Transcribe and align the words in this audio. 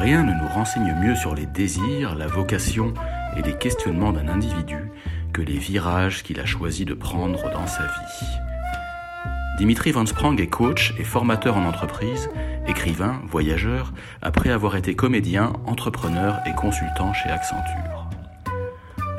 Rien 0.00 0.22
ne 0.22 0.32
nous 0.32 0.48
renseigne 0.48 0.94
mieux 0.94 1.14
sur 1.14 1.34
les 1.34 1.44
désirs, 1.44 2.14
la 2.14 2.26
vocation 2.26 2.94
et 3.36 3.42
les 3.42 3.52
questionnements 3.52 4.12
d'un 4.12 4.28
individu 4.28 4.90
que 5.34 5.42
les 5.42 5.58
virages 5.58 6.22
qu'il 6.22 6.40
a 6.40 6.46
choisi 6.46 6.86
de 6.86 6.94
prendre 6.94 7.50
dans 7.52 7.66
sa 7.66 7.82
vie. 7.82 8.26
Dimitri 9.58 9.92
Van 9.92 10.06
Sprang 10.06 10.40
est 10.40 10.46
coach 10.46 10.94
et 10.98 11.04
formateur 11.04 11.58
en 11.58 11.66
entreprise, 11.66 12.30
écrivain, 12.66 13.20
voyageur, 13.26 13.92
après 14.22 14.48
avoir 14.48 14.74
été 14.76 14.94
comédien, 14.94 15.52
entrepreneur 15.66 16.38
et 16.46 16.54
consultant 16.54 17.12
chez 17.12 17.28
Accenture. 17.28 18.08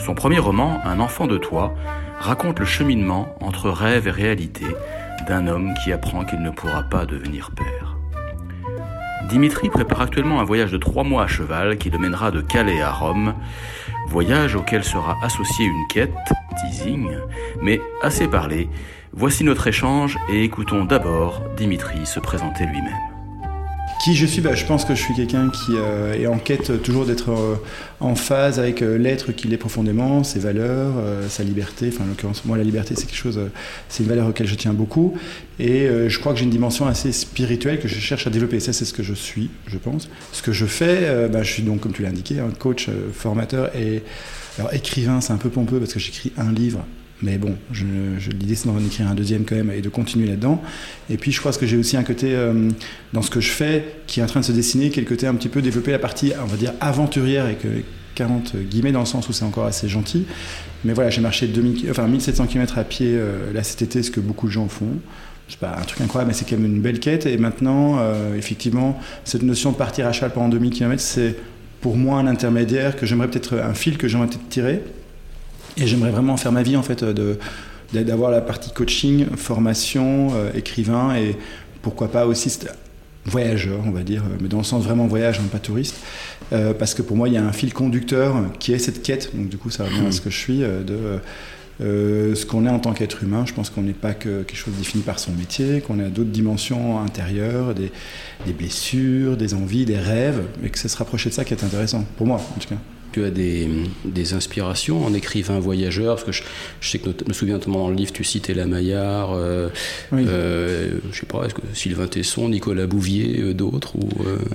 Son 0.03 0.15
premier 0.15 0.39
roman, 0.39 0.81
Un 0.83 0.99
enfant 0.99 1.27
de 1.27 1.37
toi, 1.37 1.75
raconte 2.19 2.57
le 2.57 2.65
cheminement 2.65 3.35
entre 3.39 3.69
rêve 3.69 4.07
et 4.07 4.11
réalité 4.11 4.65
d'un 5.27 5.45
homme 5.45 5.75
qui 5.83 5.93
apprend 5.93 6.25
qu'il 6.25 6.41
ne 6.41 6.49
pourra 6.49 6.81
pas 6.81 7.05
devenir 7.05 7.51
père. 7.51 7.90
Dimitri 9.31 9.69
prépare 9.69 10.01
actuellement 10.01 10.41
un 10.41 10.43
voyage 10.43 10.73
de 10.73 10.77
trois 10.77 11.05
mois 11.05 11.23
à 11.23 11.27
cheval 11.27 11.77
qui 11.77 11.89
le 11.89 11.97
mènera 11.97 12.31
de 12.31 12.41
Calais 12.41 12.81
à 12.81 12.91
Rome, 12.91 13.33
voyage 14.09 14.57
auquel 14.57 14.83
sera 14.83 15.17
associée 15.23 15.65
une 15.65 15.87
quête, 15.87 16.11
teasing, 16.59 17.07
mais 17.61 17.79
assez 18.01 18.27
parlé, 18.27 18.67
voici 19.13 19.45
notre 19.45 19.67
échange 19.67 20.17
et 20.29 20.43
écoutons 20.43 20.83
d'abord 20.83 21.41
Dimitri 21.55 22.05
se 22.05 22.19
présenter 22.19 22.65
lui-même. 22.65 23.10
Qui 24.01 24.15
je 24.15 24.25
suis 24.25 24.41
bah, 24.41 24.55
Je 24.55 24.65
pense 24.65 24.83
que 24.83 24.95
je 24.95 24.99
suis 24.99 25.13
quelqu'un 25.13 25.51
qui 25.51 25.73
euh, 25.75 26.15
est 26.15 26.25
en 26.25 26.39
quête 26.39 26.81
toujours 26.81 27.05
d'être 27.05 27.29
euh, 27.29 27.55
en 27.99 28.15
phase 28.15 28.57
avec 28.57 28.81
euh, 28.81 28.97
l'être 28.97 29.31
qu'il 29.31 29.53
est 29.53 29.57
profondément, 29.57 30.23
ses 30.23 30.39
valeurs, 30.39 30.93
sa 31.29 31.43
liberté. 31.43 31.91
Enfin, 31.93 32.05
en 32.05 32.07
l'occurrence, 32.07 32.43
moi, 32.43 32.57
la 32.57 32.63
liberté, 32.63 32.95
c'est 32.97 33.05
quelque 33.05 33.15
chose, 33.15 33.39
c'est 33.89 34.01
une 34.01 34.09
valeur 34.09 34.27
auquel 34.27 34.47
je 34.47 34.55
tiens 34.55 34.73
beaucoup. 34.73 35.15
Et 35.59 35.87
je 36.07 36.19
crois 36.19 36.33
que 36.33 36.39
j'ai 36.39 36.45
une 36.45 36.51
dimension 36.51 36.87
assez 36.87 37.11
spirituelle 37.11 37.79
que 37.79 37.87
je 37.87 37.99
cherche 37.99 38.25
à 38.25 38.31
développer. 38.31 38.59
Ça, 38.59 38.73
c'est 38.73 38.85
ce 38.85 38.93
que 38.93 39.03
je 39.03 39.13
suis, 39.13 39.51
je 39.67 39.77
pense. 39.77 40.09
Ce 40.31 40.41
que 40.41 40.51
je 40.51 40.65
fais, 40.65 41.29
bah, 41.29 41.43
je 41.43 41.51
suis 41.51 41.63
donc, 41.63 41.81
comme 41.81 41.93
tu 41.93 42.01
l'as 42.01 42.09
indiqué, 42.09 42.39
un 42.39 42.49
coach, 42.49 42.89
formateur 43.13 43.69
et 43.75 44.01
écrivain. 44.71 45.21
C'est 45.21 45.33
un 45.33 45.37
peu 45.37 45.49
pompeux 45.49 45.77
parce 45.77 45.93
que 45.93 45.99
j'écris 45.99 46.31
un 46.37 46.51
livre 46.51 46.83
mais 47.21 47.37
bon, 47.37 47.55
je, 47.71 47.85
l'idée 48.31 48.55
c'est 48.55 48.67
d'en 48.67 48.77
écrire 48.79 49.07
un 49.07 49.15
deuxième 49.15 49.45
quand 49.45 49.55
même 49.55 49.71
et 49.71 49.81
de 49.81 49.89
continuer 49.89 50.27
là-dedans. 50.27 50.61
Et 51.09 51.17
puis 51.17 51.31
je 51.31 51.39
crois 51.39 51.51
que 51.51 51.65
j'ai 51.65 51.77
aussi 51.77 51.97
un 51.97 52.03
côté 52.03 52.33
euh, 52.33 52.69
dans 53.13 53.21
ce 53.21 53.29
que 53.29 53.41
je 53.41 53.51
fais 53.51 53.85
qui 54.07 54.19
est 54.19 54.23
en 54.23 54.27
train 54.27 54.39
de 54.39 54.45
se 54.45 54.51
dessiner, 54.51 54.89
qui 54.89 55.03
côté 55.05 55.27
un 55.27 55.35
petit 55.35 55.49
peu 55.49 55.61
développer 55.61 55.91
la 55.91 55.99
partie, 55.99 56.33
on 56.41 56.47
va 56.47 56.57
dire, 56.57 56.73
aventurière 56.79 57.45
avec 57.45 57.65
40 58.15 58.55
guillemets 58.69 58.91
dans 58.91 58.99
le 58.99 59.05
sens 59.05 59.27
où 59.29 59.33
c'est 59.33 59.45
encore 59.45 59.65
assez 59.65 59.87
gentil. 59.87 60.25
Mais 60.83 60.93
voilà, 60.93 61.09
j'ai 61.09 61.21
marché 61.21 61.47
2000, 61.47 61.89
enfin, 61.91 62.07
1700 62.07 62.47
km 62.47 62.77
à 62.77 62.83
pied 62.83 63.13
euh, 63.13 63.53
là 63.53 63.63
cet 63.63 63.81
été, 63.81 64.03
ce 64.03 64.11
que 64.11 64.19
beaucoup 64.19 64.47
de 64.47 64.51
gens 64.51 64.67
font. 64.67 64.99
C'est 65.47 65.59
pas 65.59 65.77
un 65.77 65.83
truc 65.83 66.01
incroyable, 66.01 66.29
mais 66.29 66.33
c'est 66.33 66.49
quand 66.49 66.57
même 66.57 66.73
une 66.73 66.81
belle 66.81 66.99
quête. 66.99 67.25
Et 67.25 67.37
maintenant, 67.37 67.97
euh, 67.99 68.35
effectivement, 68.35 68.99
cette 69.25 69.43
notion 69.43 69.71
de 69.71 69.75
partir 69.75 70.07
à 70.07 70.13
cheval 70.13 70.31
pendant 70.31 70.49
2000 70.49 70.71
km, 70.71 71.01
c'est 71.01 71.35
pour 71.81 71.97
moi 71.97 72.19
un 72.19 72.27
intermédiaire 72.27 72.95
que 72.95 73.05
j'aimerais 73.05 73.27
peut-être, 73.27 73.57
un 73.57 73.73
fil 73.73 73.97
que 73.97 74.07
j'aimerais 74.07 74.27
peut-être 74.27 74.47
tirer 74.49 74.81
et 75.77 75.87
j'aimerais 75.87 76.11
vraiment 76.11 76.37
faire 76.37 76.51
ma 76.51 76.63
vie, 76.63 76.75
en 76.75 76.83
fait, 76.83 77.03
de, 77.03 77.37
d'avoir 77.93 78.31
la 78.31 78.41
partie 78.41 78.71
coaching, 78.71 79.25
formation, 79.35 80.29
euh, 80.33 80.51
écrivain 80.55 81.15
et 81.15 81.35
pourquoi 81.81 82.09
pas 82.09 82.25
aussi 82.25 82.57
voyageur, 83.25 83.79
on 83.85 83.91
va 83.91 84.01
dire, 84.01 84.23
mais 84.39 84.47
dans 84.47 84.57
le 84.57 84.63
sens 84.63 84.83
vraiment 84.83 85.05
voyage, 85.05 85.39
hein, 85.39 85.47
pas 85.51 85.59
touriste, 85.59 85.97
euh, 86.53 86.73
parce 86.73 86.93
que 86.93 87.01
pour 87.01 87.15
moi, 87.15 87.27
il 87.27 87.35
y 87.35 87.37
a 87.37 87.45
un 87.45 87.51
fil 87.51 87.73
conducteur 87.73 88.35
qui 88.59 88.73
est 88.73 88.79
cette 88.79 89.03
quête, 89.03 89.35
donc 89.35 89.49
du 89.49 89.57
coup, 89.57 89.69
ça 89.69 89.83
revient 89.83 90.07
à 90.07 90.11
ce 90.11 90.21
que 90.21 90.29
je 90.29 90.37
suis, 90.37 90.63
euh, 90.63 90.81
de 90.83 91.19
ce 91.79 92.45
qu'on 92.45 92.65
est 92.67 92.69
en 92.69 92.79
tant 92.79 92.93
qu'être 92.93 93.23
humain. 93.23 93.43
Je 93.47 93.53
pense 93.53 93.71
qu'on 93.71 93.81
n'est 93.81 93.93
pas 93.93 94.13
que 94.13 94.43
quelque 94.43 94.57
chose 94.57 94.73
défini 94.75 95.01
par 95.01 95.17
son 95.17 95.31
métier, 95.31 95.81
qu'on 95.81 95.99
a 95.99 96.09
d'autres 96.09 96.29
dimensions 96.29 96.99
intérieures, 96.99 97.73
des 97.73 98.53
blessures, 98.53 99.35
des 99.37 99.53
envies, 99.53 99.85
des 99.85 99.97
rêves, 99.97 100.43
et 100.63 100.69
que 100.69 100.77
c'est 100.77 100.87
se 100.87 100.97
rapprocher 100.97 101.29
de 101.29 101.33
ça 101.33 101.43
qui 101.43 101.53
est 101.53 101.63
intéressant, 101.63 102.05
pour 102.17 102.27
moi 102.27 102.37
en 102.37 102.59
tout 102.59 102.69
cas 102.69 102.77
tu 103.11 103.23
as 103.23 103.29
des, 103.29 103.67
des, 104.05 104.33
inspirations 104.33 105.05
en 105.05 105.13
écrivain 105.13 105.59
voyageur 105.59 106.15
Parce 106.15 106.25
que 106.25 106.31
je, 106.31 106.89
sais 106.89 106.99
que, 106.99 107.09
je 107.09 107.27
me 107.27 107.33
souviens 107.33 107.55
notamment 107.55 107.79
dans 107.79 107.89
le 107.89 107.95
livre, 107.95 108.11
tu 108.11 108.23
citais 108.23 108.53
la 108.53 108.65
Maillard, 108.65 109.33
euh, 109.33 109.69
euh, 110.13 110.99
je 111.11 111.19
sais 111.19 111.25
pas, 111.25 111.45
est-ce 111.45 111.53
que 111.53 111.61
Sylvain 111.73 112.07
Tesson, 112.07 112.49
Nicolas 112.49 112.87
Bouvier, 112.87 113.39
euh, 113.39 113.53
d'autres 113.53 113.95
ou, 113.95 114.07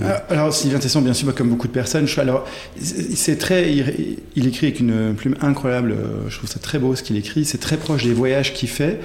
ah, 0.03 0.25
alors, 0.31 0.53
Sylvain 0.53 0.79
Tesson, 0.79 1.03
bien 1.03 1.15
sûr, 1.15 1.35
comme 1.35 1.51
beaucoup 1.51 1.69
de 1.69 1.73
personnes. 1.73 2.07
alors, 2.17 2.47
c'est 2.81 3.39
très, 3.39 3.73
il, 3.73 4.47
écrit 4.47 4.69
avec 4.69 4.81
une 4.81 5.15
plume 5.15 5.37
incroyable. 5.41 5.97
Je 6.29 6.37
trouve 6.37 6.49
ça 6.49 6.59
très 6.59 6.79
beau 6.79 6.95
ce 6.97 7.03
qu'il 7.03 7.17
écrit. 7.17 7.45
C'est 7.45 7.59
très 7.59 7.77
proche 7.77 8.05
des 8.05 8.13
voyages 8.13 8.55
qu'il 8.55 8.69
fait. 8.69 9.01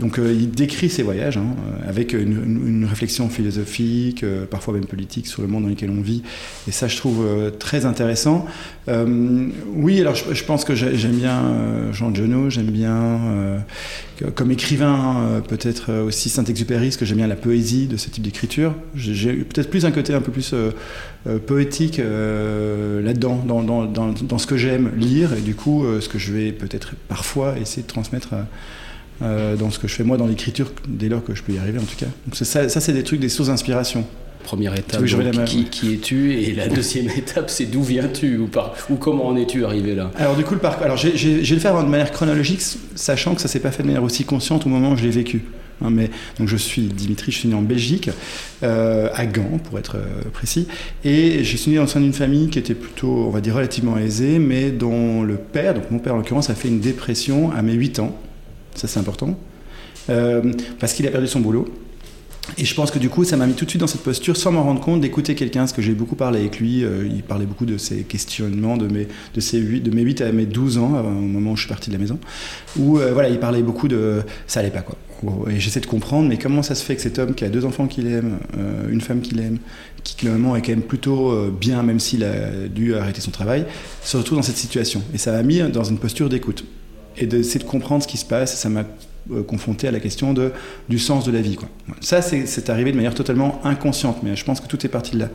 Donc, 0.00 0.18
il 0.18 0.50
décrit 0.50 0.88
ses 0.88 1.02
voyages 1.02 1.36
hein, 1.36 1.54
avec 1.86 2.12
une, 2.12 2.64
une, 2.66 2.84
réflexion 2.84 3.28
philosophique, 3.28 4.24
parfois 4.50 4.74
même 4.74 4.86
politique, 4.86 5.26
sur 5.26 5.42
le 5.42 5.48
monde 5.48 5.64
dans 5.64 5.68
lequel 5.68 5.90
on 5.90 6.00
vit. 6.00 6.22
Et 6.68 6.72
ça, 6.72 6.88
je 6.88 6.96
trouve 6.96 7.24
très 7.58 7.86
intéressant. 7.86 8.46
Euh, 8.94 9.48
oui, 9.74 10.00
alors 10.00 10.14
je, 10.14 10.44
pense 10.44 10.64
que 10.64 10.74
j'aime 10.74 11.16
bien 11.16 11.44
euh, 11.44 11.92
Jean 11.92 12.14
Genot, 12.14 12.50
j'aime 12.50 12.70
bien, 12.70 12.96
euh, 12.96 13.58
comme 14.34 14.50
écrivain, 14.50 15.42
peut-être 15.48 15.92
aussi 16.02 16.28
Saint-Exupéry, 16.28 16.86
parce 16.88 16.96
que 16.96 17.04
j'aime 17.04 17.18
bien 17.18 17.26
la 17.26 17.36
poésie 17.36 17.86
de 17.86 17.96
ce 17.96 18.10
type 18.10 18.22
d'écriture. 18.22 18.74
J'ai 18.94 19.32
peut-être 19.32 19.70
plus 19.70 19.84
un 19.84 19.90
côté 19.90 20.14
un 20.14 20.20
peu 20.20 20.32
plus 20.32 20.54
poétique 21.46 21.98
là-dedans, 21.98 23.44
dans, 23.44 24.38
ce 24.38 24.46
que 24.46 24.56
j'aime 24.56 24.92
lire, 24.96 25.34
et 25.34 25.40
du 25.40 25.54
coup, 25.54 25.84
ce 26.00 26.08
que 26.08 26.18
je 26.18 26.32
vais 26.32 26.52
peut-être 26.52 26.94
parfois 27.08 27.58
essayer 27.58 27.82
de 27.82 27.88
transmettre. 27.88 28.34
dans 29.20 29.70
ce 29.70 29.78
que 29.78 29.88
je 29.88 29.94
fais 29.94 30.04
moi 30.04 30.16
dans 30.16 30.26
l'écriture, 30.26 30.70
dès 30.86 31.08
lors 31.08 31.24
que 31.24 31.34
je 31.34 31.42
peux 31.42 31.52
y 31.52 31.58
arriver 31.58 31.78
en 31.78 31.84
tout 31.84 31.96
cas. 31.96 32.06
Donc 32.26 32.36
ça 32.36 32.68
c'est 32.68 32.92
des 32.92 33.04
trucs, 33.04 33.20
des 33.20 33.28
sources 33.28 33.48
d'inspiration 33.48 34.06
première 34.44 34.78
étape, 34.78 35.04
qui, 35.44 35.94
es-tu 35.94 36.34
Et 36.34 36.54
la 36.54 36.68
deuxième 36.68 37.08
étape, 37.16 37.50
c'est 37.50 37.66
d'où 37.66 37.82
viens-tu 37.82 38.38
ou, 38.38 38.48
ou 38.90 38.96
comment 38.96 39.26
en 39.26 39.36
es-tu 39.36 39.64
arrivé 39.64 39.94
là? 39.94 40.12
Alors 40.16 40.36
du 40.36 40.44
coup, 40.44 40.54
le 40.54 40.60
parcours, 40.60 40.84
alors 40.84 40.96
j'ai 40.96 41.40
le 41.42 41.60
faire 41.60 41.82
de 41.82 41.88
manière 41.88 42.12
chronologique, 42.12 42.60
sachant 42.94 43.34
que 43.34 43.40
ça 43.40 43.48
s'est 43.48 43.60
pas 43.60 43.72
fait 43.72 43.82
de 43.82 43.88
manière 43.88 44.04
aussi 44.04 44.24
consciente 44.24 44.66
au 44.66 44.68
moment 44.68 44.92
où 44.92 44.96
je 44.96 45.02
l'ai 45.02 45.10
vécu. 45.10 45.42
Hein, 45.82 45.90
mais, 45.90 46.10
donc 46.38 46.48
je 46.48 46.56
suis 46.56 46.82
Dimitri, 46.82 47.32
je 47.32 47.38
suis 47.38 47.48
né 47.48 47.54
en 47.54 47.62
Belgique, 47.62 48.10
euh, 48.62 49.08
à 49.12 49.26
Gand 49.26 49.58
pour 49.62 49.78
être 49.78 49.96
euh, 49.96 50.22
précis, 50.32 50.68
et 51.04 51.42
je 51.42 51.56
suis 51.56 51.72
né 51.72 51.78
au 51.78 51.86
sein 51.86 52.00
d'une 52.00 52.12
famille 52.12 52.48
qui 52.48 52.58
était 52.58 52.74
plutôt, 52.74 53.24
on 53.26 53.30
va 53.30 53.40
dire, 53.40 53.54
relativement 53.54 53.98
aisée, 53.98 54.38
mais 54.38 54.70
dont 54.70 55.22
le 55.22 55.36
père, 55.36 55.74
donc 55.74 55.90
mon 55.90 55.98
père 55.98 56.14
en 56.14 56.18
l'occurrence, 56.18 56.50
a 56.50 56.54
fait 56.54 56.68
une 56.68 56.80
dépression 56.80 57.50
à 57.52 57.62
mes 57.62 57.72
8 57.72 57.98
ans, 57.98 58.16
ça 58.74 58.86
c'est 58.86 59.00
important, 59.00 59.38
euh, 60.10 60.52
parce 60.78 60.92
qu'il 60.92 61.06
a 61.06 61.10
perdu 61.10 61.26
son 61.26 61.40
boulot. 61.40 61.66
Et 62.58 62.64
je 62.64 62.74
pense 62.74 62.90
que 62.90 62.98
du 62.98 63.08
coup, 63.08 63.24
ça 63.24 63.36
m'a 63.36 63.46
mis 63.46 63.54
tout 63.54 63.64
de 63.64 63.70
suite 63.70 63.80
dans 63.80 63.86
cette 63.86 64.02
posture, 64.02 64.36
sans 64.36 64.52
m'en 64.52 64.62
rendre 64.62 64.80
compte, 64.80 65.00
d'écouter 65.00 65.34
quelqu'un, 65.34 65.60
parce 65.60 65.72
que 65.72 65.82
j'ai 65.82 65.94
beaucoup 65.94 66.14
parlé 66.14 66.40
avec 66.40 66.60
lui. 66.60 66.84
Euh, 66.84 67.08
il 67.10 67.22
parlait 67.22 67.46
beaucoup 67.46 67.66
de 67.66 67.78
ses 67.78 68.02
questionnements, 68.02 68.76
de 68.76 68.86
mes, 68.86 69.08
de, 69.34 69.40
ses 69.40 69.58
8, 69.58 69.80
de 69.80 69.90
mes 69.90 70.02
8 70.02 70.20
à 70.20 70.32
mes 70.32 70.46
12 70.46 70.78
ans, 70.78 71.00
au 71.00 71.10
moment 71.10 71.52
où 71.52 71.56
je 71.56 71.62
suis 71.62 71.68
parti 71.68 71.90
de 71.90 71.94
la 71.94 72.00
maison, 72.00 72.18
où 72.76 72.98
euh, 72.98 73.12
voilà, 73.12 73.28
il 73.28 73.38
parlait 73.38 73.62
beaucoup 73.62 73.88
de 73.88 74.22
ça 74.46 74.60
allait 74.60 74.70
pas 74.70 74.82
quoi. 74.82 74.96
Et 75.50 75.58
j'essaie 75.58 75.80
de 75.80 75.86
comprendre, 75.86 76.28
mais 76.28 76.36
comment 76.36 76.62
ça 76.62 76.74
se 76.74 76.84
fait 76.84 76.96
que 76.96 77.00
cet 77.00 77.18
homme 77.18 77.34
qui 77.34 77.46
a 77.46 77.48
deux 77.48 77.64
enfants 77.64 77.86
qu'il 77.86 78.06
aime, 78.08 78.38
euh, 78.58 78.90
une 78.90 79.00
femme 79.00 79.22
qu'il 79.22 79.40
aime, 79.40 79.56
qui 80.02 80.16
clairement 80.16 80.54
est 80.54 80.60
quand 80.60 80.72
même 80.72 80.82
plutôt 80.82 81.32
bien, 81.50 81.82
même 81.82 81.98
s'il 81.98 82.24
a 82.24 82.68
dû 82.68 82.94
arrêter 82.94 83.22
son 83.22 83.30
travail, 83.30 83.64
se 84.02 84.18
retrouve 84.18 84.36
dans 84.36 84.42
cette 84.42 84.58
situation. 84.58 85.02
Et 85.14 85.18
ça 85.18 85.32
m'a 85.32 85.42
mis 85.42 85.60
dans 85.70 85.84
une 85.84 85.96
posture 85.96 86.28
d'écoute 86.28 86.66
et 87.16 87.26
d'essayer 87.26 87.60
de 87.60 87.68
comprendre 87.68 88.02
ce 88.02 88.08
qui 88.08 88.16
se 88.16 88.24
passe. 88.24 88.56
Ça 88.56 88.68
m'a 88.68 88.80
euh, 88.80 88.84
confronté 89.46 89.88
à 89.88 89.90
la 89.90 90.00
question 90.00 90.32
de, 90.32 90.52
du 90.88 90.98
sens 90.98 91.24
de 91.24 91.32
la 91.32 91.40
vie. 91.40 91.56
Quoi. 91.56 91.68
Ça, 92.00 92.22
c'est 92.22 92.70
arrivé 92.70 92.90
de 92.92 92.96
manière 92.96 93.14
totalement 93.14 93.60
inconsciente, 93.64 94.18
mais 94.22 94.36
je 94.36 94.44
pense 94.44 94.60
que 94.60 94.66
tout 94.66 94.84
est 94.84 94.90
parti 94.90 95.12
de 95.12 95.20
là. 95.20 95.28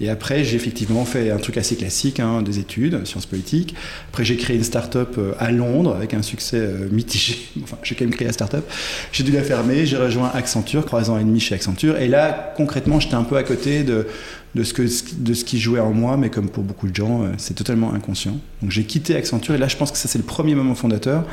Et 0.00 0.10
après, 0.10 0.44
j'ai 0.44 0.56
effectivement 0.56 1.04
fait 1.04 1.30
un 1.30 1.38
truc 1.38 1.56
assez 1.56 1.76
classique, 1.76 2.20
hein, 2.20 2.42
des 2.42 2.58
études, 2.58 3.06
sciences 3.06 3.26
politiques. 3.26 3.74
Après, 4.10 4.24
j'ai 4.24 4.36
créé 4.36 4.56
une 4.56 4.64
start-up 4.64 5.14
euh, 5.18 5.32
à 5.38 5.50
Londres 5.50 5.94
avec 5.94 6.12
un 6.14 6.22
succès 6.22 6.58
euh, 6.58 6.88
mitigé. 6.90 7.36
Enfin, 7.62 7.78
j'ai 7.82 7.94
quand 7.94 8.04
même 8.04 8.14
créé 8.14 8.26
la 8.26 8.32
start-up. 8.32 8.64
J'ai 9.12 9.24
dû 9.24 9.32
la 9.32 9.42
fermer. 9.42 9.86
J'ai 9.86 9.96
rejoint 9.96 10.30
Accenture, 10.34 10.84
trois 10.84 11.10
ans 11.10 11.18
et 11.18 11.24
demi 11.24 11.40
chez 11.40 11.54
Accenture. 11.54 11.96
Et 11.98 12.08
là, 12.08 12.52
concrètement, 12.56 13.00
j'étais 13.00 13.14
un 13.14 13.24
peu 13.24 13.36
à 13.36 13.42
côté 13.42 13.82
de, 13.82 14.06
de 14.56 14.62
ce, 14.64 14.72
que, 14.72 14.82
de 15.18 15.34
ce 15.34 15.44
qui 15.44 15.60
jouait 15.60 15.80
en 15.80 15.92
moi, 15.92 16.16
mais 16.16 16.30
comme 16.30 16.48
pour 16.48 16.64
beaucoup 16.64 16.88
de 16.88 16.96
gens, 16.96 17.22
euh, 17.22 17.28
c'est 17.36 17.54
totalement 17.54 17.92
inconscient. 17.92 18.38
Donc 18.62 18.70
j'ai 18.70 18.84
quitté 18.84 19.14
Accenture 19.14 19.54
et 19.54 19.58
là 19.58 19.68
je 19.68 19.76
pense 19.76 19.92
que 19.92 19.98
ça 19.98 20.08
c'est 20.08 20.18
le 20.18 20.24
premier 20.24 20.54
moment 20.54 20.74
fondateur 20.74 21.24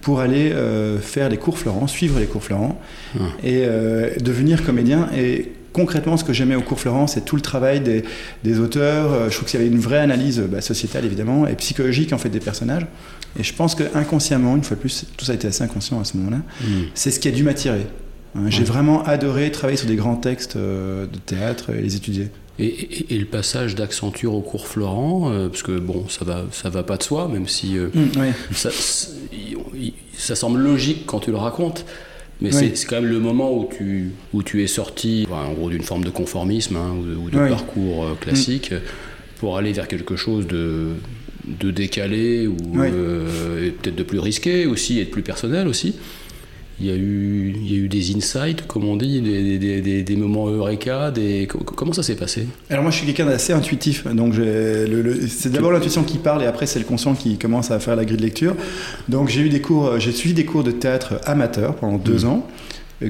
pour 0.00 0.18
aller 0.18 0.50
euh, 0.52 0.98
faire 0.98 1.28
les 1.28 1.36
cours 1.36 1.58
Florent, 1.58 1.86
suivre 1.86 2.18
les 2.18 2.26
cours 2.26 2.42
Florent 2.42 2.80
ah. 3.18 3.22
et 3.44 3.62
euh, 3.64 4.10
devenir 4.20 4.64
comédien. 4.64 5.08
Et 5.16 5.52
concrètement, 5.72 6.16
ce 6.16 6.24
que 6.24 6.32
j'aimais 6.32 6.56
au 6.56 6.62
cours 6.62 6.80
Florent, 6.80 7.06
c'est 7.06 7.24
tout 7.24 7.36
le 7.36 7.42
travail 7.42 7.80
des, 7.80 8.02
des 8.42 8.58
auteurs. 8.58 9.30
Je 9.30 9.36
trouve 9.36 9.48
qu'il 9.48 9.60
y 9.60 9.62
avait 9.62 9.72
une 9.72 9.80
vraie 9.80 10.00
analyse 10.00 10.40
bah, 10.40 10.60
sociétale 10.60 11.04
évidemment 11.04 11.46
et 11.46 11.54
psychologique 11.54 12.12
en 12.12 12.18
fait 12.18 12.30
des 12.30 12.40
personnages. 12.40 12.86
Et 13.38 13.44
je 13.44 13.54
pense 13.54 13.76
que 13.76 13.84
inconsciemment, 13.94 14.56
une 14.56 14.64
fois 14.64 14.74
de 14.76 14.80
plus, 14.80 15.06
tout 15.16 15.24
ça 15.24 15.32
a 15.32 15.34
été 15.36 15.46
assez 15.46 15.62
inconscient 15.62 16.00
à 16.00 16.04
ce 16.04 16.16
moment-là, 16.16 16.38
hmm. 16.60 16.82
c'est 16.94 17.12
ce 17.12 17.20
qui 17.20 17.28
a 17.28 17.30
dû 17.30 17.44
m'attirer. 17.44 17.86
Hein, 18.34 18.48
j'ai 18.48 18.64
vraiment 18.64 19.04
adoré 19.04 19.52
travailler 19.52 19.76
sur 19.76 19.86
des 19.86 19.96
grands 19.96 20.16
textes 20.16 20.56
de 20.56 21.06
théâtre 21.24 21.70
et 21.70 21.80
les 21.80 21.94
étudier. 21.94 22.28
Et, 22.62 23.18
le 23.18 23.24
passage 23.24 23.74
d'Accenture 23.74 24.34
au 24.34 24.40
cours 24.40 24.68
Florent, 24.68 25.30
euh, 25.32 25.48
parce 25.48 25.62
que 25.62 25.78
bon, 25.78 26.08
ça 26.08 26.24
va, 26.24 26.44
ça 26.52 26.70
va 26.70 26.82
pas 26.82 26.96
de 26.96 27.02
soi, 27.02 27.28
même 27.28 27.48
si 27.48 27.76
euh, 27.76 27.88
mm, 27.92 28.32
ça, 28.52 28.70
ça, 30.16 30.36
semble 30.36 30.60
logique 30.60 31.04
quand 31.06 31.20
tu 31.20 31.30
le 31.30 31.36
racontes. 31.36 31.84
Mais 32.40 32.50
c'est 32.50 32.72
quand 32.86 33.00
même 33.00 33.10
le 33.10 33.20
moment 33.20 33.56
où 33.56 33.68
tu, 33.70 34.10
où 34.32 34.42
tu 34.42 34.64
es 34.64 34.66
sorti, 34.66 35.26
en 35.30 35.52
gros, 35.52 35.70
d'une 35.70 35.82
forme 35.82 36.02
de 36.02 36.10
conformisme 36.10 36.76
hein, 36.76 36.92
ou 37.24 37.30
de, 37.30 37.38
parcours 37.48 38.04
euh, 38.04 38.14
classique 38.20 38.74
pour 39.38 39.56
aller 39.58 39.72
vers 39.72 39.86
quelque 39.86 40.16
chose 40.16 40.48
de, 40.48 40.88
de 41.46 41.70
décalé 41.70 42.48
ou 42.48 42.56
peut-être 42.56 43.94
de 43.94 44.02
plus 44.02 44.18
risqué 44.18 44.66
aussi 44.66 44.98
et 44.98 45.04
de 45.04 45.10
plus 45.10 45.22
personnel 45.22 45.68
aussi. 45.68 45.94
Il 46.80 46.86
y, 46.86 46.90
a 46.90 46.96
eu, 46.96 47.54
il 47.54 47.70
y 47.70 47.74
a 47.74 47.78
eu 47.78 47.88
des 47.88 48.16
insights, 48.16 48.66
comme 48.66 48.84
on 48.84 48.96
dit, 48.96 49.20
des, 49.20 49.58
des, 49.58 50.02
des, 50.02 50.16
moments 50.16 50.48
eureka. 50.48 51.10
Des... 51.10 51.46
Comment 51.46 51.92
ça 51.92 52.02
s'est 52.02 52.16
passé? 52.16 52.46
Alors 52.70 52.82
moi, 52.82 52.90
je 52.90 52.96
suis 52.96 53.06
quelqu'un 53.06 53.26
d'assez 53.26 53.52
intuitif. 53.52 54.06
Donc 54.06 54.34
c'est 55.28 55.52
d'abord 55.52 55.70
l'intuition 55.70 56.02
qui 56.02 56.18
parle 56.18 56.42
et 56.42 56.46
après 56.46 56.66
c'est 56.66 56.80
le 56.80 56.84
conscient 56.84 57.14
qui 57.14 57.38
commence 57.38 57.70
à 57.70 57.78
faire 57.78 57.94
la 57.94 58.04
grille 58.04 58.16
de 58.16 58.22
lecture. 58.22 58.56
Donc 59.08 59.28
j'ai 59.28 59.42
eu 59.42 59.48
des 59.48 59.60
cours, 59.60 60.00
j'ai 60.00 60.12
suivi 60.12 60.34
des 60.34 60.44
cours 60.44 60.64
de 60.64 60.72
théâtre 60.72 61.20
amateur 61.24 61.76
pendant 61.76 61.98
deux 61.98 62.24
mmh. 62.24 62.28
ans 62.28 62.48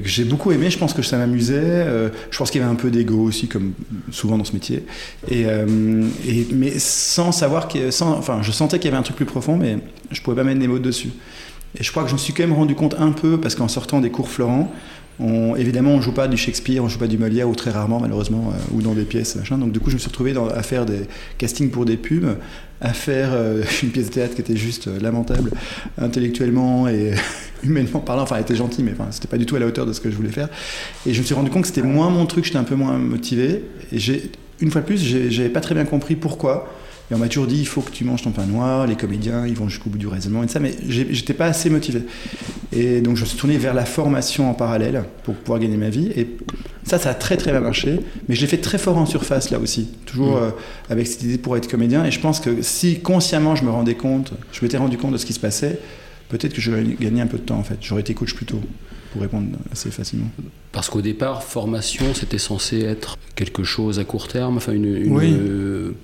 que 0.00 0.08
j'ai 0.08 0.24
beaucoup 0.24 0.52
aimé. 0.52 0.70
Je 0.70 0.78
pense 0.78 0.94
que 0.94 1.02
ça 1.02 1.18
m'amusait. 1.18 1.60
Euh, 1.62 2.08
je 2.30 2.38
pense 2.38 2.50
qu'il 2.50 2.60
y 2.60 2.64
avait 2.64 2.72
un 2.72 2.76
peu 2.76 2.90
d'ego 2.90 3.22
aussi, 3.22 3.48
comme 3.48 3.72
souvent 4.10 4.38
dans 4.38 4.44
ce 4.44 4.52
métier. 4.52 4.84
Et, 5.30 5.44
euh, 5.46 6.06
et 6.26 6.46
mais 6.52 6.78
sans 6.78 7.32
savoir 7.32 7.68
que, 7.68 7.90
sans, 7.90 8.12
enfin, 8.12 8.40
je 8.42 8.52
sentais 8.52 8.78
qu'il 8.78 8.90
y 8.90 8.92
avait 8.92 9.00
un 9.00 9.02
truc 9.02 9.16
plus 9.16 9.26
profond, 9.26 9.56
mais 9.56 9.78
je 10.10 10.20
pouvais 10.22 10.36
pas 10.36 10.44
mettre 10.44 10.60
des 10.60 10.68
mots 10.68 10.78
dessus. 10.78 11.10
Et 11.78 11.82
je 11.82 11.90
crois 11.90 12.02
que 12.02 12.08
je 12.08 12.14
me 12.14 12.18
suis 12.18 12.32
quand 12.32 12.42
même 12.42 12.52
rendu 12.52 12.74
compte 12.74 12.94
un 12.98 13.12
peu, 13.12 13.40
parce 13.40 13.54
qu'en 13.54 13.68
sortant 13.68 14.00
des 14.00 14.10
cours 14.10 14.28
Florent, 14.28 14.72
évidemment, 15.56 15.92
on 15.92 16.00
joue 16.00 16.12
pas 16.12 16.28
du 16.28 16.36
Shakespeare, 16.36 16.82
on 16.82 16.88
joue 16.88 16.98
pas 16.98 17.06
du 17.06 17.18
Molière, 17.18 17.48
ou 17.48 17.54
très 17.54 17.70
rarement, 17.70 18.00
malheureusement, 18.00 18.52
euh, 18.52 18.76
ou 18.76 18.82
dans 18.82 18.94
des 18.94 19.04
pièces, 19.04 19.36
machin. 19.36 19.58
Donc, 19.58 19.72
du 19.72 19.80
coup, 19.80 19.90
je 19.90 19.94
me 19.94 19.98
suis 19.98 20.08
retrouvé 20.08 20.34
à 20.54 20.62
faire 20.62 20.86
des 20.86 21.02
castings 21.38 21.70
pour 21.70 21.84
des 21.84 21.96
pubs, 21.96 22.36
à 22.80 22.92
faire 22.92 23.30
euh, 23.32 23.62
une 23.82 23.90
pièce 23.90 24.06
de 24.06 24.12
théâtre 24.12 24.34
qui 24.34 24.40
était 24.40 24.56
juste 24.56 24.88
euh, 24.88 24.98
lamentable, 25.00 25.50
intellectuellement 25.98 26.88
et 26.88 27.14
humainement 27.62 28.00
parlant. 28.00 28.22
Enfin, 28.22 28.36
elle 28.36 28.42
était 28.42 28.56
gentille, 28.56 28.84
mais 28.84 28.92
enfin, 28.92 29.08
c'était 29.10 29.28
pas 29.28 29.38
du 29.38 29.46
tout 29.46 29.56
à 29.56 29.58
la 29.58 29.66
hauteur 29.66 29.86
de 29.86 29.92
ce 29.92 30.00
que 30.00 30.10
je 30.10 30.16
voulais 30.16 30.30
faire. 30.30 30.48
Et 31.06 31.14
je 31.14 31.20
me 31.20 31.24
suis 31.24 31.34
rendu 31.34 31.50
compte 31.50 31.62
que 31.62 31.68
c'était 31.68 31.82
moins 31.82 32.10
mon 32.10 32.26
truc, 32.26 32.44
j'étais 32.44 32.58
un 32.58 32.64
peu 32.64 32.74
moins 32.74 32.98
motivé. 32.98 33.64
Et 33.92 33.98
une 34.60 34.70
fois 34.70 34.80
de 34.80 34.86
plus, 34.86 35.02
j'avais 35.30 35.48
pas 35.48 35.60
très 35.60 35.74
bien 35.74 35.84
compris 35.84 36.16
pourquoi. 36.16 36.72
Et 37.12 37.14
on 37.14 37.18
m'a 37.18 37.28
toujours 37.28 37.46
dit, 37.46 37.58
il 37.58 37.66
faut 37.66 37.82
que 37.82 37.90
tu 37.90 38.04
manges 38.04 38.22
ton 38.22 38.30
pain 38.30 38.46
noir, 38.46 38.86
les 38.86 38.96
comédiens, 38.96 39.46
ils 39.46 39.54
vont 39.54 39.68
jusqu'au 39.68 39.90
bout 39.90 39.98
du 39.98 40.06
raisonnement 40.06 40.42
et 40.44 40.48
ça, 40.48 40.60
mais 40.60 40.72
j'étais 40.88 41.34
pas 41.34 41.44
assez 41.44 41.68
motivé. 41.68 42.04
Et 42.72 43.02
donc 43.02 43.16
je 43.16 43.20
me 43.20 43.26
suis 43.26 43.36
tourné 43.36 43.58
vers 43.58 43.74
la 43.74 43.84
formation 43.84 44.48
en 44.48 44.54
parallèle 44.54 45.04
pour 45.22 45.34
pouvoir 45.34 45.58
gagner 45.58 45.76
ma 45.76 45.90
vie. 45.90 46.10
Et 46.16 46.38
ça, 46.84 46.98
ça 46.98 47.10
a 47.10 47.14
très 47.14 47.36
très 47.36 47.50
bien 47.50 47.60
marché, 47.60 48.00
mais 48.28 48.34
je 48.34 48.40
l'ai 48.40 48.46
fait 48.46 48.56
très 48.56 48.78
fort 48.78 48.96
en 48.96 49.04
surface 49.04 49.50
là 49.50 49.58
aussi, 49.58 49.90
toujours 50.06 50.40
mmh. 50.40 50.44
euh, 50.44 50.50
avec 50.88 51.06
cette 51.06 51.22
idée 51.22 51.36
pour 51.36 51.54
être 51.58 51.68
comédien. 51.68 52.02
Et 52.06 52.10
je 52.10 52.18
pense 52.18 52.40
que 52.40 52.62
si 52.62 53.00
consciemment 53.00 53.56
je 53.56 53.64
me 53.66 53.70
rendais 53.70 53.94
compte, 53.94 54.32
je 54.50 54.62
m'étais 54.62 54.78
rendu 54.78 54.96
compte 54.96 55.12
de 55.12 55.18
ce 55.18 55.26
qui 55.26 55.34
se 55.34 55.40
passait, 55.40 55.80
peut-être 56.30 56.54
que 56.54 56.62
j'aurais 56.62 56.82
gagné 56.98 57.20
un 57.20 57.26
peu 57.26 57.36
de 57.36 57.42
temps 57.42 57.58
en 57.58 57.62
fait. 57.62 57.76
J'aurais 57.82 58.00
été 58.00 58.14
coach 58.14 58.32
plus 58.32 58.46
tôt 58.46 58.62
pour 59.12 59.22
répondre 59.22 59.46
assez 59.70 59.90
facilement. 59.90 60.26
Parce 60.72 60.88
qu'au 60.88 61.02
départ, 61.02 61.42
formation, 61.42 62.06
c'était 62.14 62.38
censé 62.38 62.80
être 62.80 63.18
quelque 63.34 63.62
chose 63.62 63.98
à 63.98 64.04
court 64.04 64.26
terme, 64.26 64.56
enfin 64.56 64.72
une, 64.72 64.86
euh, 64.86 65.94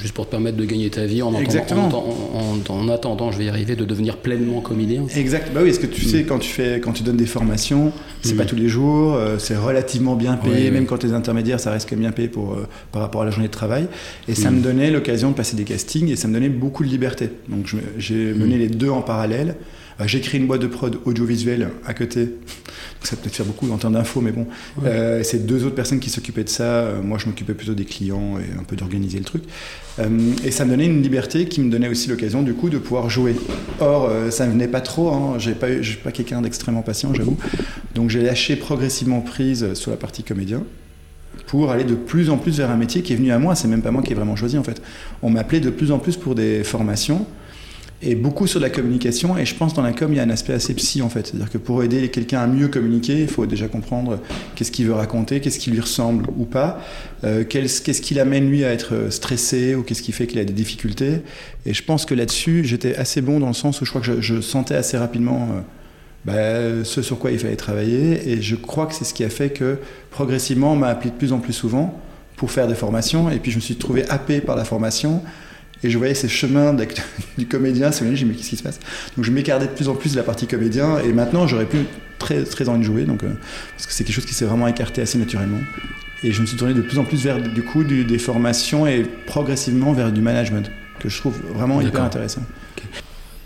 juste 0.00 0.12
pour 0.12 0.26
te 0.26 0.30
permettre 0.30 0.58
de 0.58 0.64
gagner 0.66 0.90
ta 0.90 1.06
vie 1.06 1.22
en, 1.22 1.32
en, 1.32 2.88
attendant, 2.88 3.32
je 3.32 3.38
vais 3.38 3.46
y 3.46 3.48
arriver, 3.48 3.76
de 3.76 3.86
devenir 3.86 4.18
pleinement 4.18 4.60
comédien. 4.60 5.06
Exact. 5.16 5.52
Bah 5.54 5.60
oui, 5.62 5.70
parce 5.70 5.78
que 5.78 5.86
tu 5.86 6.04
mm. 6.04 6.08
sais, 6.08 6.24
quand 6.24 6.38
tu 6.38 6.50
fais, 6.50 6.80
quand 6.80 6.92
tu 6.92 7.02
donnes 7.02 7.16
des 7.16 7.26
formations, 7.26 7.92
c'est 8.20 8.34
pas 8.34 8.44
mm. 8.44 8.48
tous 8.48 8.56
les 8.56 8.68
jours, 8.68 9.14
euh, 9.14 9.38
c'est 9.38 9.56
relativement 9.56 10.16
bien 10.16 10.36
payé, 10.36 10.70
même 10.70 10.84
quand 10.84 10.98
tu 10.98 11.06
es 11.06 11.12
intermédiaire, 11.12 11.58
ça 11.58 11.70
reste 11.70 11.88
quand 11.88 11.96
même 11.96 12.02
bien 12.02 12.12
payé 12.12 12.28
pour, 12.28 12.52
euh, 12.52 12.68
par 12.92 13.00
rapport 13.00 13.22
à 13.22 13.24
la 13.24 13.30
journée 13.30 13.48
de 13.48 13.52
travail. 13.52 13.86
Et 14.28 14.34
ça 14.34 14.50
mm. 14.50 14.56
me 14.56 14.60
donnait 14.60 14.90
l'occasion 14.90 15.30
de 15.30 15.34
passer 15.34 15.56
des 15.56 15.64
castings 15.64 16.10
et 16.10 16.16
ça 16.16 16.28
me 16.28 16.34
donnait 16.34 16.50
beaucoup 16.50 16.84
de 16.84 16.88
liberté. 16.88 17.30
Donc 17.48 17.74
j'ai 17.96 18.34
mené 18.34 18.58
les 18.58 18.68
deux 18.68 18.90
en 18.90 19.00
parallèle. 19.00 19.56
Bah, 20.00 20.06
j'ai 20.06 20.22
créé 20.22 20.40
une 20.40 20.46
boîte 20.46 20.62
de 20.62 20.66
prod 20.66 20.98
audiovisuelle 21.04 21.68
à 21.84 21.92
côté. 21.92 22.30
ça 23.02 23.16
peut 23.16 23.26
être 23.26 23.34
faire 23.34 23.44
beaucoup 23.44 23.70
en 23.70 23.76
termes 23.76 23.92
d'infos, 23.92 24.22
mais 24.22 24.32
bon. 24.32 24.46
Euh, 24.82 25.22
c'est 25.22 25.44
deux 25.44 25.66
autres 25.66 25.74
personnes 25.74 26.00
qui 26.00 26.08
s'occupaient 26.08 26.42
de 26.42 26.48
ça. 26.48 26.64
Euh, 26.64 27.02
moi, 27.02 27.18
je 27.18 27.26
m'occupais 27.26 27.52
plutôt 27.52 27.74
des 27.74 27.84
clients 27.84 28.38
et 28.38 28.58
un 28.58 28.64
peu 28.64 28.76
d'organiser 28.76 29.18
le 29.18 29.26
truc. 29.26 29.42
Euh, 29.98 30.08
et 30.42 30.52
ça 30.52 30.64
me 30.64 30.70
donnait 30.70 30.86
une 30.86 31.02
liberté 31.02 31.44
qui 31.44 31.60
me 31.60 31.70
donnait 31.70 31.90
aussi 31.90 32.08
l'occasion, 32.08 32.40
du 32.40 32.54
coup, 32.54 32.70
de 32.70 32.78
pouvoir 32.78 33.10
jouer. 33.10 33.36
Or, 33.78 34.10
ça 34.30 34.46
ne 34.46 34.52
venait 34.52 34.68
pas 34.68 34.80
trop. 34.80 35.10
Hein. 35.10 35.34
J'ai 35.36 35.52
pas, 35.52 35.66
pas 36.02 36.12
quelqu'un 36.12 36.40
d'extrêmement 36.40 36.80
patient, 36.80 37.12
j'avoue. 37.12 37.36
Donc, 37.94 38.08
j'ai 38.08 38.22
lâché 38.22 38.56
progressivement 38.56 39.20
prise 39.20 39.74
sur 39.74 39.90
la 39.90 39.98
partie 39.98 40.22
comédien 40.22 40.62
pour 41.46 41.70
aller 41.70 41.84
de 41.84 41.94
plus 41.94 42.30
en 42.30 42.38
plus 42.38 42.56
vers 42.56 42.70
un 42.70 42.76
métier 42.76 43.02
qui 43.02 43.12
est 43.12 43.16
venu 43.16 43.32
à 43.32 43.38
moi. 43.38 43.54
C'est 43.54 43.68
même 43.68 43.82
pas 43.82 43.90
moi 43.90 44.02
qui 44.02 44.12
ai 44.12 44.14
vraiment 44.14 44.36
choisi 44.36 44.56
en 44.56 44.62
fait. 44.62 44.80
On 45.20 45.28
m'appelait 45.28 45.60
de 45.60 45.68
plus 45.68 45.90
en 45.92 45.98
plus 45.98 46.16
pour 46.16 46.34
des 46.34 46.64
formations 46.64 47.26
et 48.02 48.14
beaucoup 48.14 48.46
sur 48.46 48.60
la 48.60 48.70
communication. 48.70 49.36
Et 49.36 49.44
je 49.44 49.54
pense 49.54 49.74
dans 49.74 49.82
la 49.82 49.92
com, 49.92 50.12
il 50.12 50.16
y 50.16 50.20
a 50.20 50.22
un 50.22 50.30
aspect 50.30 50.52
assez 50.52 50.74
psy 50.74 51.02
en 51.02 51.08
fait. 51.08 51.26
C'est-à-dire 51.26 51.50
que 51.50 51.58
pour 51.58 51.82
aider 51.82 52.08
quelqu'un 52.08 52.40
à 52.40 52.46
mieux 52.46 52.68
communiquer, 52.68 53.20
il 53.20 53.28
faut 53.28 53.46
déjà 53.46 53.68
comprendre 53.68 54.18
qu'est-ce 54.54 54.70
qu'il 54.70 54.86
veut 54.86 54.94
raconter, 54.94 55.40
qu'est-ce 55.40 55.58
qui 55.58 55.70
lui 55.70 55.80
ressemble 55.80 56.26
ou 56.36 56.44
pas, 56.44 56.80
euh, 57.24 57.44
qu'est-ce 57.44 58.00
qui 58.00 58.14
l'amène 58.14 58.48
lui 58.48 58.64
à 58.64 58.72
être 58.72 59.10
stressé 59.10 59.74
ou 59.74 59.82
qu'est-ce 59.82 60.02
qui 60.02 60.12
fait 60.12 60.26
qu'il 60.26 60.38
a 60.38 60.44
des 60.44 60.52
difficultés. 60.52 61.22
Et 61.66 61.74
je 61.74 61.84
pense 61.84 62.06
que 62.06 62.14
là-dessus, 62.14 62.64
j'étais 62.64 62.96
assez 62.96 63.20
bon 63.20 63.38
dans 63.38 63.48
le 63.48 63.54
sens 63.54 63.80
où 63.80 63.84
je 63.84 63.90
crois 63.90 64.00
que 64.00 64.20
je, 64.20 64.40
sentais 64.40 64.74
assez 64.74 64.96
rapidement. 64.96 65.48
Euh, 65.52 65.60
bah, 66.22 66.84
ce 66.84 67.00
sur 67.00 67.18
quoi 67.18 67.30
il 67.30 67.38
fallait 67.38 67.56
travailler 67.56 68.28
et 68.28 68.42
je 68.42 68.54
crois 68.54 68.84
que 68.84 68.92
c'est 68.92 69.06
ce 69.06 69.14
qui 69.14 69.24
a 69.24 69.30
fait 69.30 69.48
que 69.48 69.78
progressivement 70.10 70.74
on 70.74 70.76
m'a 70.76 70.88
appelé 70.88 71.08
de 71.08 71.14
plus 71.14 71.32
en 71.32 71.38
plus 71.38 71.54
souvent 71.54 71.98
pour 72.36 72.50
faire 72.50 72.68
des 72.68 72.74
formations 72.74 73.30
et 73.30 73.38
puis 73.38 73.50
je 73.50 73.56
me 73.56 73.62
suis 73.62 73.76
trouvé 73.76 74.06
happé 74.10 74.42
par 74.42 74.54
la 74.54 74.66
formation 74.66 75.22
et 75.82 75.90
je 75.90 75.98
voyais 75.98 76.14
ces 76.14 76.28
chemins 76.28 76.74
du 77.38 77.46
comédien 77.46 77.90
je 77.90 78.04
me 78.04 78.14
dis 78.14 78.24
mais 78.24 78.34
qu'est-ce 78.34 78.50
qui 78.50 78.56
se 78.56 78.62
passe? 78.62 78.80
Donc 79.16 79.24
je 79.24 79.30
m'écartais 79.30 79.66
de 79.66 79.72
plus 79.72 79.88
en 79.88 79.94
plus 79.94 80.12
de 80.12 80.16
la 80.16 80.22
partie 80.22 80.46
comédien, 80.46 80.98
et 80.98 81.12
maintenant 81.12 81.46
j'aurais 81.46 81.66
pu 81.66 81.78
très, 82.18 82.44
très 82.44 82.68
envie 82.68 82.80
de 82.80 82.84
jouer, 82.84 83.04
donc, 83.04 83.24
euh, 83.24 83.32
parce 83.72 83.86
que 83.86 83.92
c'est 83.92 84.04
quelque 84.04 84.14
chose 84.14 84.26
qui 84.26 84.34
s'est 84.34 84.44
vraiment 84.44 84.68
écarté 84.68 85.02
assez 85.02 85.18
naturellement. 85.18 85.60
Et 86.22 86.32
je 86.32 86.40
me 86.42 86.46
suis 86.46 86.56
tourné 86.56 86.74
de 86.74 86.82
plus 86.82 86.98
en 86.98 87.04
plus 87.04 87.24
vers 87.24 87.40
du 87.40 87.62
coup 87.62 87.82
des 87.82 88.18
formations 88.18 88.86
et 88.86 89.04
progressivement 89.26 89.94
vers 89.94 90.12
du 90.12 90.20
management, 90.20 90.70
que 91.00 91.08
je 91.08 91.18
trouve 91.18 91.40
vraiment 91.54 91.80
hyper 91.80 92.04
intéressant. 92.04 92.42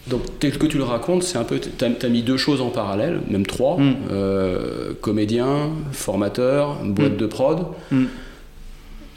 Donc 0.09 0.39
tel 0.39 0.59
que 0.59 0.67
tu 0.67 0.77
le 0.77 0.85
racontes, 0.85 1.23
c'est 1.23 1.39
un 1.39 1.45
peu, 1.45 1.59
tu 1.59 1.85
as, 1.85 2.09
mis 2.09 2.23
deux 2.23 2.37
choses 2.37 2.61
en 2.61 2.69
parallèle, 2.69 3.21
même 3.31 3.47
trois, 3.47 3.79
mm. 3.79 3.95
euh, 4.11 4.93
comédien, 5.01 5.71
formateur, 5.93 6.77
boîte 6.85 7.15
mm. 7.15 7.17
de 7.17 7.27
prod. 7.27 7.67
Mm. 7.91 8.05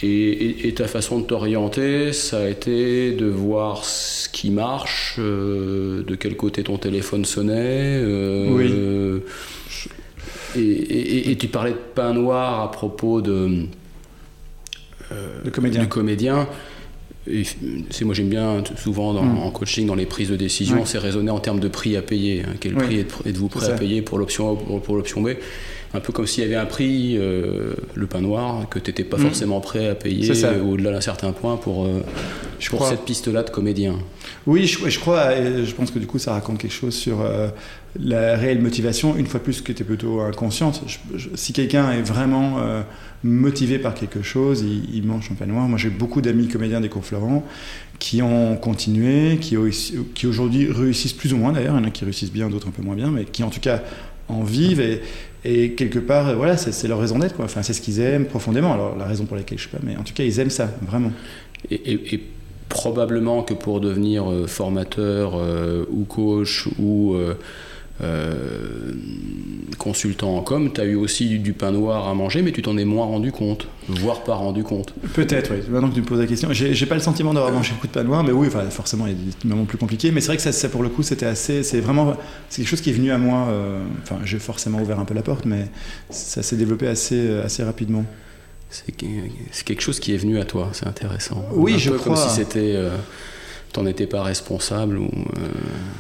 Et, 0.03 0.73
ta 0.75 0.87
façon 0.87 1.19
de 1.19 1.25
t'orienter, 1.25 2.13
ça 2.13 2.39
a 2.39 2.47
été 2.47 3.11
de 3.13 3.25
voir 3.25 3.83
ce 3.83 4.29
qui 4.29 4.51
marche, 4.51 5.15
euh, 5.17 6.03
de 6.03 6.15
quel 6.15 6.35
côté 6.35 6.63
ton 6.63 6.77
téléphone 6.77 7.25
sonnait. 7.25 7.99
Euh, 8.03 8.47
oui. 8.51 9.23
Et, 10.55 11.35
tu 11.37 11.47
parlais 11.47 11.71
de 11.71 11.79
pain 11.95 12.13
noir 12.13 12.61
à 12.61 12.71
propos 12.71 13.21
de, 13.21 13.65
euh, 15.11 15.41
de 15.43 15.49
comédien. 15.49 15.81
Du 15.81 15.87
comédien. 15.87 16.47
c'est 17.89 18.05
moi 18.05 18.13
j'aime 18.13 18.29
bien 18.29 18.63
souvent 18.75 19.13
hmm. 19.13 19.39
en 19.39 19.49
coaching 19.49 19.87
dans 19.87 19.95
les 19.95 20.05
prises 20.05 20.29
de 20.29 20.35
décision, 20.35 20.85
c'est 20.85 20.99
raisonner 20.99 21.31
en 21.31 21.39
termes 21.39 21.59
de 21.59 21.69
prix 21.69 21.97
à 21.97 22.03
payer. 22.03 22.43
Hein. 22.43 22.53
Quel 22.59 22.75
prix 22.75 22.99
êtes-vous 22.99 23.47
prêt 23.47 23.71
à 23.71 23.75
payer 23.75 24.03
pour 24.03 24.19
l'option 24.19 24.55
pour 24.55 24.95
l'option 24.95 25.21
B 25.21 25.29
un 25.93 25.99
peu 25.99 26.11
comme 26.11 26.27
s'il 26.27 26.43
y 26.43 26.45
avait 26.45 26.55
un 26.55 26.65
prix, 26.65 27.17
euh, 27.17 27.73
le 27.95 28.07
pain 28.07 28.21
noir, 28.21 28.67
que 28.69 28.79
tu 28.79 28.89
n'étais 28.89 29.03
pas 29.03 29.17
mm. 29.17 29.21
forcément 29.21 29.59
prêt 29.61 29.87
à 29.87 29.95
payer 29.95 30.31
au-delà 30.59 30.91
d'un 30.91 31.01
certain 31.01 31.31
point 31.31 31.57
pour, 31.57 31.85
euh, 31.85 32.03
pour 32.69 32.85
cette 32.85 33.05
piste-là 33.05 33.43
de 33.43 33.49
comédien. 33.49 33.95
Oui, 34.45 34.65
je, 34.65 34.89
je, 34.89 34.99
crois, 34.99 35.35
et 35.35 35.65
je 35.65 35.75
pense 35.75 35.91
que 35.91 35.99
du 35.99 36.07
coup 36.07 36.19
ça 36.19 36.33
raconte 36.33 36.57
quelque 36.57 36.73
chose 36.73 36.93
sur 36.93 37.21
euh, 37.21 37.47
la 37.99 38.35
réelle 38.35 38.61
motivation, 38.61 39.15
une 39.15 39.27
fois 39.27 39.39
plus 39.39 39.63
tu 39.63 39.71
es 39.71 39.85
plutôt 39.85 40.21
inconsciente. 40.21 40.83
si 41.35 41.53
quelqu'un 41.53 41.91
est 41.91 42.01
vraiment 42.01 42.57
motivé 43.23 43.79
par 43.79 43.95
quelque 43.95 44.21
chose, 44.21 44.63
il, 44.93 45.03
mange 45.03 45.29
un 45.31 45.35
pain 45.35 45.47
noir. 45.47 45.67
Moi 45.67 45.77
j'ai 45.77 45.89
beaucoup 45.89 46.21
d'amis 46.21 46.47
comédiens 46.47 46.81
des 46.81 46.89
cours 46.89 47.05
Florent 47.05 47.43
qui 47.97 48.21
ont 48.21 48.55
continué, 48.57 49.37
qui, 49.41 49.55
qui 50.13 50.27
aujourd'hui 50.27 50.71
réussissent 50.71 51.13
plus 51.13 51.33
ou 51.33 51.37
moins 51.37 51.53
d'ailleurs, 51.53 51.75
il 51.75 51.81
y 51.81 51.85
en 51.85 51.87
a 51.87 51.91
qui 51.91 52.03
réussissent 52.03 52.31
bien, 52.31 52.49
d'autres 52.49 52.67
un 52.67 52.71
peu 52.71 52.83
moins 52.83 52.95
bien, 52.95 53.09
mais 53.09 53.25
qui 53.25 53.41
en 53.43 53.49
tout 53.49 53.59
cas 53.59 53.81
en 54.29 54.43
vivent 54.43 54.81
et, 54.81 55.01
et 55.45 55.73
quelque 55.73 55.99
part, 55.99 56.35
voilà, 56.35 56.57
c'est 56.57 56.87
leur 56.87 56.99
raison 56.99 57.19
d'être. 57.19 57.35
Enfin, 57.39 57.63
c'est 57.63 57.73
ce 57.73 57.81
qu'ils 57.81 57.99
aiment 57.99 58.25
profondément. 58.25 58.73
Alors, 58.73 58.95
la 58.97 59.05
raison 59.05 59.25
pour 59.25 59.37
laquelle 59.37 59.57
je 59.57 59.63
sais 59.63 59.69
pas, 59.69 59.79
mais 59.83 59.95
en 59.95 60.03
tout 60.03 60.13
cas, 60.13 60.23
ils 60.23 60.39
aiment 60.39 60.49
ça, 60.49 60.69
vraiment. 60.81 61.11
Et, 61.69 62.21
probablement 62.69 63.43
que 63.43 63.53
pour 63.53 63.79
devenir 63.79 64.29
euh, 64.29 64.45
formateur 64.45 65.35
euh, 65.35 65.85
ou 65.89 66.03
coach 66.03 66.67
ou 66.77 67.13
euh, 67.13 67.29
euh, 67.29 67.33
consultant 69.77 70.35
en 70.35 70.41
com, 70.41 70.71
tu 70.73 70.81
as 70.81 70.85
eu 70.85 70.95
aussi 70.95 71.39
du, 71.39 71.53
pain 71.53 71.71
noir 71.71 72.07
à 72.07 72.13
manger, 72.13 72.41
mais 72.41 72.51
tu 72.51 72.61
t'en 72.61 72.77
es 72.77 72.85
moins 72.85 73.05
rendu 73.05 73.31
compte, 73.31 73.67
voire 73.87 74.23
pas 74.23 74.35
rendu 74.35 74.63
compte. 74.63 74.93
Peut-être, 75.13 75.51
oui. 75.53 75.61
Maintenant 75.69 75.89
que 75.89 75.95
tu 75.95 76.01
me 76.01 76.05
poses 76.05 76.19
la 76.19 76.27
question, 76.27 76.49
j'ai 76.51 76.85
pas 76.85 76.95
le 76.95 77.01
sentiment 77.01 77.33
d'avoir 77.33 77.51
mangé 77.51 77.73
beaucoup 77.73 77.87
de 77.87 77.91
pain 77.91 78.03
noir, 78.03 78.23
mais 78.23 78.31
oui, 78.31 78.47
enfin, 78.47 78.69
forcément, 78.69 79.07
il 79.07 79.13
y 79.13 79.15
a 79.15 79.17
des 79.17 79.49
moments 79.49 79.65
plus 79.65 79.77
compliqués. 79.77 80.11
Mais 80.11 80.21
c'est 80.21 80.27
vrai 80.27 80.37
que 80.37 80.43
ça, 80.43 80.69
pour 80.69 80.83
le 80.83 80.89
coup, 80.89 81.03
c'était 81.03 81.25
assez. 81.25 81.63
C'est 81.63 81.79
vraiment. 81.79 82.15
C'est 82.49 82.61
quelque 82.61 82.69
chose 82.69 82.81
qui 82.81 82.89
est 82.89 82.93
venu 82.93 83.11
à 83.11 83.17
moi. 83.17 83.47
Euh, 83.49 83.83
enfin, 84.03 84.17
j'ai 84.25 84.39
forcément 84.39 84.81
ouvert 84.81 84.99
un 84.99 85.05
peu 85.05 85.13
la 85.13 85.21
porte, 85.21 85.45
mais 85.45 85.67
ça 86.09 86.43
s'est 86.43 86.57
développé 86.57 86.87
assez, 86.87 87.37
assez 87.39 87.63
rapidement. 87.63 88.05
C'est 88.69 88.91
quelque 88.91 89.81
chose 89.81 89.99
qui 89.99 90.13
est 90.13 90.17
venu 90.17 90.39
à 90.39 90.43
toi, 90.43 90.69
c'est 90.73 90.87
intéressant. 90.87 91.45
Oui, 91.53 91.75
je 91.77 91.91
crois. 91.91 92.15
Comme 92.15 92.29
si 92.29 92.35
c'était. 92.35 92.73
Euh, 92.75 92.97
t'en 93.73 93.85
étais 93.85 94.07
pas 94.07 94.23
responsable 94.23 94.97
ou, 94.97 95.05
euh, 95.05 95.47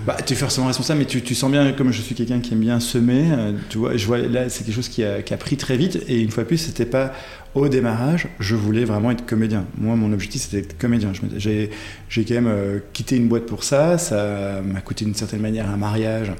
bah, 0.05 0.17
Tu 0.25 0.33
es 0.33 0.35
forcément 0.35 0.67
responsable, 0.67 0.99
mais 0.99 1.05
tu, 1.05 1.35
sens 1.35 1.51
bien, 1.51 1.71
comme 1.73 1.91
je 1.91 2.01
suis 2.01 2.15
quelqu'un 2.15 2.39
qui 2.39 2.53
aime 2.53 2.59
bien 2.59 2.79
semer, 2.79 3.25
euh, 3.31 3.53
tu 3.69 3.77
vois, 3.77 3.95
je 3.95 4.05
vois 4.05 4.17
là, 4.19 4.49
c'est 4.49 4.63
quelque 4.63 4.75
chose 4.75 4.89
qui 4.89 5.03
a, 5.03 5.21
qui 5.21 5.33
a, 5.33 5.37
pris 5.37 5.57
très 5.57 5.77
vite, 5.77 5.99
et 6.07 6.21
une 6.21 6.31
fois 6.31 6.43
de 6.43 6.47
plus, 6.47 6.57
c'était 6.57 6.85
pas 6.85 7.13
au 7.55 7.67
démarrage, 7.69 8.27
je 8.39 8.55
voulais 8.55 8.85
vraiment 8.85 9.11
être 9.11 9.25
comédien. 9.25 9.65
Moi, 9.77 9.95
mon 9.95 10.13
objectif, 10.13 10.41
c'était 10.43 10.61
d'être 10.61 10.77
comédien. 10.77 11.11
J'ai 11.37 11.69
quand 12.15 12.33
même 12.33 12.47
euh, 12.47 12.79
quitté 12.93 13.15
une 13.15 13.27
boîte 13.27 13.45
pour 13.45 13.63
ça, 13.63 13.97
ça 13.97 14.61
m'a 14.63 14.81
coûté 14.81 15.05
d'une 15.05 15.15
certaine 15.15 15.41
manière 15.41 15.69
un 15.69 15.77
mariage 15.77 16.31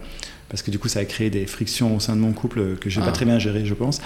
parce 0.49 0.61
que 0.61 0.71
du 0.71 0.79
coup 0.79 0.87
ça 0.87 0.99
a 0.99 1.05
créé 1.05 1.29
des 1.29 1.45
frictions 1.45 1.95
au 1.95 1.99
sein 1.99 2.15
de 2.15 2.21
mon 2.21 2.31
couple 2.31 2.75
que 2.79 2.89
j'ai 2.89 2.99
n'ai 2.99 3.05
pas 3.05 3.11
ah. 3.11 3.15
très 3.15 3.25
bien 3.25 3.39
géré 3.39 3.65
je 3.65 3.73
pense. 3.73 4.01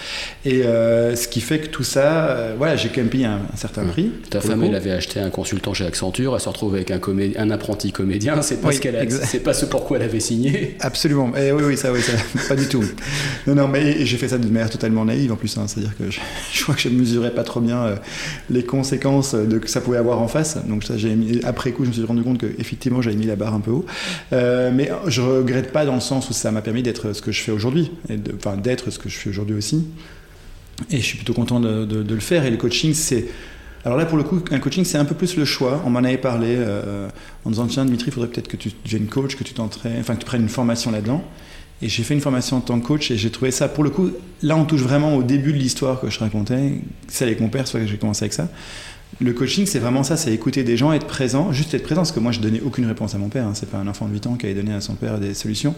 Et 0.45 0.63
euh, 0.63 1.15
ce 1.15 1.27
qui 1.27 1.41
fait 1.41 1.59
que 1.59 1.67
tout 1.67 1.83
ça 1.83 2.29
euh, 2.29 2.55
voilà 2.57 2.75
j'ai 2.75 2.89
quand 2.89 2.97
même 2.97 3.09
payé 3.09 3.25
un, 3.25 3.41
certain 3.55 3.85
prix 3.85 4.11
ta 4.29 4.41
femme 4.41 4.63
elle 4.63 4.75
avait 4.75 4.91
acheté 4.91 5.19
un 5.19 5.29
consultant 5.29 5.73
chez 5.73 5.85
Accenture 5.85 6.33
elle 6.33 6.41
se 6.41 6.49
retrouve 6.49 6.75
avec 6.75 6.91
un, 6.91 6.99
un 7.37 7.51
apprenti 7.51 7.91
comédien 7.91 8.41
c'est 8.41 8.61
pas 8.61 8.71
ce 8.71 8.79
qu'elle 8.79 9.11
c'est 9.11 9.39
pas 9.39 9.53
ce 9.53 9.65
pourquoi 9.65 9.97
elle 9.97 10.03
avait 10.03 10.19
signé. 10.19 10.77
Absolument. 10.79 11.31
Et 11.35 11.47
eh 11.47 11.51
oui 11.51 11.63
oui 11.65 11.77
ça 11.77 11.91
oui 11.91 12.01
ça 12.01 12.13
pas 12.49 12.55
du 12.55 12.67
tout. 12.67 12.83
Non 13.47 13.55
non 13.55 13.67
mais 13.67 14.05
j'ai 14.05 14.17
fait 14.17 14.27
ça 14.27 14.37
d'une 14.37 14.51
manière 14.51 14.69
totalement 14.69 15.05
naïve 15.05 15.31
en 15.31 15.35
plus 15.35 15.55
hein. 15.57 15.65
c'est 15.67 15.79
à 15.79 15.83
dire 15.83 15.97
que 15.97 16.09
je, 16.09 16.19
crois 16.63 16.75
que 16.75 16.81
je 16.81 16.89
mesurais 16.89 17.31
pas 17.31 17.43
trop 17.43 17.59
bien 17.59 17.83
euh, 17.83 17.95
les 18.49 18.63
conséquences 18.63 19.35
de 19.35 19.57
que 19.59 19.69
ça 19.69 19.81
pouvait 19.81 19.97
avoir 19.97 20.19
en 20.19 20.27
face. 20.27 20.57
Donc 20.65 20.83
ça 20.83 20.97
j'ai 20.97 21.15
après 21.43 21.71
coup 21.71 21.83
je 21.83 21.89
me 21.89 21.93
suis 21.93 22.03
rendu 22.03 22.23
compte 22.23 22.39
que 22.39 22.47
effectivement 22.57 23.01
j'avais 23.01 23.15
mis 23.15 23.27
la 23.27 23.35
barre 23.35 23.53
un 23.53 23.59
peu 23.59 23.71
haut. 23.71 23.85
Mais 24.31 24.89
je 25.07 25.21
regrette 25.21 25.71
pas 25.71 25.85
dans 25.85 25.95
le 25.95 26.01
sens 26.01 26.30
ça 26.31 26.51
m'a 26.51 26.61
permis 26.61 26.83
d'être 26.83 27.13
ce 27.13 27.21
que 27.21 27.31
je 27.31 27.41
fais 27.41 27.51
aujourd'hui, 27.51 27.91
enfin 28.35 28.57
d'être 28.57 28.91
ce 28.91 28.99
que 28.99 29.09
je 29.09 29.17
fais 29.17 29.29
aujourd'hui 29.29 29.55
aussi. 29.55 29.85
Et 30.89 30.97
je 30.97 31.03
suis 31.03 31.17
plutôt 31.17 31.33
content 31.33 31.59
de, 31.59 32.05
le 32.07 32.19
faire. 32.19 32.45
Et 32.45 32.49
le 32.49 32.57
coaching, 32.57 32.93
c'est. 32.93 33.27
Alors 33.83 33.97
là, 33.97 34.05
pour 34.05 34.17
le 34.17 34.23
coup, 34.23 34.41
un 34.51 34.59
coaching, 34.59 34.85
c'est 34.85 34.97
un 34.97 35.05
peu 35.05 35.15
plus 35.15 35.35
le 35.35 35.45
choix. 35.45 35.81
On 35.85 35.89
m'en 35.89 35.99
avait 35.99 36.17
parlé 36.17 36.55
euh, 36.57 37.07
en 37.45 37.49
disant 37.49 37.67
Tiens, 37.67 37.85
Dimitri, 37.85 38.07
il 38.09 38.13
faudrait 38.13 38.29
peut-être 38.29 38.47
que 38.47 38.57
tu 38.57 38.71
deviennes 38.85 39.07
coach, 39.07 39.35
que 39.35 39.43
tu 39.43 39.53
t'entraînes, 39.53 39.99
enfin, 39.99 40.15
que 40.15 40.19
tu 40.19 40.25
prennes 40.25 40.43
une 40.43 40.49
formation 40.49 40.91
là-dedans. 40.91 41.23
Et 41.83 41.89
j'ai 41.89 42.03
fait 42.03 42.13
une 42.13 42.21
formation 42.21 42.57
en 42.57 42.61
tant 42.61 42.79
que 42.79 42.85
coach 42.85 43.09
et 43.09 43.17
j'ai 43.17 43.31
trouvé 43.31 43.49
ça, 43.49 43.67
pour 43.67 43.83
le 43.83 43.89
coup, 43.89 44.11
là, 44.43 44.55
on 44.55 44.65
touche 44.65 44.81
vraiment 44.81 45.15
au 45.15 45.23
début 45.23 45.51
de 45.51 45.57
l'histoire 45.57 45.99
que 45.99 46.11
je 46.11 46.19
racontais. 46.19 46.73
C'est 47.07 47.25
avec 47.25 47.39
mon 47.39 47.49
père, 47.49 47.67
soit 47.67 47.79
que 47.79 47.87
j'ai 47.87 47.97
commencé 47.97 48.23
avec 48.23 48.33
ça. 48.33 48.49
Le 49.19 49.33
coaching, 49.33 49.65
c'est 49.65 49.79
vraiment 49.79 50.03
ça, 50.03 50.15
c'est 50.15 50.33
écouter 50.33 50.63
des 50.63 50.77
gens, 50.77 50.93
être 50.93 51.07
présent, 51.07 51.51
juste 51.51 51.73
être 51.73 51.83
présent, 51.83 52.01
parce 52.01 52.11
que 52.11 52.19
moi, 52.19 52.31
je 52.31 52.39
donnais 52.39 52.61
aucune 52.61 52.85
réponse 52.85 53.13
à 53.13 53.17
mon 53.17 53.29
père, 53.29 53.45
hein, 53.45 53.53
c'est 53.53 53.69
pas 53.69 53.77
un 53.77 53.87
enfant 53.87 54.07
de 54.07 54.13
8 54.13 54.27
ans 54.27 54.35
qui 54.35 54.45
avait 54.45 54.55
donné 54.55 54.73
à 54.73 54.81
son 54.81 54.95
père 54.95 55.19
des 55.19 55.33
solutions, 55.33 55.75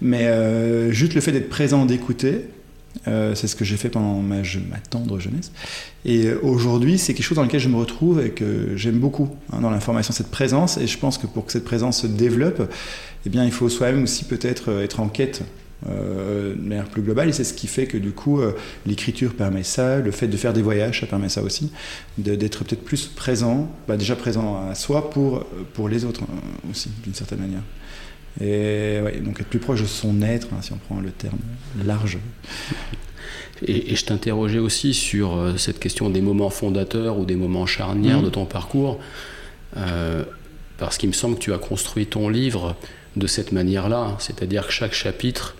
mais 0.00 0.24
euh, 0.24 0.90
juste 0.90 1.14
le 1.14 1.20
fait 1.20 1.32
d'être 1.32 1.48
présent, 1.48 1.86
d'écouter, 1.86 2.46
euh, 3.08 3.34
c'est 3.34 3.46
ce 3.46 3.56
que 3.56 3.64
j'ai 3.64 3.76
fait 3.76 3.88
pendant 3.88 4.20
ma, 4.20 4.42
tendre 4.90 5.18
jeunesse. 5.18 5.52
Et 6.04 6.26
euh, 6.26 6.38
aujourd'hui, 6.42 6.98
c'est 6.98 7.14
quelque 7.14 7.24
chose 7.24 7.36
dans 7.36 7.44
lequel 7.44 7.60
je 7.60 7.68
me 7.68 7.76
retrouve 7.76 8.22
et 8.24 8.30
que 8.30 8.76
j'aime 8.76 8.98
beaucoup 8.98 9.30
hein, 9.52 9.60
dans 9.60 9.70
l'information, 9.70 10.12
cette 10.12 10.30
présence. 10.30 10.76
Et 10.76 10.86
je 10.86 10.98
pense 10.98 11.16
que 11.16 11.26
pour 11.26 11.46
que 11.46 11.52
cette 11.52 11.64
présence 11.64 12.02
se 12.02 12.06
développe, 12.06 12.70
eh 13.24 13.30
bien, 13.30 13.44
il 13.44 13.52
faut 13.52 13.68
soi-même 13.68 14.02
aussi 14.02 14.24
peut-être 14.24 14.80
être 14.82 15.00
en 15.00 15.08
quête 15.08 15.42
de 15.86 16.68
manière 16.68 16.88
plus 16.88 17.02
globale. 17.02 17.28
Et 17.28 17.32
c'est 17.32 17.44
ce 17.44 17.54
qui 17.54 17.66
fait 17.66 17.86
que 17.86 17.98
du 17.98 18.12
coup, 18.12 18.40
euh, 18.40 18.52
l'écriture 18.86 19.34
permet 19.34 19.62
ça, 19.62 19.98
le 19.98 20.10
fait 20.10 20.28
de 20.28 20.36
faire 20.36 20.52
des 20.52 20.62
voyages, 20.62 21.00
ça 21.00 21.06
permet 21.06 21.28
ça 21.28 21.42
aussi, 21.42 21.72
d'être 22.18 22.64
peut-être 22.64 22.84
plus 22.84 23.06
présent, 23.06 23.70
bah, 23.88 23.96
déjà 23.96 24.16
présent 24.16 24.68
à 24.68 24.74
soi 24.74 25.10
pour, 25.10 25.44
pour 25.74 25.88
les 25.88 26.04
autres 26.04 26.22
euh, 26.22 26.70
aussi, 26.70 26.90
d'une 27.02 27.14
certaine 27.14 27.40
manière. 27.40 27.62
Et 28.40 29.20
donc 29.20 29.40
être 29.40 29.48
plus 29.48 29.58
proche 29.58 29.82
de 29.82 29.86
son 29.86 30.22
être, 30.22 30.48
hein, 30.52 30.62
si 30.62 30.72
on 30.72 30.78
prend 30.78 31.00
le 31.00 31.10
terme 31.10 31.38
large. 31.84 32.18
Et, 33.66 33.94
je 33.94 34.04
t'interrogeais 34.04 34.58
aussi 34.58 34.94
sur 34.94 35.54
cette 35.56 35.78
question 35.78 36.08
des 36.10 36.22
moments 36.22 36.48
fondateurs 36.50 37.18
ou 37.18 37.26
des 37.26 37.36
moments 37.36 37.66
charnières 37.66 38.20
mmh. 38.20 38.24
de 38.24 38.30
ton 38.30 38.46
parcours, 38.46 38.98
parce 40.78 40.96
qu'il 40.96 41.10
me 41.10 41.14
semble 41.14 41.36
que 41.36 41.40
tu 41.40 41.52
as 41.52 41.58
construit 41.58 42.06
ton 42.06 42.28
livre 42.28 42.74
de 43.16 43.26
cette 43.26 43.52
manière-là, 43.52 44.16
c'est-à-dire 44.18 44.66
que 44.66 44.72
chaque 44.72 44.94
chapitre 44.94 45.54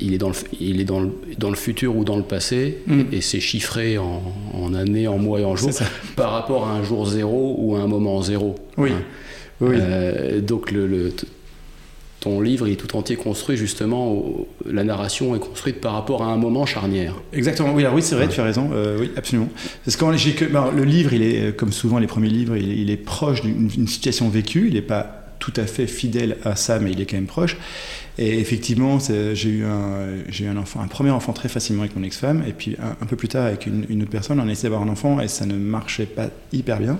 il 0.00 0.14
est 0.14 0.18
dans 0.18 0.28
le, 0.28 0.34
il 0.58 0.80
est 0.80 0.84
dans 0.84 1.00
le, 1.00 1.10
dans 1.38 1.50
le 1.50 1.56
futur 1.56 1.96
ou 1.96 2.04
dans 2.04 2.16
le 2.16 2.22
passé, 2.22 2.78
mm. 2.86 3.02
et 3.12 3.20
c'est 3.20 3.40
chiffré 3.40 3.98
en, 3.98 4.22
en, 4.54 4.74
années, 4.74 5.08
en 5.08 5.18
mois 5.18 5.40
et 5.40 5.44
en 5.44 5.56
jours, 5.56 5.70
par 6.16 6.32
rapport 6.32 6.66
à 6.66 6.72
un 6.72 6.82
jour 6.82 7.06
zéro 7.06 7.56
ou 7.58 7.76
à 7.76 7.80
un 7.80 7.86
moment 7.86 8.20
zéro. 8.22 8.56
Oui. 8.76 8.90
Hein. 8.90 9.02
oui. 9.60 9.76
Euh, 9.78 10.40
donc 10.40 10.70
le, 10.70 11.12
ton 12.20 12.40
livre 12.40 12.68
est 12.68 12.76
tout 12.76 12.96
entier 12.96 13.16
construit 13.16 13.56
justement, 13.56 14.46
la 14.70 14.84
narration 14.84 15.34
est 15.34 15.38
construite 15.38 15.80
par 15.80 15.94
rapport 15.94 16.22
à 16.22 16.26
un 16.26 16.36
moment 16.36 16.66
charnière. 16.66 17.14
Exactement, 17.32 17.72
oui, 17.72 17.82
alors 17.82 17.94
oui 17.94 18.02
c'est 18.02 18.14
vrai, 18.14 18.28
tu 18.28 18.40
as 18.40 18.44
raison, 18.44 18.70
euh, 18.72 18.98
oui, 19.00 19.10
absolument. 19.16 19.48
Parce 19.84 19.96
que 19.96 20.16
j'ai 20.16 20.32
que, 20.32 20.44
ben, 20.44 20.70
le 20.74 20.84
livre, 20.84 21.14
il 21.14 21.22
est, 21.22 21.56
comme 21.56 21.72
souvent 21.72 21.98
les 21.98 22.06
premiers 22.06 22.28
livres, 22.28 22.56
il 22.56 22.90
est 22.90 22.96
proche 22.96 23.42
d'une 23.42 23.88
situation 23.88 24.28
vécue, 24.28 24.68
il 24.68 24.74
n'est 24.74 24.82
pas 24.82 25.20
tout 25.40 25.52
à 25.56 25.64
fait 25.64 25.86
fidèle 25.86 26.36
à 26.44 26.54
ça, 26.54 26.78
mais 26.78 26.92
il 26.92 27.00
est 27.00 27.06
quand 27.06 27.16
même 27.16 27.26
proche. 27.26 27.56
Et 28.22 28.38
effectivement, 28.38 28.98
j'ai 28.98 29.48
eu, 29.48 29.64
un, 29.64 30.08
eu 30.28 30.46
un, 30.46 30.56
enfant, 30.58 30.80
un 30.80 30.88
premier 30.88 31.08
enfant 31.08 31.32
très 31.32 31.48
facilement 31.48 31.82
avec 31.84 31.96
mon 31.96 32.02
ex-femme, 32.02 32.44
et 32.46 32.52
puis 32.52 32.76
un, 32.78 33.06
peu 33.06 33.16
plus 33.16 33.28
tard 33.28 33.46
avec 33.46 33.66
une, 33.66 34.02
autre 34.02 34.10
personne, 34.10 34.38
on 34.38 34.46
a 34.46 34.52
essayé 34.52 34.68
d'avoir 34.68 34.86
un 34.86 34.92
enfant 34.92 35.20
et 35.20 35.28
ça 35.28 35.46
ne 35.46 35.54
marchait 35.54 36.04
pas 36.04 36.28
hyper 36.52 36.80
bien. 36.80 36.98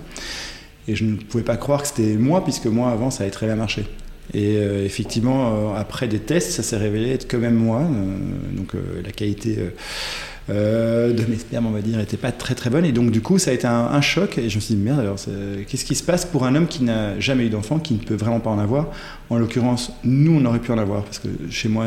Et 0.89 0.97
je 0.97 1.05
ne 1.05 1.17
pouvais 1.17 1.45
pas 1.45 1.59
croire 1.59 1.83
que 1.83 1.89
c'était 1.89 2.15
moi, 2.15 2.43
puisque 2.43 2.67
moi 2.67 2.91
avant 2.91 3.11
ça 3.11 3.25
avait 3.25 3.31
très 3.31 3.45
bien 3.45 3.57
marché. 3.57 3.85
Et 4.33 4.57
euh, 4.57 4.83
effectivement, 4.83 5.75
euh, 5.75 5.79
après 5.79 6.09
des 6.09 6.21
tests, 6.21 6.53
ça 6.53 6.62
s'est 6.62 6.79
révélé 6.79 7.11
être 7.11 7.31
quand 7.31 7.39
même 7.39 7.55
moi. 7.55 7.81
Euh, 7.81 8.57
donc 8.57 8.73
la 9.05 9.12
qualité 9.12 9.59
euh, 10.50 11.12
de 11.12 11.25
mes 11.26 11.37
spermes, 11.37 11.66
on 11.66 11.71
va 11.71 11.80
dire, 11.80 11.99
n'était 11.99 12.16
pas 12.16 12.33
très 12.33 12.54
très 12.54 12.71
bonne. 12.71 12.85
Et 12.85 12.92
donc, 12.92 13.11
du 13.11 13.21
coup, 13.21 13.38
ça 13.38 13.50
a 13.50 13.54
été 13.54 13.66
un, 13.66 14.00
choc. 14.00 14.37
Et 14.38 14.50
je 14.50 14.57
me 14.57 14.61
suis 14.61 14.75
dit, 14.75 14.80
merde, 14.80 15.00
alors, 15.00 15.16
qu'est-ce 15.69 15.85
qui 15.85 15.95
se 15.95 16.02
passe 16.02 16.25
pour 16.25 16.45
un 16.45 16.54
homme 16.54 16.66
qui 16.66 16.83
n'a 16.83 17.19
jamais 17.21 17.47
eu 17.47 17.50
d'enfant, 17.50 17.78
qui 17.78 17.95
ne 17.95 17.99
peut 17.99 18.14
vraiment 18.16 18.40
pas 18.40 18.50
en 18.50 18.59
avoir? 18.59 18.88
En 19.28 19.38
l'occurrence, 19.38 19.92
nous, 20.02 20.40
on 20.40 20.45
aurait 20.45 20.59
pu 20.59 20.73
en 20.73 20.78
avoir, 20.78 21.04
parce 21.04 21.19
que 21.19 21.28
chez 21.50 21.69
moi, 21.69 21.87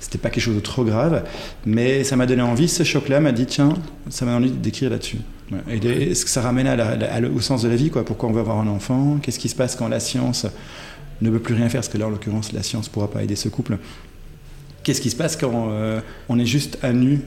c'était 0.00 0.18
pas 0.18 0.30
quelque 0.30 0.44
chose 0.44 0.54
de 0.54 0.60
trop 0.60 0.84
grave. 0.84 1.24
Mais 1.66 2.04
ça 2.04 2.16
m'a 2.16 2.26
donné 2.26 2.42
envie, 2.42 2.68
ce 2.68 2.82
choc-là 2.82 3.20
m'a 3.20 3.32
dit, 3.32 3.46
tiens, 3.46 3.74
ça 4.08 4.24
m'a 4.24 4.36
envie 4.36 4.50
d'écrire 4.50 4.90
là-dessus. 4.90 5.18
Et 5.70 6.14
ce 6.14 6.24
que 6.24 6.30
ça 6.30 6.40
ramène 6.40 6.68
au 7.34 7.40
sens 7.40 7.62
de 7.62 7.68
la 7.68 7.76
vie, 7.76 7.90
quoi? 7.90 8.04
Pourquoi 8.04 8.28
on 8.28 8.32
veut 8.32 8.40
avoir 8.40 8.58
un 8.58 8.68
enfant? 8.68 9.18
Qu'est-ce 9.22 9.38
qui 9.38 9.50
se 9.50 9.54
passe 9.54 9.76
quand 9.76 9.88
la 9.88 10.00
science 10.00 10.46
ne 11.20 11.28
veut 11.28 11.40
plus 11.40 11.54
rien 11.54 11.68
faire? 11.68 11.80
Parce 11.80 11.92
que 11.92 11.98
là, 11.98 12.06
en 12.06 12.10
l'occurrence, 12.10 12.52
la 12.52 12.62
science 12.62 12.88
ne 12.88 12.92
pourra 12.92 13.10
pas 13.10 13.22
aider 13.22 13.36
ce 13.36 13.50
couple. 13.50 13.76
Qu'est-ce 14.82 15.00
qui 15.00 15.10
se 15.10 15.16
passe 15.16 15.36
quand 15.36 15.68
euh, 15.70 16.00
on 16.28 16.38
est 16.38 16.46
juste 16.46 16.78
à 16.82 16.92
nu 16.92 17.20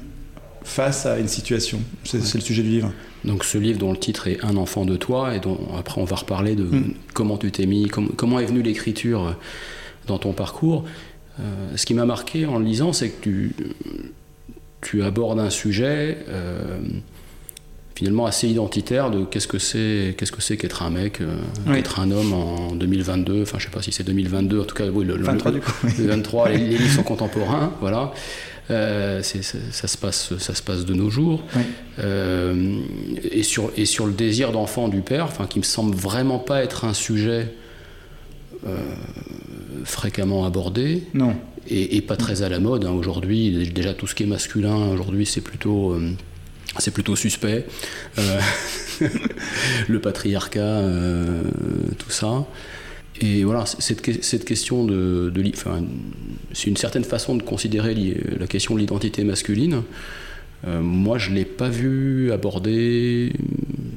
face 0.66 1.06
à 1.06 1.20
une 1.20 1.28
situation. 1.28 1.80
C'est 2.04 2.34
le 2.34 2.42
sujet 2.42 2.64
du 2.64 2.70
livre. 2.70 2.92
Donc 3.24 3.44
ce 3.46 3.58
livre 3.58 3.80
dont 3.80 3.92
le 3.92 3.98
titre 3.98 4.28
est 4.28 4.44
Un 4.44 4.58
enfant 4.58 4.84
de 4.84 4.98
toi, 4.98 5.36
et 5.36 5.40
dont 5.40 5.60
après 5.78 6.02
on 6.02 6.06
va 6.06 6.16
reparler 6.18 6.56
de 6.56 6.64
mm. 6.64 6.94
comment 7.14 7.38
tu 7.38 7.52
t'es 7.52 7.66
mis, 7.66 7.88
comment 7.88 8.40
est 8.40 8.46
venue 8.46 8.62
l'écriture 8.62 9.28
euh, 9.28 9.32
dans 10.08 10.18
ton 10.18 10.34
parcours. 10.34 10.84
Euh, 11.40 11.44
ce 11.76 11.86
qui 11.86 11.94
m'a 11.94 12.06
marqué 12.06 12.46
en 12.46 12.60
le 12.60 12.66
lisant, 12.66 12.94
c'est 12.94 13.10
que 13.10 13.22
tu, 13.22 13.56
tu 14.82 15.04
abordes 15.04 15.40
un 15.40 15.50
sujet 15.50 16.18
euh, 16.30 16.80
finalement 17.94 18.26
assez 18.26 18.48
identitaire 18.48 19.12
de 19.12 19.24
qu'est-ce 19.24 19.48
que 19.48 19.60
c'est 19.60 20.16
qu'est-ce 20.18 20.32
que 20.32 20.42
c'est 20.42 20.58
qu'être 20.58 20.82
un 20.82 20.90
mec, 20.90 21.22
être 21.74 22.00
un 22.00 22.10
homme 22.10 22.34
en 22.34 22.76
2022. 22.76 23.44
Enfin, 23.44 23.60
je 23.60 23.66
sais 23.66 23.72
pas 23.72 23.82
si 23.82 23.92
c'est 23.92 24.04
2022. 24.04 24.62
En 24.62 24.64
tout 24.64 24.76
cas, 24.76 24.88
oui, 24.88 25.06
le, 25.06 25.16
23 25.16 25.52
du 25.52 25.60
coup. 25.62 25.72
Le 26.00 26.08
23. 26.08 26.50
les, 26.50 26.58
les 26.58 26.78
livres 26.78 26.96
sont 26.96 27.04
contemporains, 27.04 27.72
voilà. 27.82 28.12
Euh, 28.72 29.22
ça, 29.22 29.88
se 29.88 29.98
passe, 29.98 30.38
ça 30.38 30.56
se 30.56 30.62
passe 30.62 30.86
de 30.86 30.94
nos 30.94 31.10
jours. 31.10 31.44
Euh, 32.00 32.80
et, 33.32 33.44
sur, 33.44 33.72
et 33.78 33.86
sur 33.86 34.08
le 34.08 34.14
désir 34.14 34.52
d'enfant 34.52 34.88
du 34.88 35.02
père, 35.02 35.26
enfin, 35.26 35.46
qui 35.46 35.60
me 35.60 35.64
semble 35.64 35.96
vraiment 35.96 36.40
pas 36.40 36.64
être 36.64 36.86
un 36.86 36.94
sujet 36.94 37.54
euh, 38.66 38.78
fréquemment 39.84 40.46
abordé. 40.46 41.04
Non. 41.14 41.36
Et, 41.68 42.02
pas 42.02 42.16
très 42.16 42.42
à 42.42 42.50
la 42.50 42.60
mode. 42.60 42.86
Hein. 42.86 42.92
Aujourd'hui, 42.92 43.70
déjà 43.70 43.94
tout 43.94 44.08
ce 44.08 44.16
qui 44.16 44.24
est 44.24 44.28
masculin, 44.28 44.88
aujourd'hui, 44.90 45.26
c'est 45.26 45.42
plutôt 45.42 45.98
c'est 46.78 46.92
plutôt 46.92 47.16
suspect. 47.16 47.66
le 49.88 50.00
patriarcat, 50.00 50.84
tout 51.98 52.12
ça. 52.12 52.46
Et 53.22 53.44
voilà, 53.44 53.66
cette, 53.66 54.24
cette 54.24 54.46
question 54.46 54.84
de, 54.84 55.32
de 55.34 55.44
enfin, 55.54 55.82
c'est 56.52 56.68
une 56.68 56.78
certaine 56.78 57.06
façon 57.06 57.36
de 57.36 57.44
considérer 57.44 57.96
la 58.38 58.48
question 58.48 58.76
de 58.76 58.80
l'identité 58.80 59.24
masculine. 59.24 59.84
Euh, 60.68 60.82
moi, 60.82 61.18
je 61.18 61.30
ne 61.30 61.36
l'ai 61.36 61.46
pas 61.46 61.70
vu 61.70 62.32
aborder 62.32 63.32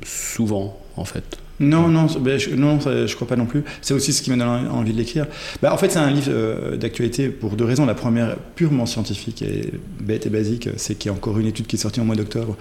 souvent, 0.05 0.79
en 0.97 1.05
fait. 1.05 1.39
Non, 1.61 1.89
non, 1.89 2.07
ben, 2.21 2.39
je, 2.39 2.51
non, 2.51 2.79
je 2.81 3.13
crois 3.17 3.27
pas 3.27 3.35
non 3.35 3.47
plus. 3.47 3.65
C'est 3.81 3.95
aussi 3.95 4.13
ce 4.13 4.23
qui 4.23 4.31
m'a 4.31 4.37
donné 4.37 4.69
envie 4.69 4.93
de 4.93 4.99
l'écrire. 4.99 5.27
Ben, 5.61 5.73
en 5.73 5.77
fait, 5.77 5.91
c'est 5.91 5.99
un 5.99 6.11
livre 6.11 6.31
euh, 6.31 6.77
d'actualité 6.77 7.29
pour 7.29 7.57
deux 7.57 7.65
raisons. 7.65 7.87
La 7.87 7.95
première, 7.95 8.37
purement 8.55 8.87
scientifique 8.87 9.43
et 9.43 9.73
bête 10.01 10.27
et 10.27 10.31
basique, 10.31 10.69
c'est 10.77 10.97
qu'il 10.97 11.11
y 11.11 11.13
a 11.13 11.17
encore 11.17 11.39
une 11.41 11.47
étude 11.47 11.67
qui 11.67 11.75
est 11.75 11.81
sortie 11.81 12.01
en 12.01 12.05
mois 12.05 12.15
d'octobre, 12.15 12.57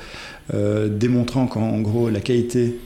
euh, 0.54 0.88
démontrant 0.88 1.46
qu'en 1.46 1.80
gros, 1.82 2.10
la 2.10 2.22
qualité 2.22 2.80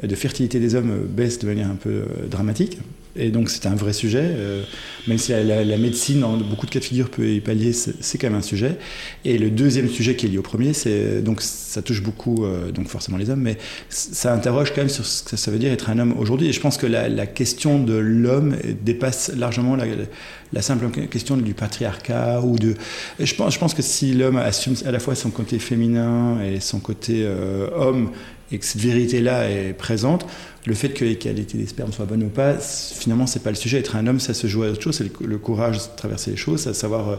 de 0.00 0.14
fertilité 0.14 0.60
des 0.60 0.76
hommes 0.76 1.06
baisse 1.08 1.40
de 1.40 1.46
manière 1.46 1.70
un 1.70 1.76
peu 1.76 2.02
dramatique 2.30 2.78
Et 3.18 3.30
donc 3.30 3.50
c'est 3.50 3.66
un 3.66 3.74
vrai 3.74 3.92
sujet, 3.92 4.22
euh, 4.22 4.62
même 5.06 5.18
si 5.18 5.32
la, 5.32 5.78
médecine, 5.78 6.20
dans 6.20 6.36
beaucoup 6.36 6.66
de 6.66 6.70
cas 6.70 6.80
de 6.80 6.84
figure, 6.84 7.10
peut 7.10 7.28
y 7.28 7.40
pallier, 7.40 7.72
c'est 7.72 8.18
quand 8.18 8.28
même 8.28 8.38
un 8.38 8.42
sujet. 8.42 8.76
Et 9.24 9.38
le 9.38 9.50
deuxième 9.50 9.88
sujet 9.88 10.16
qui 10.16 10.26
est 10.26 10.28
lié 10.28 10.38
au 10.38 10.42
premier, 10.42 10.72
c'est 10.72 11.22
donc 11.22 11.42
ça 11.42 11.82
touche 11.82 12.02
beaucoup, 12.02 12.44
euh, 12.44 12.70
donc 12.70 12.88
forcément 12.88 13.16
les 13.16 13.30
hommes, 13.30 13.42
mais 13.42 13.58
ça 13.88 14.32
interroge 14.32 14.70
quand 14.70 14.82
même 14.82 14.88
sur 14.88 15.04
ce 15.04 15.22
que 15.22 15.36
ça 15.36 15.50
veut 15.50 15.58
dire 15.58 15.72
être 15.72 15.90
un 15.90 15.98
homme 15.98 16.14
aujourd'hui. 16.18 16.48
Et 16.48 16.52
je 16.52 16.60
pense 16.60 16.76
que 16.76 16.86
la, 16.86 17.26
question 17.26 17.82
de 17.82 17.94
l'homme 17.94 18.56
dépasse 18.82 19.32
largement 19.36 19.76
la, 19.76 20.62
simple 20.62 20.88
question 21.08 21.36
du 21.36 21.54
patriarcat 21.54 22.40
ou 22.40 22.58
de. 22.58 22.74
Je 23.18 23.34
pense, 23.34 23.54
je 23.54 23.58
pense 23.58 23.74
que 23.74 23.82
si 23.82 24.14
l'homme 24.14 24.36
assume 24.36 24.74
à 24.84 24.90
la 24.90 24.98
fois 24.98 25.14
son 25.14 25.30
côté 25.30 25.58
féminin 25.58 26.38
et 26.42 26.60
son 26.60 26.78
côté 26.78 27.22
euh, 27.24 27.68
homme, 27.74 28.10
et 28.52 28.58
que 28.58 28.64
cette 28.64 28.80
vérité-là 28.80 29.50
est 29.50 29.72
présente, 29.72 30.26
le 30.66 30.74
fait 30.74 30.90
que 30.90 31.04
les 31.04 31.16
qualités 31.16 31.58
des 31.58 31.66
spermes 31.66 31.92
soient 31.92 32.06
bonnes 32.06 32.24
ou 32.24 32.28
pas, 32.28 32.54
finalement, 32.54 33.26
c'est 33.26 33.42
pas 33.42 33.50
le 33.50 33.56
sujet. 33.56 33.78
Être 33.78 33.94
un 33.94 34.06
homme, 34.06 34.18
ça 34.18 34.34
se 34.34 34.46
joue 34.48 34.64
à 34.64 34.70
autre 34.70 34.82
chose. 34.82 34.96
C'est 34.96 35.10
le, 35.20 35.38
courage 35.38 35.78
de 35.78 35.96
traverser 35.96 36.32
les 36.32 36.36
choses, 36.36 36.66
à 36.66 36.74
savoir 36.74 37.08
euh, 37.08 37.16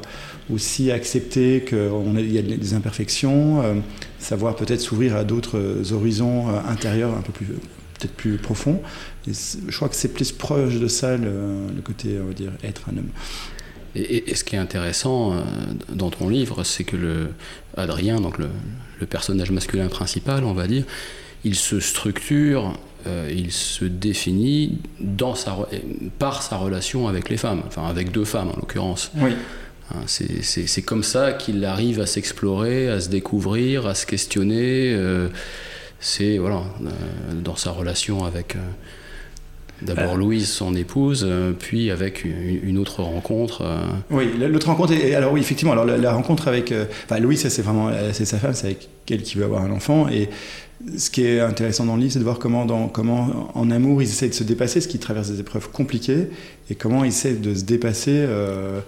aussi 0.53 0.91
accepter 0.91 1.63
qu'il 1.67 2.31
y 2.31 2.37
a 2.37 2.41
des 2.41 2.73
imperfections, 2.73 3.61
euh, 3.61 3.75
savoir 4.19 4.55
peut-être 4.55 4.81
s'ouvrir 4.81 5.15
à 5.15 5.23
d'autres 5.23 5.57
euh, 5.57 5.93
horizons 5.93 6.47
intérieurs 6.67 7.15
un 7.17 7.21
peu 7.21 7.31
plus 7.31 7.47
peut-être 7.99 8.13
plus 8.13 8.37
profonds. 8.37 8.79
je 9.25 9.75
crois 9.75 9.89
que 9.89 9.95
c'est 9.95 10.13
plus 10.13 10.31
proche 10.31 10.75
de 10.75 10.87
ça 10.87 11.17
le, 11.17 11.81
côté, 11.83 12.17
on 12.21 12.27
va 12.27 12.33
dire, 12.33 12.51
être 12.63 12.83
un 12.93 12.97
homme. 12.97 13.09
Et, 13.95 14.35
ce 14.35 14.43
qui 14.43 14.55
est 14.55 14.59
intéressant 14.59 15.33
dans 15.89 16.09
ton 16.09 16.29
livre, 16.29 16.63
c'est 16.63 16.83
que 16.83 16.95
le 16.95 17.29
Adrien, 17.75 18.19
donc 18.19 18.37
le, 18.37 18.49
le 18.99 19.05
personnage 19.05 19.51
masculin 19.51 19.87
principal, 19.87 20.43
on 20.43 20.53
va 20.53 20.67
dire, 20.67 20.83
il 21.43 21.55
se 21.55 21.79
structure 21.79 22.73
euh, 23.07 23.29
il 23.31 23.51
se 23.51 23.85
définit 23.85 24.79
dans 24.99 25.35
sa, 25.35 25.57
par 26.19 26.41
sa 26.41 26.57
relation 26.57 27.07
avec 27.07 27.29
les 27.29 27.37
femmes, 27.37 27.61
enfin 27.67 27.87
avec 27.87 28.11
deux 28.11 28.25
femmes 28.25 28.49
en 28.49 28.55
l'occurrence. 28.57 29.11
Oui. 29.15 29.31
Hein, 29.93 30.01
c'est 30.07 30.81
comme 30.81 31.03
ça 31.03 31.31
qu'il 31.31 31.63
arrive 31.63 32.01
à 32.01 32.05
s'explorer, 32.05 32.89
à 32.89 32.99
se 32.99 33.09
découvrir, 33.09 33.85
à 33.87 33.95
se 33.95 34.05
questionner. 34.05 34.93
Euh, 34.93 35.29
c'est 35.99 36.37
voilà, 36.37 36.63
euh, 36.83 36.89
dans 37.35 37.55
sa 37.55 37.71
relation 37.71 38.25
avec 38.25 38.57
d'abord 39.81 40.17
Louise, 40.17 40.49
son 40.49 40.75
épouse, 40.75 41.27
puis 41.59 41.91
avec 41.91 42.25
une, 42.25 42.77
autre 42.77 43.03
rencontre. 43.03 43.63
Oui, 44.09 44.29
l'autre 44.37 44.67
rencontre. 44.67 44.93
Et, 44.93 45.15
alors 45.15 45.33
oui, 45.33 45.39
effectivement, 45.39 45.73
alors 45.73 45.85
la, 45.85 46.13
rencontre 46.13 46.47
avec, 46.47 46.73
enfin 47.05 47.19
Louise, 47.19 47.47
c'est 47.47 47.61
vraiment, 47.61 47.91
c'est 48.11 48.25
sa 48.25 48.37
femme, 48.37 48.53
c'est 48.53 48.67
avec 48.67 48.89
elle 49.09 49.21
qui 49.21 49.37
veut 49.37 49.45
avoir 49.45 49.63
un 49.63 49.71
enfant 49.71 50.07
et 50.09 50.29
ce 50.97 51.09
qui 51.09 51.25
est 51.25 51.39
intéressant 51.39 51.85
dans 51.85 51.95
le 51.95 52.01
livre, 52.01 52.13
c'est 52.13 52.19
de 52.19 52.23
voir 52.23 52.39
comment, 52.39 52.65
dans, 52.65 52.87
comment 52.87 53.51
en 53.55 53.71
amour, 53.71 54.01
ils 54.01 54.09
essaient 54.09 54.29
de 54.29 54.33
se 54.33 54.43
dépasser, 54.43 54.81
ce 54.81 54.87
qui 54.87 54.99
traverse 54.99 55.29
des 55.29 55.39
épreuves 55.39 55.69
compliquées, 55.71 56.27
et 56.69 56.75
comment 56.75 57.03
ils 57.03 57.09
essaient 57.09 57.33
de 57.33 57.55
se 57.55 57.63
dépasser 57.63 58.13
euh, 58.15 58.79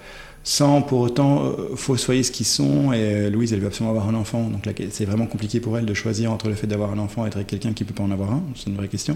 sans 0.49 0.81
pour 0.81 1.01
autant 1.01 1.43
euh, 1.43 1.75
fossoyer 1.75 2.23
ce 2.23 2.31
qu'ils 2.31 2.47
sont. 2.47 2.91
Et 2.91 3.29
Louise, 3.29 3.53
elle 3.53 3.59
veut 3.59 3.67
absolument 3.67 3.91
avoir 3.91 4.09
un 4.09 4.15
enfant, 4.15 4.49
donc 4.49 4.67
c'est 4.89 5.05
vraiment 5.05 5.27
compliqué 5.27 5.59
pour 5.59 5.77
elle 5.77 5.85
de 5.85 5.93
choisir 5.93 6.31
entre 6.31 6.47
le 6.47 6.55
fait 6.55 6.65
d'avoir 6.65 6.91
un 6.91 6.97
enfant 6.97 7.23
et 7.23 7.27
être 7.27 7.43
quelqu'un 7.43 7.73
qui 7.73 7.83
ne 7.83 7.87
peut 7.87 7.93
pas 7.93 8.01
en 8.01 8.09
avoir 8.09 8.31
un, 8.31 8.41
c'est 8.55 8.65
une 8.65 8.75
vraie 8.75 8.87
question. 8.87 9.15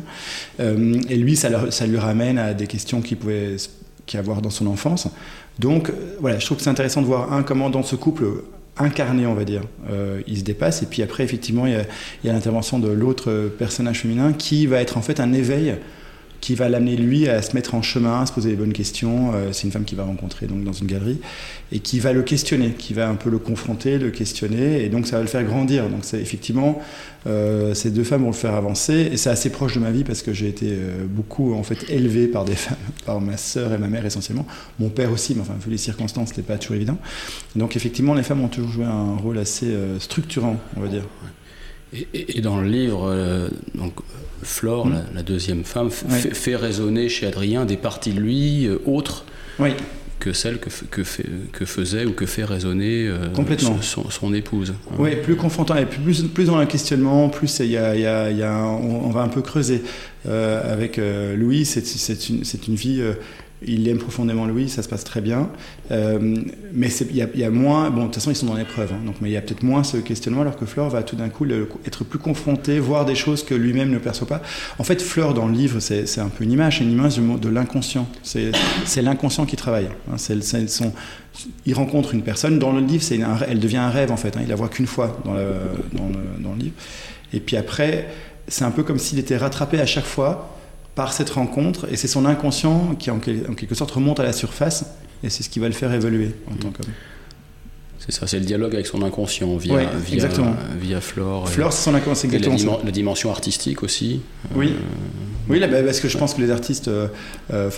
Euh, 0.60 1.02
et 1.10 1.16
lui, 1.16 1.36
ça, 1.36 1.50
lui 1.88 1.98
ramène 1.98 2.38
à 2.38 2.54
des 2.54 2.68
questions 2.68 3.02
qu'il 3.02 3.18
pouvait 3.18 3.56
qu 4.06 4.16
avoir 4.16 4.44
dans 4.44 4.52
son 4.52 4.68
enfance. 4.68 5.08
Donc 5.58 5.92
voilà, 6.20 6.38
je 6.38 6.46
trouve 6.46 6.58
que 6.58 6.64
c'est 6.64 6.70
intéressant 6.70 7.02
de 7.02 7.08
voir, 7.08 7.44
comment 7.46 7.72
dans 7.72 7.82
ce 7.82 7.96
couple 7.96 8.26
incarné, 8.78 9.26
on 9.26 9.34
va 9.34 9.44
dire. 9.44 9.62
Euh, 9.90 10.22
il 10.28 10.38
se 10.38 10.44
dépasse, 10.44 10.84
et 10.84 10.86
puis 10.86 11.02
après, 11.02 11.24
effectivement, 11.24 11.66
il 11.66 11.74
y 11.74 12.30
a, 12.30 12.34
l'intervention 12.34 12.78
de 12.78 12.90
l'autre 12.90 13.50
personnage 13.58 14.02
féminin 14.02 14.34
qui 14.34 14.68
va 14.68 14.82
être 14.82 15.00
en 15.00 15.02
fait 15.02 15.20
un 15.20 15.34
éveil 15.34 15.78
qui 16.44 16.56
va 16.56 16.68
l'amener 16.68 16.98
lui 16.98 17.30
à 17.30 17.42
se 17.42 17.56
mettre 17.56 17.74
en 17.74 17.82
chemin, 17.82 18.24
à 18.24 18.26
se 18.26 18.34
poser 18.34 18.50
les 18.50 18.58
bonnes 18.58 18.74
questions. 18.74 19.32
Euh, 19.34 19.54
c'est 19.54 19.64
une 19.64 19.72
femme 19.72 19.86
qu'il 19.86 19.98
va 19.98 20.04
rencontrer 20.04 20.46
donc 20.46 20.66
dans 20.66 20.74
une 20.74 20.88
galerie 20.88 21.22
et 21.72 21.80
qui 21.80 22.02
va 22.02 22.12
le 22.12 22.22
questionner, 22.22 22.72
qui 22.72 22.94
va 22.94 23.08
un 23.08 23.16
peu 23.16 23.30
le 23.30 23.38
confronter, 23.38 23.98
le 23.98 24.12
questionner, 24.12 24.84
et 24.84 24.90
donc 24.90 25.08
ça 25.08 25.16
va 25.16 25.22
le 25.22 25.30
faire 25.30 25.46
grandir. 25.46 25.88
Donc 25.88 26.00
c'est 26.02 26.20
effectivement 26.20 26.82
euh, 27.28 27.74
ces 27.74 27.92
deux 27.92 28.04
femmes 28.04 28.24
vont 28.24 28.32
le 28.32 28.34
faire 28.34 28.56
avancer, 28.56 29.10
et 29.14 29.16
c'est 29.16 29.30
assez 29.30 29.52
proche 29.52 29.76
de 29.76 29.80
ma 29.80 29.92
vie 29.92 30.04
parce 30.04 30.22
que 30.22 30.34
j'ai 30.34 30.50
été 30.50 30.78
beaucoup 31.08 31.54
en 31.54 31.64
fait 31.64 31.90
élevé 31.90 32.28
par 32.28 32.44
des 32.44 32.56
femmes, 32.58 32.76
par 33.06 33.22
ma 33.22 33.38
sœur 33.38 33.72
et 33.72 33.78
ma 33.78 33.88
mère 33.88 34.06
essentiellement, 34.06 34.46
mon 34.80 34.90
père 34.90 35.14
aussi, 35.14 35.36
mais 35.36 35.42
enfin 35.42 35.56
vu 35.64 35.72
les 35.72 35.78
circonstances, 35.78 36.30
c'était 36.30 36.42
pas 36.42 36.58
toujours 36.58 36.76
évident. 36.76 36.98
Donc 37.56 37.78
effectivement, 37.78 38.16
les 38.16 38.24
femmes 38.24 38.42
ont 38.42 38.50
toujours 38.50 38.70
joué 38.70 38.84
un 38.84 39.16
rôle 39.16 39.38
assez 39.38 39.74
structurant, 39.98 40.58
on 40.76 40.82
va 40.82 40.90
dire. 40.90 41.04
Et, 42.14 42.42
dans 42.42 42.60
le 42.60 42.68
livre, 42.68 43.08
euh, 43.08 43.50
donc, 43.76 43.94
Flore, 44.42 44.88
hmm. 44.88 45.04
la, 45.16 45.24
deuxième 45.24 45.64
femme, 45.64 45.90
fait, 45.90 46.56
résonner 46.56 47.08
chez 47.10 47.28
Adrien 47.28 47.66
des 47.66 47.78
parties 47.78 48.14
de 48.14 48.20
lui 48.20 48.66
euh, 48.66 48.80
autres 48.86 49.26
que 50.20 50.32
celles 50.32 50.58
que, 50.58 50.70
que, 50.90 51.02
que, 51.52 51.66
faisait 51.66 52.06
ou 52.06 52.14
que 52.14 52.26
fait 52.26 52.46
résonner 52.46 53.08
euh, 53.08 53.28
Son, 53.82 54.34
épouse. 54.34 54.74
Oui, 54.98 55.18
plus 55.18 55.36
confrontant, 55.36 55.76
et 55.76 55.86
plus, 55.86 56.24
plus 56.24 56.46
dans 56.46 56.60
le 56.60 56.66
questionnement, 56.66 57.28
plus 57.28 57.60
y 57.60 57.76
a, 57.78 57.96
y 57.96 58.06
a, 58.06 58.32
y 58.32 58.42
a 58.42 58.58
on, 58.58 59.10
va 59.10 59.22
un 59.22 59.28
peu 59.28 59.42
creuser. 59.42 59.84
avec 60.26 60.98
Louis, 60.98 61.66
c'est 61.66 62.30
une, 62.30 62.44
une, 62.68 62.76
vie 62.76 63.04
il 63.68 63.88
aime 63.88 63.98
profondément 63.98 64.46
Louis, 64.46 64.70
ça 64.70 64.84
se 64.84 64.90
passe 64.90 65.04
très 65.04 65.22
bien. 65.22 65.50
Euh, 65.92 66.38
mais 66.74 66.90
il 66.90 67.16
y, 67.16 67.44
a 67.44 67.50
moins. 67.50 67.90
Bon, 67.90 68.02
de 68.02 68.06
toute 68.06 68.16
façon, 68.16 68.32
ils 68.32 68.36
sont 68.36 68.46
dans 68.46 68.56
l'épreuve, 68.56 68.92
hein, 68.94 69.14
mais 69.22 69.30
il 69.30 69.34
y 69.34 69.38
a 69.38 69.42
peut-être 69.42 69.64
moins 69.64 69.84
ce 69.84 69.98
questionnement, 69.98 70.42
alors 70.42 70.58
que 70.58 70.66
Fleur 70.66 70.90
va 70.90 71.04
tout 71.04 71.16
d'un 71.16 71.30
coup 71.30 71.46
être 71.86 72.04
plus 72.04 72.20
confronté, 72.20 72.80
voir 72.80 73.06
des 73.06 73.16
choses 73.16 73.44
que 73.44 73.54
lui-même 73.54 73.90
ne 73.90 73.98
perçoit 73.98 74.28
pas. 74.28 74.42
En 74.80 74.84
fait, 74.84 75.02
Fleur, 75.02 75.34
dans 75.34 75.48
le 75.48 75.54
livre, 75.54 75.80
c'est 75.80 76.20
un 76.20 76.30
peu 76.30 76.44
une 76.44 76.52
image, 76.52 76.78
c'est 76.80 76.84
une 76.84 76.92
image 76.92 77.18
de, 77.18 77.50
l'inconscient. 77.50 78.08
C'est 78.24 79.02
l'inconscient 79.02 79.46
qui 79.46 79.56
travaille. 79.56 79.90
Hein, 80.12 80.16
il 81.66 81.74
rencontre 81.74 82.14
une 82.14 82.22
personne. 82.22 82.60
Dans 82.60 82.72
le 82.72 82.82
livre, 82.82 83.04
elle 83.48 83.60
devient 83.60 83.78
un 83.78 83.90
rêve, 83.90 84.12
en 84.12 84.18
fait. 84.18 84.36
Hein, 84.38 84.42
il 84.44 84.50
la 84.50 84.56
voit 84.56 84.70
qu'une 84.70 84.88
fois 84.88 85.20
dans 85.26 85.34
le 85.34 86.60
livre. 86.60 86.74
Et 87.34 87.40
puis 87.40 87.58
après, 87.58 88.08
c'est 88.48 88.64
un 88.64 88.72
peu 88.72 88.84
comme 88.84 89.00
s'il 89.00 89.20
était 89.20 89.38
rattrapé 89.38 89.80
à 89.80 89.86
chaque 89.86 90.06
fois 90.06 90.50
par 90.96 91.14
cette 91.14 91.30
rencontre, 91.32 91.88
et 91.92 91.96
c'est 91.96 92.08
son 92.08 92.26
inconscient 92.26 92.96
qui 92.96 93.10
en, 93.10 93.20
quelque 93.20 93.76
sorte 93.76 93.92
remonte 93.92 94.20
à 94.20 94.24
la 94.24 94.34
surface, 94.34 94.86
et 95.24 95.30
c'est 95.30 95.44
ce 95.44 95.50
qui 95.50 95.60
va 95.60 95.68
le 95.68 95.74
faire 95.74 95.94
évoluer 95.94 96.32
en 96.52 96.56
tant 96.56 96.70
qu'homme. 96.70 96.92
C'est 98.00 98.12
ça, 98.12 98.28
c'est 98.28 98.40
le 98.40 98.46
dialogue 98.46 98.74
avec 98.74 98.86
son 98.86 99.02
inconscient 99.02 99.56
via, 99.56 99.86
via, 100.06 100.28
via 100.78 101.00
Flore. 101.00 101.48
Flore, 101.48 101.72
c'est 101.72 101.84
son 101.84 101.96
inconscient, 101.96 102.30
exactement. 102.30 102.78
La, 102.80 102.86
la, 102.86 102.92
dimension 102.92 103.32
artistique 103.32 103.82
aussi. 103.82 104.22
Oui. 104.56 104.72
Euh, 104.72 105.33
oui, 105.50 105.60
parce 105.60 106.00
que 106.00 106.08
je 106.08 106.18
pense 106.18 106.34
que 106.34 106.42
les 106.42 106.52
artistes, 106.52 106.88
euh, 106.88 107.08
euh, 107.52 107.70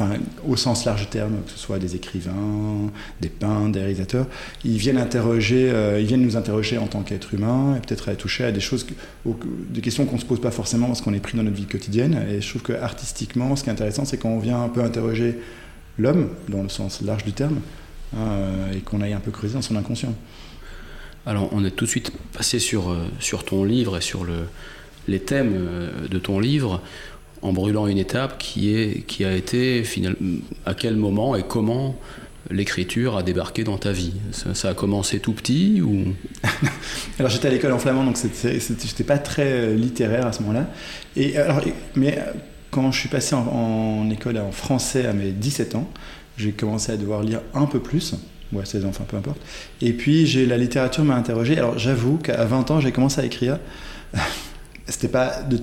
au 0.48 0.56
sens 0.56 0.86
large 0.86 1.10
terme, 1.10 1.34
que 1.46 1.52
ce 1.52 1.58
soit 1.58 1.80
des 1.80 1.96
écrivains, 1.96 2.92
des 3.22 3.30
peintres, 3.30 3.72
des 3.72 3.80
réalisateurs, 3.80 4.28
ils 4.64 4.78
viennent 4.78 4.98
interroger, 4.98 5.72
ils 6.00 6.06
viennent 6.06 6.22
nous 6.22 6.38
interroger 6.38 6.78
en 6.78 6.88
tant 6.88 7.02
qu'être 7.02 7.34
humain 7.34 7.76
et 7.76 7.86
peut-être 7.86 8.10
à 8.10 8.16
toucher 8.16 8.46
à 8.46 8.52
des 8.52 8.60
choses, 8.60 8.86
des 9.26 9.82
questions 9.82 10.06
qu'on 10.06 10.20
se 10.20 10.26
pose 10.26 10.42
pas 10.42 10.52
forcément 10.52 10.88
parce 10.88 11.02
qu'on 11.02 11.14
est 11.14 11.20
pris 11.20 11.38
dans 11.38 11.44
notre 11.44 11.56
vie 11.56 11.66
quotidienne. 11.66 12.24
Et 12.30 12.42
je 12.42 12.50
trouve 12.50 12.62
que 12.62 12.74
artistiquement, 12.74 13.56
ce 13.56 13.64
qui 13.64 13.70
est 13.70 13.74
intéressant, 13.74 14.06
c'est 14.06 14.18
quand 14.18 14.30
on 14.30 14.40
vient 14.40 14.62
un 14.62 14.70
peu 14.70 14.82
interroger 14.82 15.40
l'homme 15.98 16.30
dans 16.50 16.64
le 16.64 16.70
sens 16.70 17.02
large 17.02 17.24
du 17.24 17.34
terme. 17.34 17.60
Et 18.74 18.80
qu'on 18.80 19.02
aille 19.02 19.12
un 19.14 19.20
peu 19.20 19.32
creuser 19.32 19.56
dans 19.56 19.62
son 19.62 19.76
inconscient. 19.76 20.14
Alors 21.26 21.50
on 21.52 21.66
est 21.66 21.72
tout 21.72 21.86
de 21.86 21.90
suite 21.90 22.12
passé 22.34 22.60
sur, 22.60 22.92
euh, 22.92 23.38
ton 23.46 23.64
livre 23.64 23.98
et 23.98 24.02
sur 24.02 24.24
le, 24.24 24.46
les 25.08 25.20
thèmes 25.20 25.54
euh, 25.56 26.08
de 26.08 26.20
ton 26.20 26.40
livre 26.40 26.82
en 27.46 27.54
brûlant 27.54 27.86
une 27.86 28.00
étape 28.00 28.40
qui, 28.40 28.74
est, 28.74 29.06
qui 29.06 29.24
a 29.24 29.36
été 29.36 29.84
finalement 29.84 30.40
à 30.66 30.74
quel 30.74 30.96
moment 30.96 31.36
et 31.36 31.44
comment 31.44 31.96
l'écriture 32.50 33.18
a 33.18 33.24
débarqué 33.24 33.64
dans 33.64 33.78
ta 33.78 33.92
vie? 33.92 34.14
Ça, 34.32 34.70
a 34.70 34.74
commencé 34.74 35.20
tout 35.20 35.34
petit 35.34 35.80
ou? 35.82 36.16
Alors 37.20 37.30
j'étais 37.30 37.48
à 37.48 37.52
l'école 37.52 37.72
en 37.72 37.78
flamand 37.78 38.04
donc 38.04 38.18
j'étais 38.18 39.04
pas 39.04 39.20
très 39.20 39.52
euh, 39.52 39.76
littéraire 39.76 40.26
à 40.26 40.32
ce 40.32 40.42
moment-là. 40.42 40.68
Et 41.16 41.38
alors, 41.38 41.62
mais 41.96 42.18
quand 42.72 42.92
je 42.92 43.00
suis 43.00 43.10
passé 43.10 43.36
en, 43.36 44.10
école 44.10 44.40
en 44.40 44.52
français 44.52 45.06
à 45.06 45.14
mes 45.14 45.32
17 45.32 45.76
ans, 45.76 45.88
j'ai 46.38 46.52
commencé 46.52 46.92
à 46.92 46.98
devoir 46.98 47.22
lire 47.22 47.42
un 47.54 47.68
peu 47.68 47.80
plus. 47.80 48.16
Ouais, 48.54 48.66
16 48.66 48.86
ans, 48.86 48.90
enfin 48.90 49.06
peu 49.08 49.18
importe. 49.18 49.40
Et 49.82 49.94
puis 49.94 50.26
la 50.48 50.58
littérature 50.58 51.04
m'a 51.04 51.16
interrogé. 51.16 51.60
Alors 51.60 51.78
j'avoue 51.78 52.18
qu'à 52.18 52.44
20 52.44 52.72
ans, 52.72 52.80
j'ai 52.80 52.92
commencé 52.92 53.22
à 53.22 53.26
écrire. 53.26 53.60
C'était 54.88 55.08
pas 55.08 55.42
de, 55.42 55.60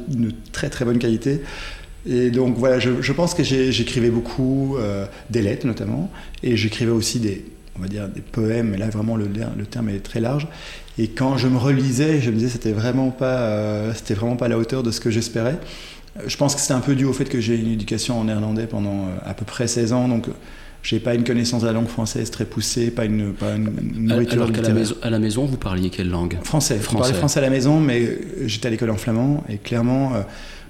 très 0.52 0.70
très 0.70 0.84
bonne 0.84 0.98
qualité. 0.98 1.42
Et 2.04 2.30
donc 2.30 2.56
voilà, 2.56 2.80
je, 2.80 3.12
pense 3.12 3.34
que 3.34 3.44
j'écrivais 3.44 4.10
beaucoup, 4.10 4.76
euh, 4.76 5.06
des 5.30 5.40
lettres 5.40 5.66
notamment, 5.66 6.10
et 6.42 6.56
j'écrivais 6.56 6.90
aussi 6.90 7.20
des, 7.20 7.44
on 7.76 7.80
va 7.80 7.86
dire, 7.86 8.08
des 8.08 8.20
poèmes, 8.20 8.70
mais 8.70 8.78
là 8.78 8.88
vraiment 8.88 9.16
le, 9.16 9.28
le, 9.56 9.66
terme 9.66 9.88
est 9.88 10.00
très 10.00 10.20
large. 10.20 10.48
Et 10.98 11.08
quand 11.08 11.36
je 11.36 11.46
me 11.46 11.56
relisais, 11.56 12.20
je 12.20 12.30
me 12.30 12.36
disais 12.36 12.48
c'était 12.48 12.72
vraiment 12.72 13.10
pas, 13.10 13.38
euh, 13.38 13.92
c'était 13.94 14.14
vraiment 14.14 14.36
pas 14.36 14.46
à 14.46 14.48
la 14.48 14.58
hauteur 14.58 14.82
de 14.82 14.90
ce 14.90 15.00
que 15.00 15.10
j'espérais. 15.10 15.58
Je 16.26 16.36
pense 16.36 16.54
que 16.54 16.60
c'est 16.60 16.74
un 16.74 16.80
peu 16.80 16.94
dû 16.94 17.04
au 17.04 17.12
fait 17.12 17.24
que 17.24 17.40
j'ai 17.40 17.56
une 17.56 17.70
éducation 17.70 18.20
en 18.20 18.24
néerlandais 18.24 18.66
pendant 18.66 19.06
euh, 19.06 19.18
à 19.24 19.34
peu 19.34 19.44
près 19.44 19.68
16 19.68 19.92
ans, 19.92 20.08
donc 20.08 20.26
j'ai 20.82 20.98
pas 20.98 21.14
une 21.14 21.24
connaissance 21.24 21.62
de 21.62 21.66
la 21.66 21.72
langue 21.72 21.88
française 21.88 22.30
très 22.30 22.44
poussée, 22.44 22.90
pas 22.90 23.04
une, 23.04 23.32
pas 23.32 23.54
une 23.54 23.70
nourriture 23.94 24.42
Alors 24.42 24.52
qu'à 24.52 24.62
la, 24.62 24.70
maison, 24.70 24.94
à 25.02 25.10
la 25.10 25.18
maison, 25.20 25.46
vous 25.46 25.56
parliez 25.56 25.90
quelle 25.90 26.10
langue? 26.10 26.38
Français. 26.42 26.76
Français. 26.76 26.90
Je 26.90 26.98
parlais 26.98 27.14
français 27.14 27.38
à 27.38 27.42
la 27.42 27.50
maison, 27.50 27.80
mais 27.80 28.18
j'étais 28.46 28.66
à 28.66 28.70
l'école 28.70 28.90
en 28.90 28.96
flamand 28.96 29.44
et 29.48 29.58
clairement, 29.58 30.14
euh, 30.14 30.22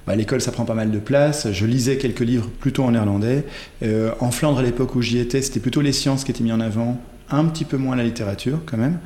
bah, 0.06 0.14
l'école 0.14 0.42
ça 0.42 0.52
prend 0.52 0.66
pas 0.66 0.74
mal 0.74 0.90
de 0.90 0.98
place. 0.98 1.50
Je 1.50 1.64
lisais 1.64 1.96
quelques 1.96 2.20
livres 2.20 2.50
plutôt 2.60 2.84
en 2.84 2.90
néerlandais. 2.90 3.44
Euh, 3.82 4.12
en 4.20 4.30
Flandre 4.30 4.58
à 4.58 4.62
l'époque 4.62 4.94
où 4.96 5.00
j'y 5.00 5.18
étais, 5.18 5.40
c'était 5.40 5.60
plutôt 5.60 5.80
les 5.80 5.92
sciences 5.92 6.24
qui 6.24 6.30
étaient 6.30 6.44
mises 6.44 6.52
en 6.52 6.60
avant, 6.60 7.00
un 7.30 7.46
petit 7.46 7.64
peu 7.64 7.78
moins 7.78 7.96
la 7.96 8.04
littérature 8.04 8.58
quand 8.66 8.76
même. 8.76 8.98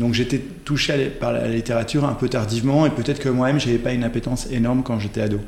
Donc 0.00 0.14
j'étais 0.14 0.38
touché 0.64 1.06
par 1.06 1.32
la 1.32 1.48
littérature 1.48 2.04
un 2.04 2.14
peu 2.14 2.28
tardivement 2.28 2.84
et 2.84 2.90
peut-être 2.90 3.20
que 3.20 3.28
moi-même 3.28 3.60
j'avais 3.60 3.78
pas 3.78 3.92
une 3.92 4.04
appétence 4.04 4.48
énorme 4.50 4.82
quand 4.82 4.98
j'étais 4.98 5.20
ado. 5.20 5.40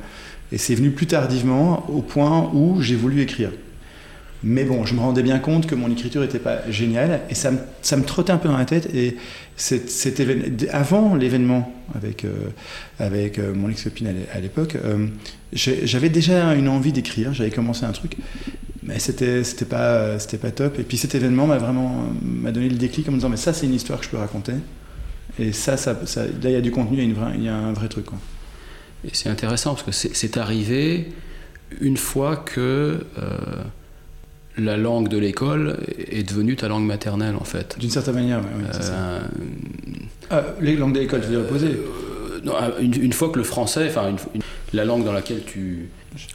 Et 0.53 0.59
c'est 0.59 0.75
venu 0.75 0.91
plus 0.91 1.07
tardivement 1.07 1.89
au 1.91 2.03
point 2.03 2.51
où 2.53 2.81
j'ai 2.81 2.97
voulu 2.97 3.23
écrire. 3.23 3.51
Mais 4.43 4.65
bon, 4.65 4.87
je 4.87 4.95
me 4.95 5.01
rendais 5.01 5.23
bien 5.23 5.39
compte 5.39 5.67
que 5.67 5.75
mon 5.75 5.91
écriture 5.91 6.23
n'était 6.23 6.39
pas 6.39 6.69
géniale 6.71 7.21
et 7.29 7.35
ça 7.35 7.51
me, 7.51 7.59
ça 7.83 7.97
me, 7.97 8.05
trottait 8.05 8.33
un 8.33 8.39
peu 8.39 8.49
dans 8.49 8.57
la 8.57 8.65
tête. 8.65 8.89
Et 8.95 9.17
avant 10.71 11.15
l'événement 11.15 11.73
avec, 11.95 12.25
euh, 12.25 12.49
avec 12.99 13.39
euh, 13.39 13.53
mon 13.55 13.69
ex-copine 13.69 14.15
à 14.33 14.41
l'époque, 14.41 14.77
euh, 14.83 15.09
j'avais 15.53 16.09
déjà 16.09 16.55
une 16.55 16.69
envie 16.69 16.93
d'écrire, 16.93 17.35
j'avais 17.35 17.51
commencé 17.51 17.85
un 17.85 17.93
truc, 17.93 18.17
mais 18.83 18.99
c'était 18.99 19.43
pas, 19.69 20.17
pas 20.41 20.51
top. 20.51 20.79
Et 20.79 20.85
puis 20.85 20.97
cet 20.97 21.15
événement 21.15 21.47
m'a 21.47 21.59
vraiment 21.59 22.07
m'a 22.23 22.51
donné 22.51 22.71
le 22.71 22.77
déclic 22.77 23.09
en 23.09 23.13
me 23.13 23.17
disant 23.19 23.29
Mais 23.29 23.37
ça, 23.37 23.53
c'est 23.53 23.67
une 23.67 23.75
histoire 23.75 23.99
que 23.99 24.07
je 24.07 24.11
peux 24.11 24.17
raconter. 24.17 24.55
Et 25.39 25.53
ça, 25.53 25.77
ça, 25.77 25.93
là, 25.93 26.29
il 26.45 26.53
y 26.53 26.57
a 26.57 26.61
du 26.63 26.71
contenu, 26.71 27.03
il 27.03 27.45
y 27.45 27.49
a, 27.49 27.55
un 27.55 27.73
vrai 27.73 27.89
truc. 27.89 28.07
Et 29.05 29.11
c'est 29.13 29.29
intéressant 29.29 29.75
parce 29.75 29.83
que 29.83 29.93
c'est 29.93 30.37
arrivé 30.39 31.09
une 31.81 31.97
fois 31.97 32.37
que 32.37 33.05
la 34.59 34.77
langue 34.77 35.09
de 35.09 35.19
l'école 35.19 35.79
est 35.97 36.29
devenue 36.29 36.57
ta 36.57 36.69
langue 36.69 36.85
maternelle 36.85 37.37
en 37.37 37.45
fait. 37.45 37.77
D'une 37.79 37.91
certaine 37.91 38.15
manière, 38.15 38.41
oui. 38.41 38.65
Euh, 38.75 39.21
ah, 40.31 40.43
les 40.61 40.77
langues 40.77 40.95
de 40.95 41.01
l'école, 41.01 41.21
tu 41.21 41.29
veux 41.29 41.59
dire 41.59 41.77
euh, 42.47 42.81
une, 42.81 43.13
fois 43.13 43.29
que 43.31 43.39
le 43.39 43.45
français, 43.45 43.87
enfin 43.89 44.15
la 44.73 44.85
langue 44.85 45.05
dans 45.05 45.13
laquelle 45.13 45.43
tu 45.45 45.89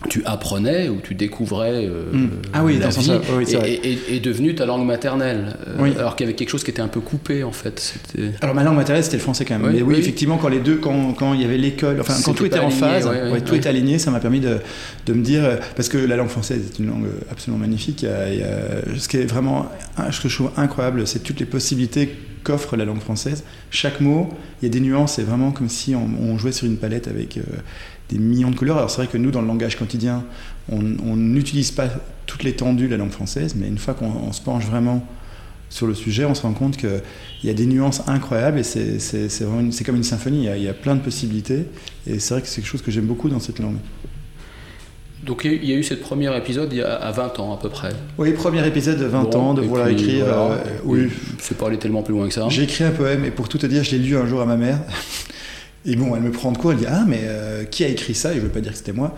tu 0.09 0.23
apprenais 0.25 0.87
ou 0.87 1.01
tu 1.03 1.15
découvrais 1.15 1.85
euh, 1.85 2.11
hmm. 2.11 2.29
ah 2.53 2.63
oui, 2.63 2.77
la 2.79 2.89
vie 2.89 3.11
est, 3.11 4.19
devenue 4.21 4.55
ta 4.55 4.65
langue 4.65 4.85
maternelle. 4.85 5.57
Euh, 5.67 5.99
alors 5.99 6.15
qu'il 6.15 6.25
y 6.25 6.29
avait 6.29 6.35
quelque 6.35 6.49
chose 6.49 6.63
qui 6.63 6.71
était 6.71 6.81
un 6.81 6.87
peu 6.87 7.01
coupé 7.01 7.43
en 7.43 7.51
fait. 7.51 7.95
Alors 8.41 8.55
ma 8.55 8.63
langue 8.63 8.77
maternelle 8.77 9.03
c'était 9.03 9.17
le 9.17 9.23
français 9.23 9.43
quand 9.43 9.59
même. 9.59 9.73
mais 9.73 9.81
oui, 9.81 9.95
effectivement 9.95 10.37
quand 10.37 10.47
les 10.47 10.59
deux, 10.59 10.77
quand, 10.77 11.13
quand 11.13 11.33
il 11.33 11.41
y 11.41 11.45
avait 11.45 11.57
l'école, 11.57 11.99
enfin 11.99 12.15
quand 12.23 12.33
tout 12.33 12.45
était 12.45 12.59
en 12.59 12.69
phase, 12.69 13.09
tout 13.45 13.55
était 13.55 13.69
aligné, 13.69 13.99
ça 13.99 14.11
m'a 14.11 14.19
permis 14.19 14.39
de, 14.39 14.59
de, 15.05 15.13
me 15.13 15.23
dire, 15.23 15.59
parce 15.75 15.89
que 15.89 15.97
la 15.97 16.15
langue 16.15 16.29
française 16.29 16.61
est 16.65 16.79
une 16.79 16.87
langue 16.87 17.07
absolument 17.29 17.59
magnifique. 17.59 18.05
ce 18.05 19.07
qui 19.07 19.17
est 19.17 19.25
vraiment, 19.25 19.69
ce 20.09 20.21
que 20.21 20.29
je 20.29 20.35
trouve 20.35 20.51
incroyable, 20.55 21.05
c'est 21.05 21.19
toutes 21.19 21.39
les 21.39 21.45
possibilités 21.45 22.15
qu'offre 22.43 22.77
la 22.77 22.85
langue 22.85 23.01
française. 23.01 23.43
Chaque 23.71 23.99
mot, 23.99 24.29
il 24.61 24.65
y 24.65 24.69
a 24.69 24.71
des 24.71 24.79
nuances, 24.79 25.13
c'est 25.15 25.23
vraiment 25.23 25.51
comme 25.51 25.67
si 25.67 25.95
on, 25.95 26.37
jouait 26.37 26.51
sur 26.53 26.65
une 26.65 26.77
palette 26.77 27.07
avec... 27.07 27.39
Des 28.09 28.19
millions 28.19 28.51
de 28.51 28.55
couleurs. 28.55 28.77
Alors 28.77 28.89
c'est 28.89 28.97
vrai 28.97 29.07
que 29.07 29.17
nous, 29.17 29.31
dans 29.31 29.41
le 29.41 29.47
langage 29.47 29.77
quotidien, 29.77 30.23
on 30.71 31.15
n'utilise 31.15 31.71
pas 31.71 31.89
toute 32.25 32.43
l'étendue 32.43 32.85
de 32.85 32.91
la 32.91 32.97
langue 32.97 33.11
française, 33.11 33.55
mais 33.55 33.67
une 33.67 33.77
fois 33.77 33.93
qu'on 33.93 34.31
se 34.31 34.41
penche 34.41 34.65
vraiment 34.65 35.05
sur 35.69 35.87
le 35.87 35.93
sujet, 35.93 36.25
on 36.25 36.35
se 36.35 36.41
rend 36.41 36.53
compte 36.53 36.77
qu'il 36.77 37.01
y 37.43 37.49
a 37.49 37.53
des 37.53 37.65
nuances 37.65 38.01
incroyables 38.07 38.59
et 38.59 38.63
c'est 38.63 39.83
comme 39.85 39.95
une 39.95 40.03
symphonie, 40.03 40.47
il 40.55 40.63
y, 40.63 40.69
a, 40.69 40.73
plein 40.73 40.95
de 40.95 41.01
possibilités 41.01 41.65
et 42.07 42.19
c'est 42.19 42.33
vrai 42.33 42.41
que 42.41 42.47
c'est 42.47 42.61
quelque 42.61 42.69
chose 42.69 42.81
que 42.81 42.91
j'aime 42.91 43.05
beaucoup 43.05 43.29
dans 43.29 43.39
cette 43.39 43.59
langue. 43.59 43.77
Donc 45.23 45.43
il 45.43 45.65
y 45.65 45.73
a 45.73 45.75
eu 45.75 45.83
ce 45.83 45.95
premier 45.95 46.35
épisode 46.37 46.71
il 46.71 46.79
y 46.79 46.81
a 46.83 46.93
à 46.93 47.11
20 47.11 47.39
ans 47.39 47.53
à 47.53 47.57
peu 47.57 47.69
près. 47.69 47.89
Oui, 48.17 48.31
premier 48.33 48.65
épisode 48.67 48.99
de 48.99 49.05
20 49.05 49.35
ans, 49.35 49.53
de 49.55 49.61
vouloir 49.61 49.87
écrire. 49.87 50.25
Euh, 50.27 50.57
oui. 50.83 51.09
C'est 51.39 51.57
pas 51.57 51.67
aller 51.67 51.79
tellement 51.79 52.03
plus 52.03 52.13
loin 52.13 52.27
que 52.27 52.33
ça. 52.33 52.47
J'ai 52.49 52.63
écrit 52.63 52.83
un 52.83 52.91
poème 52.91 53.25
et 53.25 53.31
pour 53.31 53.49
tout 53.49 53.57
te 53.57 53.65
dire, 53.65 53.83
je 53.83 53.91
l'ai 53.91 53.99
lu 53.99 54.15
un 54.17 54.27
jour 54.27 54.41
à 54.41 54.45
ma 54.45 54.55
mère. 54.55 54.79
Et 55.85 55.95
bon, 55.95 56.15
elle 56.15 56.23
me 56.23 56.31
prend 56.31 56.51
de 56.51 56.57
court, 56.57 56.71
elle 56.71 56.79
dit 56.79 56.85
Ah, 56.87 57.05
mais 57.07 57.21
euh, 57.23 57.63
qui 57.63 57.83
a 57.83 57.87
écrit 57.87 58.15
ça? 58.15 58.31
Et 58.31 58.35
je 58.35 58.39
ne 58.39 58.45
veux 58.45 58.51
pas 58.51 58.61
dire 58.61 58.71
que 58.71 58.77
c'était 58.77 58.93
moi. 58.93 59.15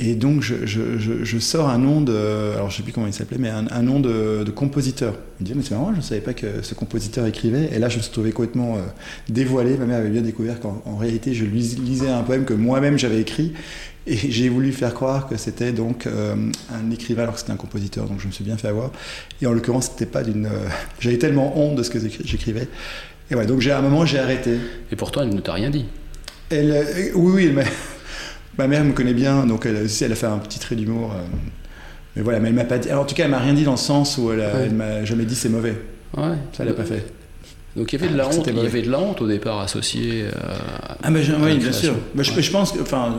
Et 0.00 0.16
donc, 0.16 0.42
je, 0.42 0.66
je, 0.66 0.98
je, 0.98 1.38
sors 1.38 1.68
un 1.68 1.78
nom 1.78 2.00
de. 2.00 2.52
Alors, 2.54 2.68
je 2.68 2.74
ne 2.74 2.78
sais 2.78 2.82
plus 2.82 2.92
comment 2.92 3.06
il 3.06 3.12
s'appelait, 3.12 3.38
mais 3.38 3.48
un, 3.48 3.66
un 3.70 3.82
nom 3.82 4.00
de, 4.00 4.42
de, 4.44 4.50
compositeur. 4.50 5.14
Il 5.38 5.44
me 5.44 5.46
dit 5.46 5.54
Mais 5.56 5.62
c'est 5.62 5.74
marrant, 5.74 5.92
je 5.92 5.98
ne 5.98 6.02
savais 6.02 6.20
pas 6.20 6.34
que 6.34 6.62
ce 6.62 6.74
compositeur 6.74 7.26
écrivait. 7.26 7.70
Et 7.72 7.78
là, 7.78 7.88
je 7.88 7.98
me 7.98 8.02
suis 8.02 8.10
trouvé 8.10 8.32
complètement 8.32 8.76
euh, 8.76 8.80
dévoilé. 9.28 9.76
Ma 9.76 9.86
mère 9.86 9.98
avait 9.98 10.10
bien 10.10 10.22
découvert 10.22 10.58
qu'en 10.58 10.96
réalité, 10.98 11.32
je 11.32 11.44
lisais 11.44 12.08
un 12.08 12.22
poème 12.22 12.44
que 12.44 12.54
moi-même 12.54 12.98
j'avais 12.98 13.20
écrit. 13.20 13.52
Et 14.06 14.16
j'ai 14.16 14.48
voulu 14.48 14.72
faire 14.72 14.94
croire 14.94 15.28
que 15.28 15.36
c'était 15.36 15.72
donc 15.72 16.06
euh, 16.06 16.34
un 16.72 16.90
écrivain 16.90 17.22
alors 17.22 17.34
que 17.34 17.40
c'était 17.40 17.52
un 17.52 17.56
compositeur, 17.56 18.06
donc 18.06 18.20
je 18.20 18.26
me 18.26 18.32
suis 18.32 18.44
bien 18.44 18.58
fait 18.58 18.68
avoir. 18.68 18.90
Et 19.40 19.46
en 19.46 19.52
l'occurrence, 19.52 19.90
c'était 19.92 20.06
pas 20.06 20.24
d'une. 20.24 20.48
J'avais 20.98 21.18
tellement 21.18 21.56
honte 21.56 21.76
de 21.76 21.82
ce 21.82 21.90
que 21.90 21.98
j'écrivais. 22.24 22.68
Et 23.30 23.36
ouais, 23.36 23.46
donc 23.46 23.64
à 23.66 23.78
un 23.78 23.82
moment, 23.82 24.04
j'ai 24.04 24.18
arrêté. 24.18 24.58
Et 24.90 24.96
pourtant, 24.96 25.22
elle 25.22 25.34
ne 25.34 25.40
t'a 25.40 25.52
rien 25.52 25.70
dit? 25.70 25.86
Elle, 26.54 26.70
euh, 26.70 27.10
oui, 27.14 27.52
oui, 27.54 27.64
ma 28.58 28.68
mère 28.68 28.84
me 28.84 28.92
connaît 28.92 29.14
bien, 29.14 29.46
donc 29.46 29.66
elle, 29.66 29.86
elle 30.00 30.12
a 30.12 30.14
fait 30.14 30.26
un 30.26 30.38
petit 30.38 30.58
trait 30.58 30.76
d'humour. 30.76 31.12
Euh, 31.12 31.22
mais 32.16 32.22
voilà, 32.22 32.38
mais 32.38 32.48
elle 32.48 32.54
m'a 32.54 32.64
pas 32.64 32.78
dit. 32.78 32.92
en 32.92 33.04
tout 33.04 33.14
cas, 33.14 33.24
elle 33.24 33.30
m'a 33.30 33.40
rien 33.40 33.54
dit 33.54 33.64
dans 33.64 33.72
le 33.72 33.76
sens 33.76 34.18
où 34.18 34.30
elle, 34.30 34.72
m'a 34.72 35.04
jamais 35.04 35.24
dit 35.24 35.34
c'est 35.34 35.48
mauvais. 35.48 35.76
Ouais. 36.16 36.36
Ça, 36.52 36.62
elle 36.62 36.68
n'a 36.68 36.74
pas 36.74 36.84
fait. 36.84 37.04
Donc 37.74 37.92
il 37.92 38.00
y 38.00 38.04
avait 38.04 38.12
de 38.12 38.16
la 38.16 38.28
honte. 38.28 38.46
Il 38.46 38.56
y 38.56 38.66
avait 38.66 38.82
de 38.82 38.90
la 38.90 39.00
honte 39.00 39.20
au 39.20 39.26
départ 39.26 39.60
associée. 39.60 40.26
À, 40.28 40.96
ah, 41.02 41.10
mais 41.10 41.22
oui, 41.42 41.58
bien 41.58 41.72
sûr. 41.72 41.94
Mais 42.14 42.22
je, 42.22 42.40
je, 42.40 42.50
pense 42.52 42.70
que, 42.70 42.80
enfin, 42.80 43.16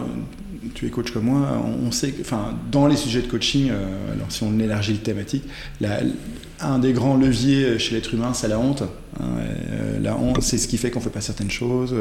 tu 0.75 0.85
es 0.85 0.89
coach 0.89 1.11
comme 1.11 1.25
moi, 1.25 1.61
on, 1.83 1.91
sait 1.91 2.11
que, 2.11 2.21
enfin, 2.21 2.53
dans 2.71 2.87
les 2.87 2.95
sujets 2.95 3.21
de 3.21 3.27
coaching, 3.27 3.69
euh, 3.69 4.13
alors 4.13 4.27
si 4.29 4.43
on 4.43 4.57
élargit 4.59 4.93
le 4.93 4.99
thématique, 4.99 5.43
la, 5.81 5.99
un 6.59 6.79
des 6.79 6.93
grands 6.93 7.17
leviers 7.17 7.79
chez 7.79 7.95
l'être 7.95 8.13
humain, 8.13 8.33
c'est 8.33 8.47
la 8.47 8.59
honte. 8.59 8.83
Hein, 9.19 9.25
euh, 9.39 9.99
la 10.01 10.15
honte, 10.17 10.41
c'est 10.41 10.57
ce 10.57 10.67
qui 10.67 10.77
fait 10.77 10.91
qu'on 10.91 11.01
fait 11.01 11.09
pas 11.09 11.21
certaines 11.21 11.51
choses, 11.51 11.95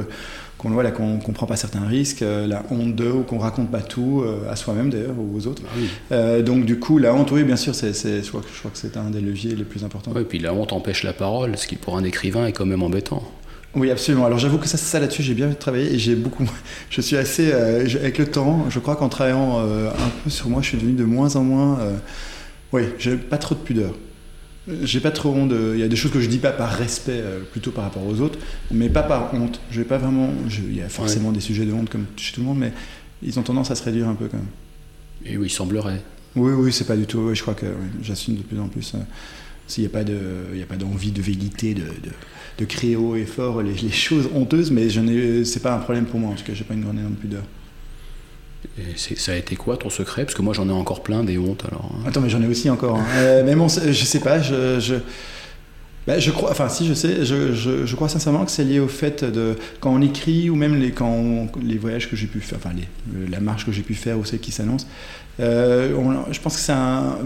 qu'on 0.64 0.70
voilà, 0.70 0.90
qu'on 0.90 1.18
prend 1.18 1.46
pas 1.46 1.56
certains 1.56 1.86
risques. 1.86 2.22
Euh, 2.22 2.46
la 2.46 2.64
honte 2.70 2.96
de, 2.96 3.06
ou 3.06 3.22
qu'on 3.22 3.38
raconte 3.38 3.70
pas 3.70 3.82
tout 3.82 4.24
à 4.50 4.56
soi-même 4.56 4.90
d'ailleurs 4.90 5.14
ou 5.16 5.36
aux 5.36 5.46
autres. 5.46 5.62
Ah 6.10 6.40
donc 6.40 6.64
du 6.64 6.78
coup, 6.80 6.98
la 6.98 7.14
honte, 7.14 7.30
oui, 7.30 7.44
bien 7.44 7.56
sûr, 7.56 7.74
c'est, 7.74 7.92
je, 7.92 8.28
crois, 8.28 8.42
je 8.52 8.58
crois 8.58 8.70
que 8.70 8.78
c'est 8.78 8.96
un 8.96 9.10
des 9.10 9.20
leviers 9.20 9.54
les 9.54 9.64
plus 9.64 9.84
importants. 9.84 10.10
Oui, 10.14 10.22
et 10.22 10.24
puis 10.24 10.38
la 10.38 10.52
honte 10.52 10.72
empêche 10.72 11.04
la 11.04 11.12
parole, 11.12 11.56
ce 11.56 11.66
qui 11.66 11.76
pour 11.76 11.96
un 11.96 12.04
écrivain 12.04 12.46
est 12.46 12.52
quand 12.52 12.66
même 12.66 12.82
embêtant. 12.82 13.22
Oui, 13.76 13.90
absolument. 13.90 14.26
Alors 14.26 14.38
j'avoue 14.38 14.58
que 14.58 14.68
ça, 14.68 14.76
ça 14.78 15.00
là-dessus, 15.00 15.22
j'ai 15.22 15.34
bien 15.34 15.50
travaillé 15.50 15.92
et 15.92 15.98
j'ai 15.98 16.14
beaucoup. 16.14 16.44
Je 16.90 17.00
suis 17.00 17.16
assez 17.16 17.50
euh, 17.52 17.80
avec 17.80 18.18
le 18.18 18.26
temps. 18.26 18.66
Je 18.70 18.78
crois 18.78 18.94
qu'en 18.94 19.08
travaillant 19.08 19.58
euh, 19.58 19.90
un 19.90 20.10
peu 20.22 20.30
sur 20.30 20.48
moi, 20.48 20.62
je 20.62 20.68
suis 20.68 20.78
devenu 20.78 20.92
de 20.92 21.04
moins 21.04 21.34
en 21.34 21.42
moins. 21.42 21.80
Euh, 21.80 21.96
oui, 22.72 22.82
j'ai 22.98 23.16
pas 23.16 23.38
trop 23.38 23.54
de 23.54 23.60
pudeur. 23.60 23.92
J'ai 24.82 25.00
pas 25.00 25.10
trop 25.10 25.30
honte. 25.30 25.52
Il 25.74 25.78
y 25.78 25.82
a 25.82 25.88
des 25.88 25.96
choses 25.96 26.10
que 26.10 26.20
je 26.20 26.28
dis 26.28 26.38
pas 26.38 26.52
par 26.52 26.70
respect, 26.70 27.22
plutôt 27.52 27.70
par 27.70 27.84
rapport 27.84 28.06
aux 28.06 28.20
autres, 28.20 28.38
mais 28.70 28.88
pas 28.88 29.02
par 29.02 29.34
honte. 29.34 29.60
Je 29.70 29.78
vais 29.78 29.86
pas 29.86 29.98
vraiment. 29.98 30.30
Il 30.48 30.74
y 30.74 30.80
a 30.80 30.88
forcément 30.88 31.32
des 31.32 31.40
sujets 31.40 31.66
de 31.66 31.72
honte 31.72 31.90
comme 31.90 32.06
chez 32.16 32.32
tout 32.32 32.40
le 32.40 32.46
monde, 32.46 32.58
mais 32.58 32.72
ils 33.22 33.38
ont 33.38 33.42
tendance 33.42 33.70
à 33.70 33.74
se 33.74 33.82
réduire 33.82 34.08
un 34.08 34.14
peu 34.14 34.26
quand 34.26 34.38
même. 34.38 34.46
Et 35.26 35.36
oui, 35.36 35.48
il 35.48 35.50
semblerait. 35.50 36.02
Oui, 36.36 36.52
oui, 36.52 36.72
c'est 36.72 36.86
pas 36.86 36.96
du 36.96 37.06
tout. 37.06 37.34
je 37.34 37.42
crois 37.42 37.54
que 37.54 37.66
j'assume 38.02 38.36
de 38.36 38.42
plus 38.42 38.58
en 38.58 38.68
plus. 38.68 38.94
S'il 39.66 39.82
n'y 39.82 39.88
a 39.88 39.90
pas 39.90 40.04
de, 40.04 40.18
il 40.54 40.62
a 40.62 40.66
pas 40.66 40.76
d'envie 40.76 41.10
de 41.10 41.22
vérité, 41.22 41.74
de, 41.74 41.80
de, 41.80 42.10
de, 42.58 42.64
créer 42.64 42.96
haut 42.96 43.16
et 43.16 43.24
fort 43.24 43.62
les, 43.62 43.72
les 43.72 43.90
choses 43.90 44.28
honteuses, 44.34 44.70
mais 44.70 44.90
je 44.90 45.42
c'est 45.44 45.62
pas 45.62 45.74
un 45.74 45.78
problème 45.78 46.04
pour 46.04 46.20
moi. 46.20 46.30
En 46.30 46.34
tout 46.34 46.44
cas, 46.44 46.52
j'ai 46.52 46.64
pas 46.64 46.74
une 46.74 46.82
grande 46.82 46.98
énorme 46.98 47.14
pudeur. 47.14 47.42
Ça 48.96 49.32
a 49.32 49.36
été 49.36 49.56
quoi 49.56 49.76
ton 49.76 49.90
secret? 49.90 50.24
Parce 50.24 50.34
que 50.34 50.42
moi 50.42 50.54
j'en 50.54 50.68
ai 50.68 50.72
encore 50.72 51.02
plein 51.02 51.24
des 51.24 51.38
hontes. 51.38 51.64
Hein. 51.70 51.78
Attends, 52.06 52.20
mais 52.20 52.30
j'en 52.30 52.42
ai 52.42 52.46
aussi 52.46 52.70
encore. 52.70 52.96
Hein. 52.96 53.06
euh, 53.16 53.42
mais 53.44 53.54
bon, 53.54 53.68
je 53.68 53.92
sais 53.92 54.20
pas, 54.20 54.40
je, 54.40 54.98
ben, 56.06 56.20
je 56.20 56.30
crois, 56.30 56.50
enfin 56.50 56.68
si 56.68 56.86
je 56.86 56.92
sais, 56.92 57.24
je, 57.24 57.52
je, 57.52 57.94
crois 57.94 58.08
sincèrement 58.08 58.44
que 58.44 58.50
c'est 58.50 58.64
lié 58.64 58.78
au 58.78 58.88
fait 58.88 59.24
de 59.24 59.56
quand 59.80 59.90
on 59.90 60.02
écrit 60.02 60.50
ou 60.50 60.54
même 60.54 60.78
les, 60.78 60.90
quand 60.90 61.48
les 61.62 61.78
voyages 61.78 62.10
que 62.10 62.16
j'ai 62.16 62.26
pu 62.26 62.40
faire, 62.40 62.58
enfin 62.58 62.74
les, 62.76 63.28
la 63.30 63.40
marche 63.40 63.64
que 63.64 63.72
j'ai 63.72 63.82
pu 63.82 63.94
faire 63.94 64.18
ou 64.18 64.24
celle 64.24 64.40
qui 64.40 64.52
s'annonce, 64.52 64.86
euh, 65.40 65.92
je 66.30 66.40
pense 66.40 66.56
que 66.56 66.62
c'est 66.62 66.72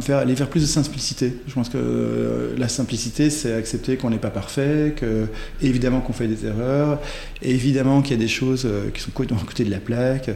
vers, 0.07 0.19
aller 0.19 0.35
vers 0.35 0.49
plus 0.49 0.61
de 0.61 0.67
simplicité. 0.67 1.35
Je 1.47 1.55
pense 1.55 1.69
que 1.69 1.77
euh, 1.77 2.55
la 2.57 2.69
simplicité, 2.69 3.31
c'est 3.31 3.53
accepter 3.53 3.97
qu'on 3.97 4.11
n'est 4.11 4.19
pas 4.19 4.31
parfait, 4.31 4.95
que 4.97 5.27
évidemment 5.61 6.01
qu'on 6.01 6.13
fait 6.13 6.29
des 6.29 6.47
erreurs, 6.47 7.01
évidemment 7.43 8.01
qu'il 8.01 8.13
y 8.13 8.19
a 8.19 8.23
des 8.23 8.29
choses 8.29 8.65
euh, 8.65 8.91
qui 8.91 9.01
sont 9.01 9.11
à 9.11 9.45
côté 9.47 9.65
de 9.65 9.71
la 9.71 9.81
plaque. 9.81 10.31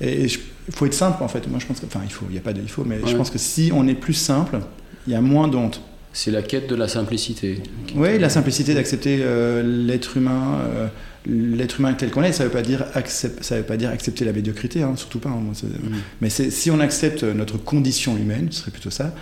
Et 0.00 0.24
il 0.24 0.74
faut 0.74 0.86
être 0.86 0.94
simple 0.94 1.22
en 1.22 1.28
fait. 1.28 1.48
Moi 1.48 1.58
je 1.60 1.66
pense 1.66 1.80
que, 1.80 1.86
enfin 1.86 2.00
il 2.04 2.12
faut, 2.12 2.26
il 2.28 2.32
n'y 2.32 2.38
a 2.38 2.42
pas 2.42 2.52
de 2.52 2.60
il 2.60 2.68
faut, 2.68 2.84
mais 2.84 2.98
je 3.06 3.16
pense 3.16 3.30
que 3.30 3.38
si 3.38 3.70
on 3.74 3.86
est 3.86 3.94
plus 3.94 4.14
simple, 4.14 4.60
il 5.06 5.12
y 5.12 5.16
a 5.16 5.20
moins 5.20 5.48
d'honte. 5.48 5.80
C'est 6.12 6.30
la 6.30 6.42
quête 6.42 6.68
de 6.70 6.76
la 6.76 6.86
simplicité. 6.86 7.60
Oui, 7.96 8.18
la 8.20 8.28
simplicité 8.28 8.72
d'accepter 8.72 9.18
euh, 9.20 9.64
l'être 9.64 10.16
humain, 10.16 10.60
euh, 10.64 10.86
l'être 11.26 11.80
humain 11.80 11.92
tel 11.94 12.10
qu'on 12.10 12.22
est. 12.22 12.30
Ça 12.30 12.44
ne 12.44 12.48
veut 12.48 12.52
pas 12.52 12.62
dire 12.62 12.84
ça 13.04 13.56
veut 13.56 13.64
pas 13.64 13.76
dire 13.76 13.90
accepter 13.90 14.24
la 14.24 14.32
médiocrité, 14.32 14.82
hein, 14.82 14.94
surtout 14.94 15.18
pas. 15.18 15.30
Hein, 15.30 15.42
mm. 15.42 15.96
Mais 16.20 16.30
si 16.30 16.70
on 16.70 16.78
accepte 16.78 17.24
notre 17.24 17.58
condition 17.58 18.16
humaine, 18.16 18.46
ce 18.52 18.60
serait 18.60 18.70
plutôt 18.70 18.90
ça. 18.90 19.12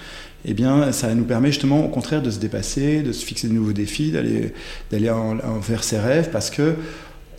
Eh 0.44 0.52
bien, 0.52 0.92
ça 0.92 1.14
nous 1.14 1.24
permet 1.24 1.48
justement, 1.48 1.82
au 1.84 1.88
contraire, 1.88 2.20
de 2.20 2.30
se 2.30 2.40
dépasser, 2.40 3.02
de 3.02 3.12
se 3.12 3.24
fixer 3.24 3.48
de 3.48 3.54
nouveaux 3.54 3.72
défis, 3.72 4.10
d'aller 4.10 4.52
d'aller 4.90 5.10
vers 5.66 5.84
ses 5.84 5.98
rêves, 5.98 6.28
parce 6.30 6.50
que 6.50 6.74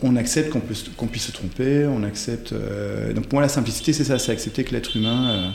on 0.04 0.16
accepte 0.16 0.50
qu'on 0.50 0.62
qu'on 0.96 1.06
puisse 1.06 1.24
se 1.24 1.32
tromper, 1.32 1.86
on 1.86 2.04
accepte. 2.04 2.52
Euh, 2.52 3.12
donc 3.12 3.26
pour 3.26 3.34
moi, 3.34 3.42
la 3.42 3.48
simplicité, 3.48 3.92
c'est 3.92 4.04
ça, 4.04 4.18
c'est 4.18 4.30
accepter 4.30 4.62
que 4.62 4.72
l'être 4.72 4.96
humain 4.96 5.54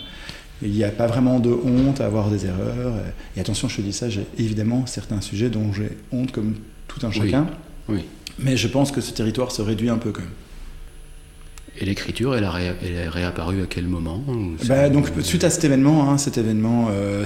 il 0.62 0.72
n'y 0.72 0.84
a 0.84 0.90
pas 0.90 1.08
vraiment 1.08 1.40
de 1.40 1.50
honte 1.52 2.02
à 2.02 2.06
avoir 2.06 2.30
des 2.30 2.46
erreurs. 2.46 2.96
Et 3.36 3.40
attention, 3.40 3.70
je 3.70 3.78
te 3.78 3.82
dis 3.82 3.94
ça, 3.94 4.10
j'ai 4.10 4.26
évidemment 4.38 4.86
certains 4.86 5.22
sujets 5.22 5.50
dont 5.50 5.72
j'ai 5.74 5.98
honte 6.12 6.32
comme 6.32 6.56
tout 6.88 7.06
un 7.06 7.12
chacun. 7.12 7.48
Oui. 7.88 8.06
Mais 8.38 8.58
je 8.58 8.68
pense 8.68 8.92
que 8.92 9.02
ce 9.02 9.12
territoire 9.12 9.52
se 9.52 9.62
réduit 9.62 9.90
un 9.90 9.98
peu 9.98 10.12
quand 10.12 10.22
même. 10.22 10.30
Et 11.82 11.86
l'écriture, 11.86 12.36
elle, 12.36 12.48
elle, 12.84 12.92
est 12.92 13.08
réapparue 13.08 13.64
à 13.64 13.66
quel 13.66 13.86
moment 13.86 14.22
bah, 14.68 14.90
Donc, 14.90 15.08
suite 15.22 15.46
à 15.46 15.50
cet 15.50 15.64
événement, 15.64 16.10
hein, 16.10 16.18
cet 16.18 16.38
événement, 16.38 16.90
euh, 16.92 17.26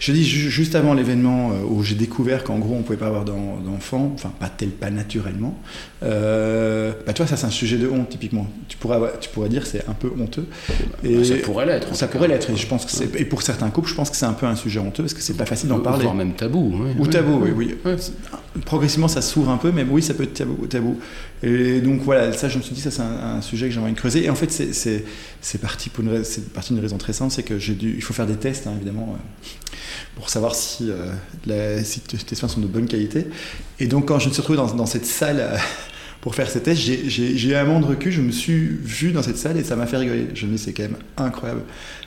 je 0.00 0.12
dis 0.12 0.24
juste 0.24 0.74
avant 0.74 0.94
l'événement 0.94 1.50
euh, 1.50 1.66
où 1.68 1.82
j'ai 1.82 1.94
découvert 1.94 2.44
qu'en 2.44 2.58
gros 2.58 2.74
on 2.74 2.82
pouvait 2.82 2.98
pas 2.98 3.08
avoir 3.08 3.24
d'enfants, 3.24 4.12
enfin 4.14 4.32
pas 4.40 4.48
tel, 4.48 4.70
pas 4.70 4.90
naturellement. 4.90 5.58
Euh, 6.02 6.92
bah, 7.06 7.12
toi, 7.12 7.26
ça 7.26 7.36
c'est 7.36 7.46
un 7.46 7.50
sujet 7.50 7.76
de 7.76 7.88
honte 7.88 8.08
typiquement. 8.08 8.46
Tu 8.68 8.78
pourrais, 8.78 8.98
tu 9.20 9.28
pourrais 9.28 9.50
dire 9.50 9.66
c'est 9.66 9.86
un 9.86 9.92
peu 9.92 10.10
honteux. 10.18 10.46
Et 11.02 11.16
bah, 11.16 11.24
ça 11.24 11.34
pourrait 11.42 11.66
l'être. 11.66 11.94
Ça 11.94 12.08
pourrait 12.08 12.28
l'être. 12.28 12.50
Et 12.50 12.56
je 12.56 12.66
pense 12.66 12.86
que 12.86 12.90
c'est, 12.90 13.14
et 13.20 13.24
pour 13.26 13.42
certains 13.42 13.68
couples, 13.68 13.90
je 13.90 13.94
pense 13.94 14.08
que 14.08 14.16
c'est 14.16 14.26
un 14.26 14.32
peu 14.32 14.46
un 14.46 14.56
sujet 14.56 14.80
honteux 14.80 15.02
parce 15.02 15.14
que 15.14 15.20
c'est 15.20 15.36
pas 15.36 15.46
facile 15.46 15.68
d'en 15.68 15.80
parler. 15.80 16.04
Voire 16.04 16.14
même 16.14 16.32
tabou. 16.32 16.72
Ou 16.98 17.06
tabou, 17.06 17.42
oui, 17.42 17.74
oui. 17.84 17.94
Progressivement, 18.64 19.08
ça 19.08 19.20
s'ouvre 19.20 19.50
un 19.50 19.58
peu, 19.58 19.72
mais 19.72 19.84
oui, 19.88 20.00
ça 20.00 20.14
peut 20.14 20.22
être 20.22 20.34
tabou. 20.34 20.66
tabou. 20.66 20.98
Et 21.46 21.82
donc 21.82 22.00
voilà, 22.00 22.32
ça, 22.32 22.48
je 22.48 22.56
me 22.56 22.62
suis 22.62 22.74
dit, 22.74 22.80
ça 22.80 22.90
c'est 22.90 23.02
un, 23.02 23.42
sujet 23.42 23.68
que 23.68 23.74
j'aimerais 23.74 23.92
creuser. 23.92 24.24
Et 24.24 24.30
en 24.30 24.34
fait, 24.34 24.50
c'est 24.50 25.58
parti 25.58 25.90
pour 25.90 26.02
une, 26.02 26.22
partie 26.54 26.72
d'une 26.72 26.82
raison 26.82 26.96
très 26.96 27.12
simple, 27.12 27.30
c'est 27.30 27.42
que 27.42 27.54
il 27.54 28.02
faut 28.02 28.14
faire 28.14 28.26
des 28.26 28.36
tests, 28.36 28.66
hein, 28.66 28.72
évidemment, 28.76 29.14
euh, 29.14 29.76
pour 30.16 30.30
savoir 30.30 30.54
si, 30.54 30.90
euh, 30.90 31.82
si 31.84 32.00
tes 32.00 32.34
soins 32.34 32.48
sont 32.48 32.60
de 32.60 32.66
bonne 32.66 32.86
qualité. 32.86 33.26
Et 33.78 33.86
donc, 33.86 34.08
quand 34.08 34.18
je 34.18 34.28
me 34.28 34.32
suis 34.32 34.40
retrouvé 34.40 34.56
dans, 34.56 34.86
cette 34.86 35.04
salle 35.04 35.40
euh, 35.40 35.58
pour 36.22 36.34
faire 36.34 36.48
ces 36.48 36.62
tests, 36.62 36.80
j'ai 36.80 37.48
eu 37.50 37.54
un 37.54 37.64
moment 37.64 37.80
de 37.80 37.86
recul, 37.86 38.10
je 38.10 38.22
me 38.22 38.32
suis 38.32 38.60
vu 38.60 39.12
dans 39.12 39.22
cette 39.22 39.36
salle 39.36 39.58
et 39.58 39.64
ça 39.64 39.76
m'a 39.76 39.86
fait 39.86 39.98
rigoler. 39.98 40.28
Je 40.32 40.46
me 40.46 40.52
dis, 40.52 40.58
c'est 40.58 40.72
quand 40.72 40.84
même 40.84 40.96
incroyable. 41.18 41.60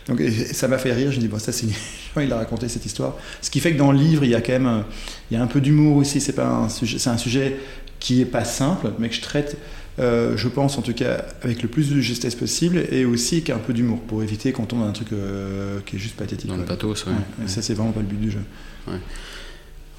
Donc, 0.08 0.20
ça 0.52 0.68
m'a 0.68 0.80
fait 0.80 0.94
rire. 0.94 1.12
Je 1.12 1.18
me 1.18 1.22
dis, 1.22 1.28
bon, 1.28 1.38
ça, 1.38 1.52
c'est 1.52 1.68
il 2.20 2.34
a 2.34 2.38
raconté 2.38 2.70
cette 2.70 2.88
histoire. 2.88 3.16
Ce 3.44 3.52
qui 3.52 3.60
fait 3.60 3.74
que 3.74 3.78
dans 3.78 3.92
le 3.92 4.00
livre, 4.00 4.24
il 4.24 4.32
y 4.32 4.36
a 4.36 4.42
quand 4.42 4.54
même, 4.54 4.84
il 5.30 5.38
y 5.38 5.40
a 5.40 5.44
un 5.44 5.48
peu 5.48 5.62
d'humour 5.62 5.98
aussi. 5.98 6.20
C'est 6.22 6.40
un 6.40 6.70
sujet, 6.70 7.08
un 7.08 7.18
sujet 7.18 7.58
qui 8.00 8.22
est 8.22 8.26
pas 8.26 8.46
simple, 8.46 8.92
mais 9.00 9.10
que 9.10 9.16
je 9.16 9.22
traite, 9.22 9.58
euh, 10.00 10.38
je 10.38 10.48
pense 10.48 10.78
en 10.78 10.82
tout 10.82 10.94
cas, 10.94 11.26
avec 11.42 11.64
le 11.64 11.68
plus 11.68 11.90
de 11.90 12.00
justesse 12.00 12.36
possible 12.36 12.84
et 12.92 13.06
aussi 13.06 13.36
avec 13.36 13.50
un 13.50 13.58
peu 13.58 13.74
d'humour 13.74 14.00
pour 14.02 14.22
éviter 14.22 14.52
qu'on 14.52 14.66
tombe 14.66 14.82
dans 14.82 14.88
un 14.88 14.92
truc 14.92 15.12
euh, 15.12 15.80
qui 15.86 15.96
est 15.96 16.00
juste 16.00 16.16
pathétique. 16.16 16.50
Dans 16.50 16.58
le 16.58 16.66
pathos, 16.66 17.06
ouais. 17.06 17.48
Ça, 17.48 17.62
c'est 17.62 17.74
vraiment 17.74 17.92
pas 17.92 18.02
le 18.02 18.06
but 18.06 18.20
du 18.20 18.32
jeu. 18.32 18.42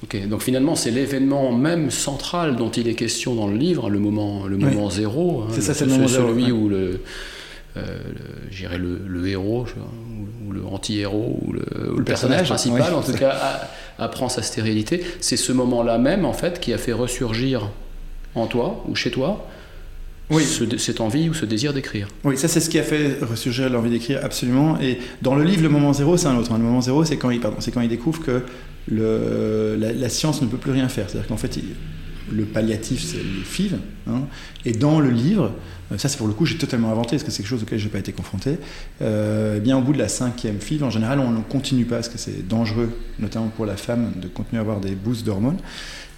Ok, 0.01 0.27
donc 0.29 0.41
finalement, 0.41 0.75
c'est 0.75 0.91
l'événement 0.91 1.51
même 1.51 1.91
central 1.91 2.55
dont 2.55 2.71
il 2.71 2.87
est 2.87 2.93
question 2.93 3.35
dans 3.35 3.47
le 3.47 3.57
livre, 3.57 3.89
le 3.89 3.99
moment, 3.99 4.47
le 4.47 4.57
moment 4.57 4.89
zéro. 4.89 5.41
Hein, 5.41 5.51
c'est 5.51 5.61
ça, 5.61 5.73
c'est 5.73 5.85
le 5.85 5.91
moment 5.91 6.07
zéro. 6.07 6.29
Celui 6.29 6.53
où 6.53 6.69
le, 6.69 7.01
euh, 7.75 7.99
le, 8.77 9.01
le, 9.05 9.27
héros, 9.27 9.65
ou 10.47 10.51
le 10.53 10.63
anti-héros, 10.65 11.39
ou 11.45 11.51
le, 11.51 12.03
personnage, 12.05 12.47
principal, 12.47 12.93
en 12.93 13.01
tout 13.01 13.11
cas, 13.11 13.67
apprend 13.97 14.29
sa 14.29 14.41
stérilité. 14.41 15.03
C'est 15.19 15.37
ce 15.37 15.51
moment-là 15.51 15.97
même, 15.97 16.23
en 16.23 16.33
fait, 16.33 16.61
qui 16.61 16.71
a 16.71 16.77
fait 16.77 16.93
ressurgir 16.93 17.69
en 18.35 18.47
toi 18.47 18.83
ou 18.87 18.95
chez 18.95 19.11
toi 19.11 19.47
oui. 20.29 20.43
cette 20.77 21.01
envie 21.01 21.29
ou 21.29 21.33
ce 21.33 21.45
désir 21.45 21.73
d'écrire. 21.73 22.07
Oui, 22.23 22.37
ça 22.37 22.47
c'est 22.47 22.59
ce 22.59 22.69
qui 22.69 22.77
a 22.77 22.83
fait 22.83 23.17
ressurgir 23.21 23.69
l'envie 23.69 23.89
d'écrire, 23.89 24.19
absolument. 24.23 24.79
Et 24.79 24.99
dans 25.21 25.35
le 25.35 25.43
livre, 25.43 25.63
le 25.63 25.69
moment 25.69 25.91
zéro, 25.91 26.17
c'est 26.17 26.27
un 26.27 26.37
autre. 26.37 26.51
Hein. 26.51 26.57
Le 26.59 26.63
moment 26.63 26.81
zéro, 26.81 27.03
c'est 27.03 27.17
quand, 27.17 27.31
il, 27.31 27.41
c'est 27.59 27.71
quand 27.71 27.81
il 27.81 27.89
découvre 27.89 28.23
que 28.23 28.43
le, 28.87 29.75
la, 29.79 30.09
science 30.09 30.41
ne 30.41 30.47
peut 30.47 30.57
plus 30.57 30.71
rien 30.71 30.87
faire. 30.87 31.09
C'est-à-dire 31.09 31.27
qu'en 31.27 31.37
fait, 31.37 31.59
le 32.31 32.45
palliatif, 32.45 33.03
c'est 33.03 33.17
les 33.17 33.43
FIV. 33.43 33.77
Hein. 34.07 34.21
et 34.65 34.71
dans 34.71 34.99
le 34.99 35.09
livre, 35.09 35.51
euh, 35.91 35.97
ça 35.97 36.09
c'est 36.09 36.17
pour 36.17 36.27
le 36.27 36.33
coup, 36.33 36.45
j'ai 36.45 36.57
totalement 36.57 36.91
inventé, 36.91 37.11
parce 37.11 37.23
que 37.23 37.31
c'est 37.31 37.43
quelque 37.43 37.49
chose 37.49 37.63
auquel 37.63 37.79
je 37.79 37.85
n'ai 37.85 37.91
pas 37.91 37.99
été 37.99 38.11
confronté. 38.11 38.57
Euh, 39.01 39.55
eh 39.57 39.59
bien 39.59 39.77
au 39.77 39.81
bout 39.81 39.93
de 39.93 39.97
la 39.99 40.07
cinquième 40.07 40.59
FIV, 40.59 40.83
en 40.83 40.89
général, 40.89 41.19
on 41.19 41.31
ne 41.31 41.41
continue 41.41 41.85
pas, 41.85 41.95
parce 41.95 42.09
que 42.09 42.17
c'est 42.17 42.47
dangereux, 42.47 42.91
notamment 43.19 43.47
pour 43.47 43.65
la 43.65 43.77
femme, 43.77 44.11
de 44.15 44.27
continuer 44.27 44.59
à 44.59 44.61
avoir 44.61 44.79
des 44.79 44.95
boosts 44.95 45.25
d'hormones. 45.25 45.59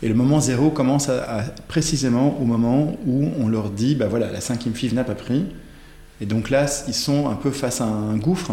Et 0.03 0.07
le 0.07 0.15
moment 0.15 0.39
zéro 0.39 0.71
commence 0.71 1.09
à, 1.09 1.43
précisément 1.67 2.39
au 2.41 2.45
moment 2.45 2.97
où 3.05 3.29
on 3.39 3.47
leur 3.47 3.69
dit, 3.69 3.95
bah 3.95 4.07
voilà, 4.07 4.31
la 4.31 4.41
cinquième 4.41 4.73
FIV 4.73 4.93
n'a 4.93 5.03
pas 5.03 5.15
pris. 5.15 5.45
Et 6.21 6.25
donc 6.25 6.49
là, 6.49 6.65
ils 6.87 6.93
sont 6.93 7.29
un 7.29 7.35
peu 7.35 7.51
face 7.51 7.81
à 7.81 7.85
un 7.85 8.17
gouffre. 8.17 8.51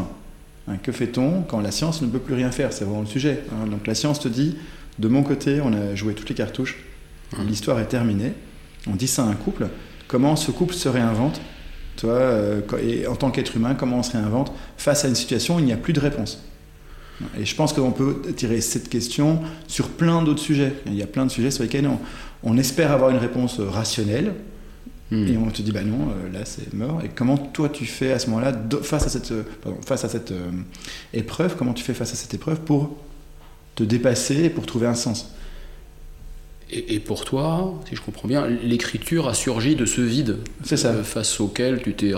Hein, 0.69 0.77
que 0.83 0.93
fait-on 0.93 1.43
quand 1.43 1.61
la 1.61 1.71
science 1.71 2.03
ne 2.03 2.07
peut 2.07 2.19
plus 2.19 2.35
rien 2.35 2.51
faire? 2.51 2.73
C'est 2.73 2.85
vraiment 2.85 3.01
le 3.01 3.07
sujet. 3.07 3.45
Hein. 3.53 3.67
Donc 3.71 3.87
la 3.87 3.95
science 3.95 4.21
te 4.21 4.29
dit, 4.29 4.57
de 4.99 5.09
mon 5.09 5.23
côté, 5.23 5.61
on 5.63 5.73
a 5.73 5.95
joué 5.95 6.15
toutes 6.15 6.29
les 6.29 6.35
cartouches, 6.35 6.77
mmh. 7.33 7.47
l'histoire 7.47 7.81
est 7.81 7.87
terminée. 7.87 8.33
On 8.87 8.95
dit 8.95 9.09
ça 9.09 9.25
à 9.25 9.27
un 9.27 9.35
couple. 9.35 9.69
Comment 10.07 10.37
ce 10.37 10.51
couple 10.51 10.75
se 10.75 10.89
réinvente 10.89 11.41
toi, 11.99 12.13
euh, 12.13 12.61
et 12.81 13.09
en 13.09 13.17
tant 13.17 13.33
qu'être 13.33 13.57
humain, 13.57 13.75
comment 13.75 13.99
on 13.99 14.03
se 14.05 14.13
réinvente 14.13 14.53
face 14.77 15.05
à 15.05 15.09
une 15.09 15.17
situation 15.17 15.57
où 15.57 15.59
il 15.59 15.65
n'y 15.65 15.73
a 15.73 15.77
plus 15.77 15.93
de 15.93 16.01
réponse? 16.01 16.45
Et 17.37 17.45
je 17.45 17.57
pense 17.57 17.73
qu'on 17.73 17.91
peut 17.91 18.23
tirer 18.37 18.61
cette 18.61 18.89
question 18.89 19.41
sur 19.67 19.89
plein 19.89 20.23
d'autres 20.23 20.41
sujets. 20.41 20.75
Il 20.87 20.95
y 20.95 21.03
a 21.03 21.09
plein 21.09 21.27
de 21.27 21.31
sujets 21.33 21.51
sur 21.51 21.65
lesquels 21.65 21.91
on, 22.45 22.57
espère 22.57 22.93
avoir 22.93 23.11
une 23.11 23.17
réponse 23.17 23.59
rationnelle, 23.59 24.35
hmm. 25.11 25.27
et 25.27 25.37
on 25.37 25.51
te 25.51 25.61
dit 25.61 25.73
bah 25.73 25.83
non, 25.83 26.11
euh, 26.11 26.33
là 26.33 26.45
c'est 26.45 26.73
mort. 26.73 27.03
Et 27.05 27.09
comment 27.13 27.37
toi 27.37 27.69
tu 27.69 27.85
fais 27.85 28.13
à 28.13 28.21
ce 28.21 28.31
moment-là, 28.31 28.53
face 28.83 29.07
à 29.07 29.09
cette, 29.09 29.33
face 29.85 30.05
à 30.05 30.09
cette 30.09 30.31
euh, 30.31 30.51
épreuve, 31.13 31.57
comment 31.57 31.73
tu 31.73 31.83
fais 31.83 31.95
face 31.95 32.13
à 32.13 32.17
cette 32.17 32.33
épreuve 32.33 32.61
pour 32.61 32.97
te 33.75 33.83
dépasser 33.83 34.45
et 34.45 34.51
pour 34.51 34.67
trouver 34.67 34.87
un 34.87 34.95
sens? 34.95 35.35
Et, 36.71 37.01
pour 37.01 37.25
toi, 37.25 37.81
si 37.89 37.97
je 37.97 38.03
comprends 38.03 38.29
bien, 38.29 38.47
l'écriture 38.47 39.29
a 39.29 39.35
surgi 39.35 39.75
de 39.75 39.87
ce 39.87 40.03
vide 40.03 40.37
ça. 40.65 40.89
Euh, 40.89 41.03
face 41.03 41.41
auquel 41.41 41.81
tu 41.81 41.95
t'es, 41.95 42.13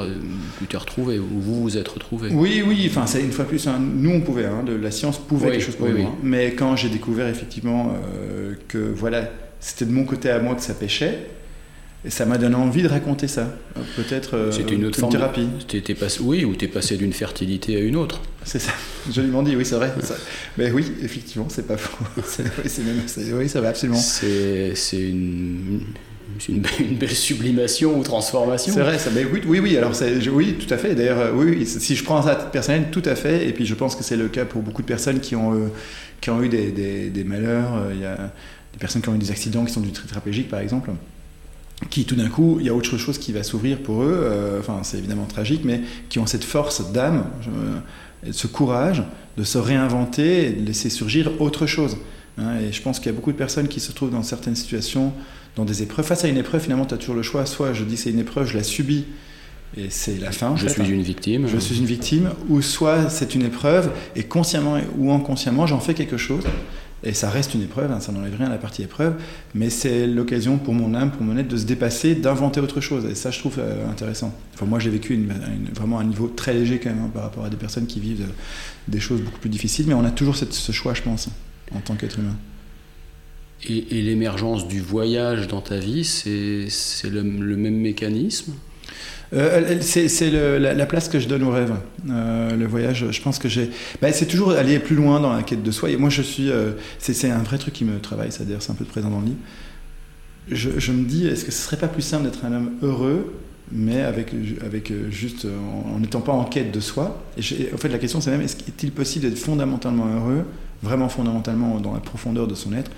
retrouvé, 0.75 1.21
ou 1.21 1.41
vous 1.41 1.63
vous 1.63 1.77
êtes 1.77 1.87
retrouvé. 1.87 2.31
Oui, 2.33 2.63
oui, 2.67 2.85
enfin, 2.91 3.07
c'est 3.07 3.23
une 3.23 3.31
fois 3.31 3.45
plus, 3.45 3.69
hein, 3.69 3.79
nous 3.79 4.11
on 4.11 4.21
pouvait, 4.21 4.47
hein, 4.47 4.65
de, 4.65 4.75
la 4.75 4.91
science 4.91 5.19
pouvait 5.19 5.53
quelque 5.53 5.65
chose 5.65 5.77
pour 5.77 5.89
nous. 5.89 6.03
Hein. 6.03 6.15
mais 6.25 6.55
quand 6.55 6.75
j'ai 6.75 6.89
découvert 6.89 7.29
effectivement 7.29 7.93
euh, 7.95 8.55
que 8.67 8.79
voilà, 8.79 9.31
c'était 9.61 9.85
de 9.85 9.93
mon 9.93 10.05
côté 10.05 10.31
à 10.31 10.41
moi 10.41 10.57
que 10.57 10.63
ça 10.63 10.75
pêchait, 10.75 11.29
et 12.03 12.09
ça 12.09 12.25
m'a 12.25 12.39
donné 12.39 12.55
envie 12.55 12.83
de 12.83 12.89
raconter 12.89 13.29
ça. 13.29 13.55
Peut-être 13.95 14.35
euh, 14.35 14.53
C'était 14.53 14.75
une 14.75 14.87
autre 14.87 14.99
forme 14.99 15.13
thérapie. 15.13 15.47
De... 15.69 15.93
Passé... 15.93 16.21
Oui, 16.23 16.47
ou 16.47 16.57
tu 16.57 16.65
es 16.65 16.69
passé 16.69 16.97
d'une 16.97 17.13
fertilité 17.13 17.77
à 17.77 17.81
une 17.81 17.97
autre. 17.97 18.23
C'est 18.43 18.59
ça. 18.59 18.73
Joliment 19.13 19.43
dit, 19.43 19.55
oui, 19.55 19.67
c'est 19.67 19.75
vrai. 19.75 19.93
Mais 20.57 20.71
oui, 20.71 20.93
effectivement, 21.03 21.47
c'est 21.51 21.67
pas 21.67 21.77
faux. 21.77 22.03
Oui, 23.35 23.49
ça 23.49 23.61
va 23.61 23.69
absolument. 23.69 23.99
C'est 23.99 24.73
une... 24.93 25.81
Une, 26.49 26.63
belle 26.97 27.11
sublimation 27.11 27.99
ou 27.99 28.03
transformation. 28.03 28.73
C'est 28.73 28.81
vrai, 28.81 28.99
ça, 28.99 29.11
mais 29.13 29.25
oui, 29.25 29.43
oui, 29.47 29.59
oui, 29.59 29.77
alors 29.77 29.93
oui, 30.33 30.55
tout 30.55 30.73
à 30.73 30.79
fait. 30.79 30.95
D'ailleurs, 30.95 31.19
euh, 31.19 31.33
oui, 31.35 31.67
si 31.67 31.97
je 31.97 32.05
prends 32.05 32.23
ça 32.23 32.35
personnel, 32.35 32.87
tout 32.93 33.03
à 33.05 33.17
fait. 33.17 33.47
Et 33.49 33.53
puis 33.53 33.67
je 33.67 33.75
pense 33.75 33.97
que 33.97 34.05
c'est 34.05 34.17
le 34.17 34.29
cas 34.29 34.45
pour 34.45 34.63
beaucoup 34.63 34.81
de 34.81 34.87
personnes 34.87 35.21
qui 35.21 35.35
ont, 35.35 35.53
euh, 35.53 35.67
qui 36.21 36.31
ont 36.31 36.41
eu 36.41 36.49
des, 36.49 36.71
des, 36.71 37.11
des 37.11 37.25
malheurs. 37.25 37.91
Il 37.93 38.01
y 38.01 38.07
a 38.07 38.33
des 38.73 38.79
personnes 38.79 39.03
qui 39.03 39.09
ont 39.09 39.15
eu 39.17 39.19
des 39.19 39.33
accidents 39.33 39.65
qui 39.65 39.73
sont 39.73 39.81
du 39.81 39.91
tétraplégique, 39.91 40.49
par 40.49 40.61
exemple 40.61 40.91
qui 41.89 42.05
tout 42.05 42.15
d'un 42.15 42.29
coup, 42.29 42.59
il 42.61 42.67
y 42.67 42.69
a 42.69 42.75
autre 42.75 42.99
chose 42.99 43.19
qui 43.19 43.33
va 43.33 43.43
s'ouvrir 43.43 43.79
pour 43.79 44.03
eux, 44.03 44.21
euh, 44.23 44.61
enfin 44.61 44.81
c'est 44.83 44.99
évidemment 44.99 45.25
tragique, 45.25 45.63
mais 45.65 45.81
qui 46.09 46.19
ont 46.19 46.27
cette 46.27 46.45
force 46.45 46.93
d'âme, 46.93 47.25
ce 48.31 48.47
courage 48.47 49.03
de 49.39 49.45
se 49.45 49.57
réinventer 49.57 50.49
et 50.49 50.51
de 50.51 50.67
laisser 50.67 50.91
surgir 50.91 51.41
autre 51.41 51.67
chose. 51.67 51.97
Hein. 52.39 52.59
et 52.61 52.73
je 52.73 52.81
pense 52.81 52.99
qu'il 52.99 53.07
y 53.07 53.11
a 53.11 53.13
beaucoup 53.13 53.33
de 53.33 53.37
personnes 53.37 53.69
qui 53.69 53.81
se 53.81 53.93
trouvent 53.93 54.11
dans 54.11 54.23
certaines 54.23 54.55
situations, 54.57 55.13
dans 55.57 55.65
des 55.65 55.83
épreuves. 55.83 56.07
Face 56.07 56.25
à 56.25 56.29
une 56.29 56.37
épreuve, 56.37 56.63
finalement, 56.63 56.87
tu 56.87 56.95
as 56.95 56.99
toujours 56.99 57.17
le 57.17 57.23
choix, 57.23 57.47
soit 57.47 57.73
je 57.73 57.85
dis 57.85 57.97
c'est 57.97 58.11
une 58.11 58.19
épreuve, 58.19 58.47
je 58.47 58.57
la 58.57 58.63
subis, 58.63 59.05
et 59.77 59.87
c'est 59.89 60.19
la 60.19 60.33
fin. 60.33 60.57
Je 60.57 60.69
suis 60.69 60.83
une 60.83 61.03
victime. 61.03 61.47
Je 61.47 61.59
suis 61.59 61.79
une 61.79 61.85
victime, 61.85 62.31
ou 62.49 62.61
soit 62.61 63.09
c'est 63.09 63.35
une 63.35 63.43
épreuve, 63.43 63.91
et 64.17 64.25
consciemment 64.25 64.79
ou 64.99 65.13
inconsciemment, 65.13 65.67
j'en 65.67 65.81
fais 65.81 65.95
quelque 65.95 66.17
chose. 66.17 66.45
Et 67.03 67.15
ça 67.15 67.31
reste 67.31 67.55
une 67.55 67.63
épreuve, 67.63 67.91
hein, 67.91 68.01
ça 68.01 68.13
n'enlève 68.13 68.37
rien 68.37 68.47
à 68.47 68.51
la 68.51 68.59
partie 68.59 68.83
épreuve, 68.83 69.15
mais 69.55 69.71
c'est 69.71 70.07
l'occasion 70.07 70.59
pour 70.59 70.75
mon 70.75 70.95
âme, 70.95 71.11
pour 71.11 71.23
mon 71.23 71.37
être, 71.39 71.49
de 71.49 71.57
se 71.57 71.65
dépasser, 71.65 72.15
d'inventer 72.15 72.61
autre 72.61 72.83
chose. 72.83 73.07
Et 73.07 73.15
ça, 73.15 73.31
je 73.31 73.39
trouve 73.39 73.57
euh, 73.59 73.89
intéressant. 73.91 74.35
Enfin, 74.55 74.67
moi, 74.67 74.79
j'ai 74.79 74.91
vécu 74.91 75.29
vraiment 75.75 75.99
un 75.99 76.05
niveau 76.05 76.29
très 76.29 76.53
léger 76.53 76.79
quand 76.79 76.91
même 76.91 77.05
hein, 77.05 77.11
par 77.13 77.23
rapport 77.23 77.45
à 77.45 77.49
des 77.49 77.57
personnes 77.57 77.87
qui 77.87 78.01
vivent 78.01 78.23
euh, 78.23 78.33
des 78.89 79.01
choses 79.01 79.23
beaucoup 79.23 79.39
plus 79.39 79.51
difficiles, 79.51 79.87
mais 79.89 79.95
on 79.95 80.05
a 80.05 80.11
toujours 80.11 80.37
ce 80.37 80.73
choix, 80.73 80.93
je 80.93 81.03
pense, 81.03 81.29
en 81.75 81.81
tant 81.81 81.95
qu'être 81.95 82.19
humain. 82.19 82.37
Et, 83.69 84.03
l'émergence 84.03 84.69
du 84.69 84.81
voyage 84.81 85.47
dans 85.47 85.61
ta 85.61 85.79
vie, 85.79 86.05
c'est 86.05 86.69
le, 87.11 87.23
même 87.23 87.77
mécanisme? 87.77 88.55
Euh, 89.33 89.79
c'est 89.81 90.31
la, 90.31 90.87
place 90.87 91.09
que 91.09 91.21
je 91.21 91.29
donne 91.29 91.43
au 91.45 91.51
rêve. 91.51 91.75
Euh, 92.09 92.57
le 92.57 92.67
voyage, 92.67 93.07
je 93.11 93.23
pense 93.23 93.39
que 93.39 93.49
j'ai. 93.49 93.71
Bah, 94.03 94.13
c'est 94.13 94.27
toujours 94.27 94.51
aller 94.53 94.79
plus 94.79 94.97
loin 94.97 95.21
dans 95.21 95.33
la 95.33 95.43
quête 95.43 95.63
de 95.63 95.71
soi. 95.71 95.91
Et 95.91 95.97
moi, 95.97 96.11
je 96.11 96.23
suis. 96.23 96.51
Euh, 96.51 96.73
c'est 96.99 97.31
un 97.31 97.43
vrai 97.43 97.59
truc 97.59 97.75
qui 97.75 97.85
me 97.85 97.99
travaille, 98.01 98.33
c'est-à-dire, 98.33 98.57
c'est 98.61 98.73
un 98.73 98.77
peu 98.77 98.85
présent 98.85 99.11
dans 99.11 99.21
le 99.21 99.27
livre. 99.27 99.39
Je, 100.51 100.91
me 100.91 101.05
dis, 101.05 101.27
est-ce 101.27 101.45
que 101.45 101.53
ce 101.53 101.63
serait 101.63 101.77
pas 101.77 101.87
plus 101.87 102.03
simple 102.03 102.25
d'être 102.25 102.45
un 102.45 102.53
homme 102.53 102.73
heureux, 102.83 103.33
mais 103.71 104.01
avec, 104.03 104.33
avec 104.65 104.93
juste. 105.11 105.47
en 105.95 106.01
n'étant 106.01 106.21
pas 106.21 106.33
en 106.33 106.45
quête 106.45 106.73
de 106.73 106.81
soi? 106.81 107.23
En 107.39 107.77
fait, 107.77 107.89
la 107.89 107.99
question, 107.99 108.21
c'est 108.21 108.31
même, 108.31 108.43
est-il 108.43 108.91
possible 108.91 109.29
d'être 109.29 109.39
fondamentalement 109.39 110.07
heureux, 110.13 110.45
vraiment 110.83 111.09
fondamentalement 111.09 111.79
dans 111.79 111.93
la 111.93 112.01
profondeur 112.01 112.49
de 112.49 112.55
son 112.57 112.73
être 112.73 112.91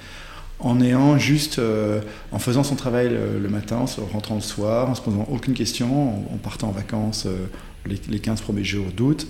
en 0.62 0.80
ayant 0.80 1.18
juste, 1.18 1.58
euh, 1.58 2.00
en 2.30 2.38
faisant 2.38 2.62
son 2.62 2.76
travail 2.76 3.10
le, 3.10 3.48
matin, 3.48 3.78
en 3.78 4.06
rentrant 4.06 4.36
le 4.36 4.40
soir, 4.40 4.88
en 4.88 4.94
se 4.94 5.02
posant 5.02 5.26
aucune 5.30 5.54
question, 5.54 6.10
en, 6.32 6.36
partant 6.36 6.68
en 6.68 6.72
vacances 6.72 7.26
euh, 7.26 7.46
les, 7.86 8.18
15 8.18 8.40
premiers 8.40 8.64
jours 8.64 8.86
d'août. 8.96 9.26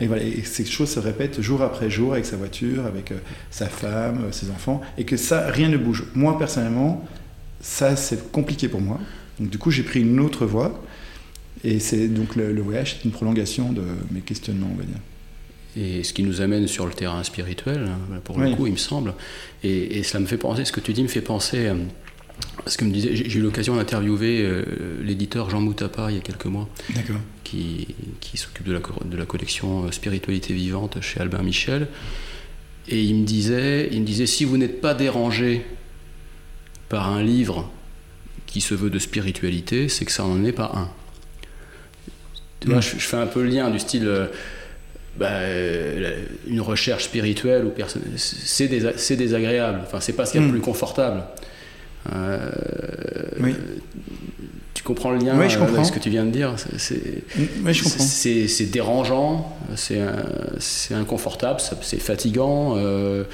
Et, 0.00 0.06
voilà, 0.06 0.22
et 0.22 0.42
ces 0.44 0.64
choses 0.64 0.90
se 0.90 1.00
répètent 1.00 1.40
jour 1.40 1.60
après 1.62 1.90
jour 1.90 2.12
avec 2.12 2.24
sa 2.24 2.36
voiture, 2.36 2.86
avec 2.86 3.12
euh, 3.12 3.16
sa 3.50 3.66
femme, 3.66 4.28
ses 4.30 4.50
enfants, 4.50 4.80
et 4.96 5.04
que 5.04 5.16
ça, 5.16 5.50
rien 5.50 5.68
ne 5.68 5.76
bouge. 5.76 6.04
Moi, 6.14 6.38
personnellement, 6.38 7.04
ça, 7.60 7.96
c'est 7.96 8.30
compliqué 8.32 8.68
pour 8.68 8.80
moi. 8.80 8.98
Donc, 9.38 9.50
du 9.50 9.58
coup, 9.58 9.70
j'ai 9.70 9.82
pris 9.82 10.00
une 10.00 10.20
autre 10.20 10.46
voie. 10.46 10.82
Et 11.62 11.80
c'est 11.80 12.08
donc 12.08 12.36
le, 12.36 12.60
voyage, 12.60 12.96
c'est 12.96 13.04
une 13.04 13.10
prolongation 13.10 13.72
de 13.72 13.82
mes 14.10 14.20
questionnements, 14.20 14.68
on 14.72 14.76
va 14.76 14.84
dire. 14.84 14.98
Et 15.76 16.04
ce 16.04 16.12
qui 16.12 16.22
nous 16.22 16.40
amène 16.40 16.68
sur 16.68 16.86
le 16.86 16.92
terrain 16.92 17.22
spirituel, 17.24 17.88
hein, 17.88 18.20
pour 18.22 18.38
le 18.38 18.54
coup, 18.54 18.66
il 18.66 18.72
me 18.72 18.78
semble. 18.78 19.14
Et, 19.62 20.02
cela 20.02 20.20
me 20.20 20.26
fait 20.26 20.36
penser, 20.36 20.64
ce 20.64 20.72
que 20.72 20.80
tu 20.80 20.92
dis 20.92 21.02
me 21.02 21.08
fait 21.08 21.20
penser. 21.20 21.66
Euh, 21.66 21.74
parce 22.64 22.76
que 22.76 22.84
j'ai 22.92 23.38
eu 23.38 23.40
l'occasion 23.40 23.76
d'interviewer 23.76 24.42
euh, 24.42 24.64
l'éditeur 25.02 25.50
Jean 25.50 25.60
Moutapa 25.60 26.10
il 26.10 26.16
y 26.16 26.18
a 26.18 26.22
quelques 26.22 26.46
mois, 26.46 26.68
qui, 27.44 27.94
qui 28.20 28.36
s'occupe 28.36 28.66
de 28.66 28.72
la, 28.72 28.80
de 29.04 29.16
la 29.16 29.24
collection 29.24 29.90
Spiritualité 29.92 30.52
vivante 30.52 31.00
chez 31.00 31.20
Albin 31.20 31.42
Michel. 31.42 31.88
Et 32.88 33.02
il 33.02 33.14
me 33.14 33.24
disait, 33.24 33.88
il 33.92 34.00
me 34.00 34.06
disait 34.06 34.26
si 34.26 34.44
vous 34.44 34.56
n'êtes 34.56 34.80
pas 34.80 34.94
dérangé 34.94 35.64
par 36.88 37.08
un 37.08 37.22
livre 37.22 37.70
qui 38.46 38.60
se 38.60 38.74
veut 38.74 38.90
de 38.90 38.98
spiritualité, 38.98 39.88
c'est 39.88 40.04
que 40.04 40.12
ça 40.12 40.22
n'en 40.22 40.44
est 40.44 40.52
pas 40.52 40.72
un. 40.74 40.90
Tu 42.60 42.68
vois, 42.68 42.78
mm. 42.78 42.82
je, 42.82 42.96
fais 42.98 43.16
un 43.16 43.26
peu 43.26 43.42
le 43.42 43.48
lien 43.48 43.70
du 43.70 43.78
style. 43.78 44.28
Euh, 45.20 46.00
bah, 46.00 46.08
une 46.46 46.60
recherche 46.60 47.04
spirituelle 47.04 47.64
ou 47.64 47.72
c'est 48.16 49.16
désagréable. 49.16 49.80
Enfin, 49.84 50.00
c'est 50.00 50.12
pas 50.12 50.26
ce 50.26 50.32
qu'il 50.32 50.40
y 50.40 50.44
a 50.44 50.46
de 50.46 50.50
mm. 50.50 50.54
plus 50.54 50.62
confortable. 50.62 51.22
Euh, 52.12 52.50
oui. 53.40 53.54
Tu 54.74 54.82
comprends 54.82 55.12
le 55.12 55.18
lien 55.18 55.38
oui, 55.38 55.48
je 55.48 55.58
avec 55.58 55.84
ce 55.86 55.92
que 55.92 56.00
tu 56.00 56.10
viens 56.10 56.24
de 56.24 56.30
dire? 56.30 56.56
C'est 56.76 58.70
dérangeant, 58.70 59.56
c'est 59.76 60.94
inconfortable, 60.94 61.60
c'est 61.80 62.00
fatigant. 62.00 62.74
Euh, 62.76 63.24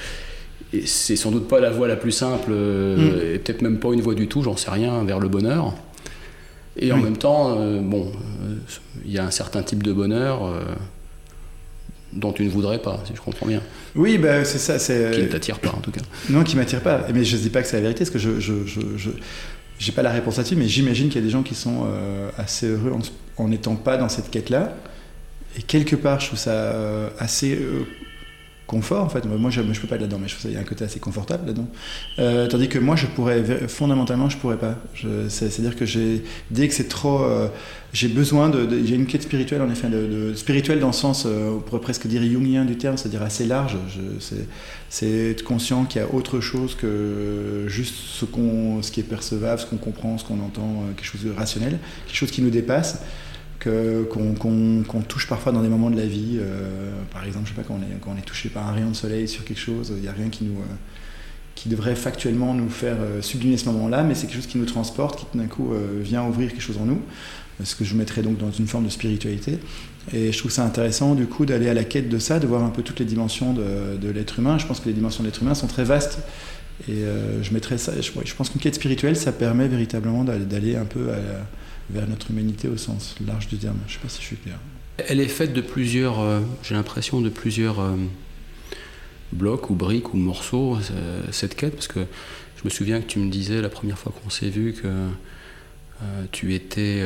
et 0.73 0.87
c'est 0.87 1.17
sans 1.17 1.33
doute 1.33 1.49
pas 1.49 1.59
la 1.59 1.71
voie 1.71 1.89
la 1.89 1.97
plus 1.97 2.13
simple, 2.13 2.51
euh, 2.51 2.97
mm. 2.97 3.35
et 3.35 3.39
peut-être 3.39 3.63
même 3.63 3.79
pas 3.79 3.93
une 3.93 4.03
voie 4.03 4.15
du 4.15 4.29
tout, 4.29 4.43
j'en 4.43 4.57
sais 4.57 4.71
rien, 4.71 5.03
vers 5.05 5.19
le 5.19 5.29
bonheur. 5.29 5.75
Et 6.77 6.93
en 6.93 6.99
même 6.99 7.17
temps, 7.17 7.57
euh, 7.59 7.81
bon, 7.81 8.13
il 9.05 9.13
y 9.13 9.19
a 9.19 9.25
un 9.25 9.33
certain 9.33 9.63
type 9.63 9.83
de 9.83 9.93
bonheur 9.93 10.53
dont 12.13 12.33
tu 12.33 12.45
ne 12.45 12.51
voudrais 12.51 12.81
pas, 12.81 13.03
si 13.07 13.13
je 13.15 13.21
comprends 13.21 13.47
bien. 13.47 13.63
Oui, 13.95 14.19
bah, 14.19 14.45
c'est 14.45 14.59
ça. 14.59 14.79
C'est, 14.79 15.11
qui 15.13 15.23
ne 15.23 15.27
t'attire 15.27 15.59
pas, 15.59 15.71
en 15.71 15.81
tout 15.81 15.91
cas. 15.91 16.01
Non, 16.29 16.43
qui 16.43 16.57
m'attire 16.57 16.81
pas. 16.81 17.07
Mais 17.15 17.25
je 17.25 17.37
ne 17.37 17.43
dis 17.43 17.51
pas 17.51 17.63
que 17.63 17.69
c'est 17.69 17.77
la 17.77 17.83
vérité, 17.83 18.01
parce 18.01 18.11
que 18.11 18.19
je, 18.19 18.41
je, 18.41 18.67
je, 18.67 19.11
j'ai 19.79 19.93
pas 19.93 20.03
la 20.03 20.11
réponse 20.11 20.37
là-dessus, 20.37 20.57
mais 20.57 20.69
j'imagine 20.69 21.09
qu'il 21.09 21.21
y 21.21 21.25
a 21.25 21.27
des 21.27 21.31
gens 21.31 21.43
qui 21.43 21.55
sont 21.55 21.87
euh, 21.87 22.31
assez 22.37 22.69
heureux 22.69 22.93
en 23.37 23.49
n'étant 23.49 23.77
pas 23.77 23.97
dans 23.97 24.09
cette 24.09 24.31
quête-là. 24.31 24.75
Et 25.57 25.63
quelque 25.63 25.97
part, 25.97 26.21
je 26.21 26.27
trouve 26.27 26.39
ça 26.39 26.51
euh, 26.51 27.09
assez 27.19 27.55
euh, 27.55 27.85
confort 28.71 29.05
en 29.05 29.09
fait. 29.09 29.25
Moi, 29.27 29.51
je, 29.51 29.61
ne 29.61 29.73
peux 29.73 29.89
pas 29.89 29.97
là-dedans, 29.97 30.19
mais 30.21 30.29
je 30.29 30.35
trouve 30.35 30.47
qu'il 30.47 30.55
y 30.55 30.57
a 30.57 30.61
un 30.61 30.69
côté 30.69 30.85
assez 30.85 31.01
confortable 31.01 31.47
là-dedans. 31.47 31.67
Euh, 32.21 32.47
tandis 32.47 32.69
que 32.69 32.79
moi, 32.79 32.95
je 32.95 33.07
pourrais, 33.07 33.43
fondamentalement, 33.67 34.29
je 34.31 34.37
pourrais 34.37 34.59
pas. 34.59 34.77
C'est-à-dire 35.29 35.75
que 35.75 35.85
j'ai, 35.85 36.23
dès 36.53 36.69
que 36.69 36.75
c'est 36.75 36.89
trop, 36.89 37.25
euh, 37.25 37.49
j'ai 37.93 38.07
besoin 38.07 38.49
de, 38.49 38.69
j'ai 38.85 38.95
une 38.95 39.07
quête 39.07 39.25
spirituelle 39.25 39.63
en 39.63 39.71
effet, 39.71 39.89
de, 39.89 40.35
spirituelle 40.37 40.79
dans 40.79 40.87
le 40.87 40.93
sens, 40.93 41.25
euh, 41.27 41.57
on 41.57 41.59
pourrait 41.59 41.81
presque 41.81 42.07
dire 42.07 42.23
jungien 42.23 42.65
du 42.65 42.77
terme, 42.77 42.97
c'est-à-dire 42.97 43.23
assez 43.23 43.45
large. 43.45 43.77
c'est, 44.89 45.11
être 45.31 45.43
conscient 45.43 45.85
qu'il 45.85 46.01
y 46.01 46.05
a 46.05 46.15
autre 46.15 46.41
chose 46.41 46.77
que 46.77 47.65
juste 47.67 47.95
ce 47.97 48.25
qu'on, 48.25 48.83
ce 48.83 48.93
qui 48.93 49.01
est 49.01 49.11
percevable, 49.17 49.61
ce 49.61 49.67
qu'on 49.67 49.79
comprend, 49.79 50.17
ce 50.17 50.25
qu'on 50.25 50.41
entend, 50.41 50.85
quelque 50.97 51.07
chose 51.07 51.25
de 51.25 51.33
rationnel, 51.33 51.79
quelque 52.07 52.17
chose 52.17 52.31
qui 52.31 52.43
nous 52.43 52.51
dépasse 52.51 53.01
qu'on 53.63 55.03
touche 55.07 55.27
parfois 55.27 55.53
dans 55.53 55.63
des 55.63 55.69
moments 55.69 55.91
de 55.91 55.97
la 55.97 56.07
vie. 56.07 56.39
Euh, 56.39 56.91
par 57.13 57.25
exemple, 57.25 57.47
je 57.47 57.51
sais 57.51 57.57
pas, 57.57 57.67
quand 57.67 57.79
on, 58.07 58.17
est, 58.17 58.23
touché 58.23 58.49
par 58.49 58.67
un 58.67 58.73
rayon 58.73 58.91
de 58.91 58.97
soleil 58.97 59.29
sur 59.29 59.45
quelque 59.45 59.61
chose, 59.61 59.93
il 59.95 60.03
n'y 60.03 60.09
a 60.09 60.13
rien 60.13 60.27
euh, 60.27 60.63
qui 61.55 61.69
devrait 61.69 61.95
factuellement 61.95 62.55
nous 62.55 62.71
faire 62.71 62.97
euh, 63.01 63.21
sublimer 63.21 63.57
ce 63.57 63.67
moment-là, 63.67 64.03
mais 64.03 64.15
c'est 64.15 64.27
quelque 64.27 64.37
chose 64.37 64.47
qui 64.47 64.59
nous 64.59 64.65
transporte, 64.65 65.21
qui 65.21 65.27
tout 65.27 65.39
d'un 65.39 65.47
coup 65.47 65.73
vient 66.01 66.25
ouvrir 66.27 66.51
quelque 66.51 66.63
chose 66.63 66.79
en 66.79 66.87
nous, 66.87 67.01
ce 67.63 67.75
que 67.75 67.85
je 67.85 67.95
mettrais 67.95 68.23
donc 68.23 68.39
dans 68.39 68.51
une 68.51 68.67
forme 68.67 68.85
de 68.85 68.91
spiritualité. 68.91 69.59
Et 70.15 70.33
je 70.33 70.39
trouve 70.39 70.51
ça 70.51 70.65
intéressant 70.65 71.15
du 71.15 71.27
coup 71.27 71.45
d'aller 71.45 71.69
à 71.69 71.75
la 71.75 71.85
quête 71.85 72.09
de 72.09 72.19
ça, 72.19 72.39
de 72.39 72.47
voir 72.47 72.65
un 72.65 72.71
peu 72.71 72.83
toutes 72.83 72.99
les 72.99 73.05
dimensions 73.05 73.53
de, 73.53 74.09
l'être 74.09 74.39
humain. 74.39 74.57
Je 74.57 74.67
pense 74.67 74.81
que 74.81 74.89
les 74.89 74.95
dimensions 74.95 75.23
de 75.23 75.29
l'être 75.29 75.43
humain 75.43 75.55
sont 75.55 75.67
très 75.67 75.85
vastes. 75.85 76.21
Et 76.89 77.05
je 77.43 77.53
mettrais 77.53 77.77
ça. 77.77 77.93
Je 78.01 78.35
pense 78.35 78.49
qu'une 78.49 78.61
quête 78.63 78.77
spirituelle, 78.77 79.15
ça 79.15 79.33
permet 79.33 79.69
véritablement 79.69 80.25
d'aller 80.25 80.77
un 80.77 80.87
peu 80.87 81.11
à, 81.11 81.45
vers 81.93 82.09
notre 82.09 82.31
humanité 82.31 82.69
au 82.69 82.77
sens 82.77 83.15
large 83.27 83.49
du 83.49 83.57
terme. 83.57 83.79
Je 83.87 83.93
ne 83.93 83.99
sais 83.99 84.03
pas 84.03 84.09
si 84.09 84.21
je 84.21 84.27
suis 84.27 84.37
clair. 84.37 84.59
Elle 85.09 85.21
est 85.21 85.29
faite 85.29 85.53
de 85.53 85.61
plusieurs, 85.61 86.21
euh, 86.21 86.41
j'ai 86.63 86.75
l'impression, 86.75 87.21
de 87.21 87.29
plusieurs 87.29 87.81
euh, 87.81 87.97
blocs 89.33 89.71
ou 89.71 89.75
briques 89.75 90.13
ou 90.15 90.17
morceaux, 90.17 90.79
euh, 90.93 91.23
cette 91.33 91.55
quête, 91.55 91.75
parce 91.75 91.89
que 91.89 92.01
je 92.01 92.65
me 92.65 92.71
souviens 92.71 93.01
que 93.01 93.07
tu 93.07 93.19
me 93.19 93.31
disais 93.31 93.63
la 93.63 93.69
première 93.69 93.99
fois 93.99 94.13
qu'on 94.13 94.31
s'est 94.31 94.51
vu 94.51 94.75
que 94.75 94.89
tu 96.33 96.55
étais. 96.55 97.03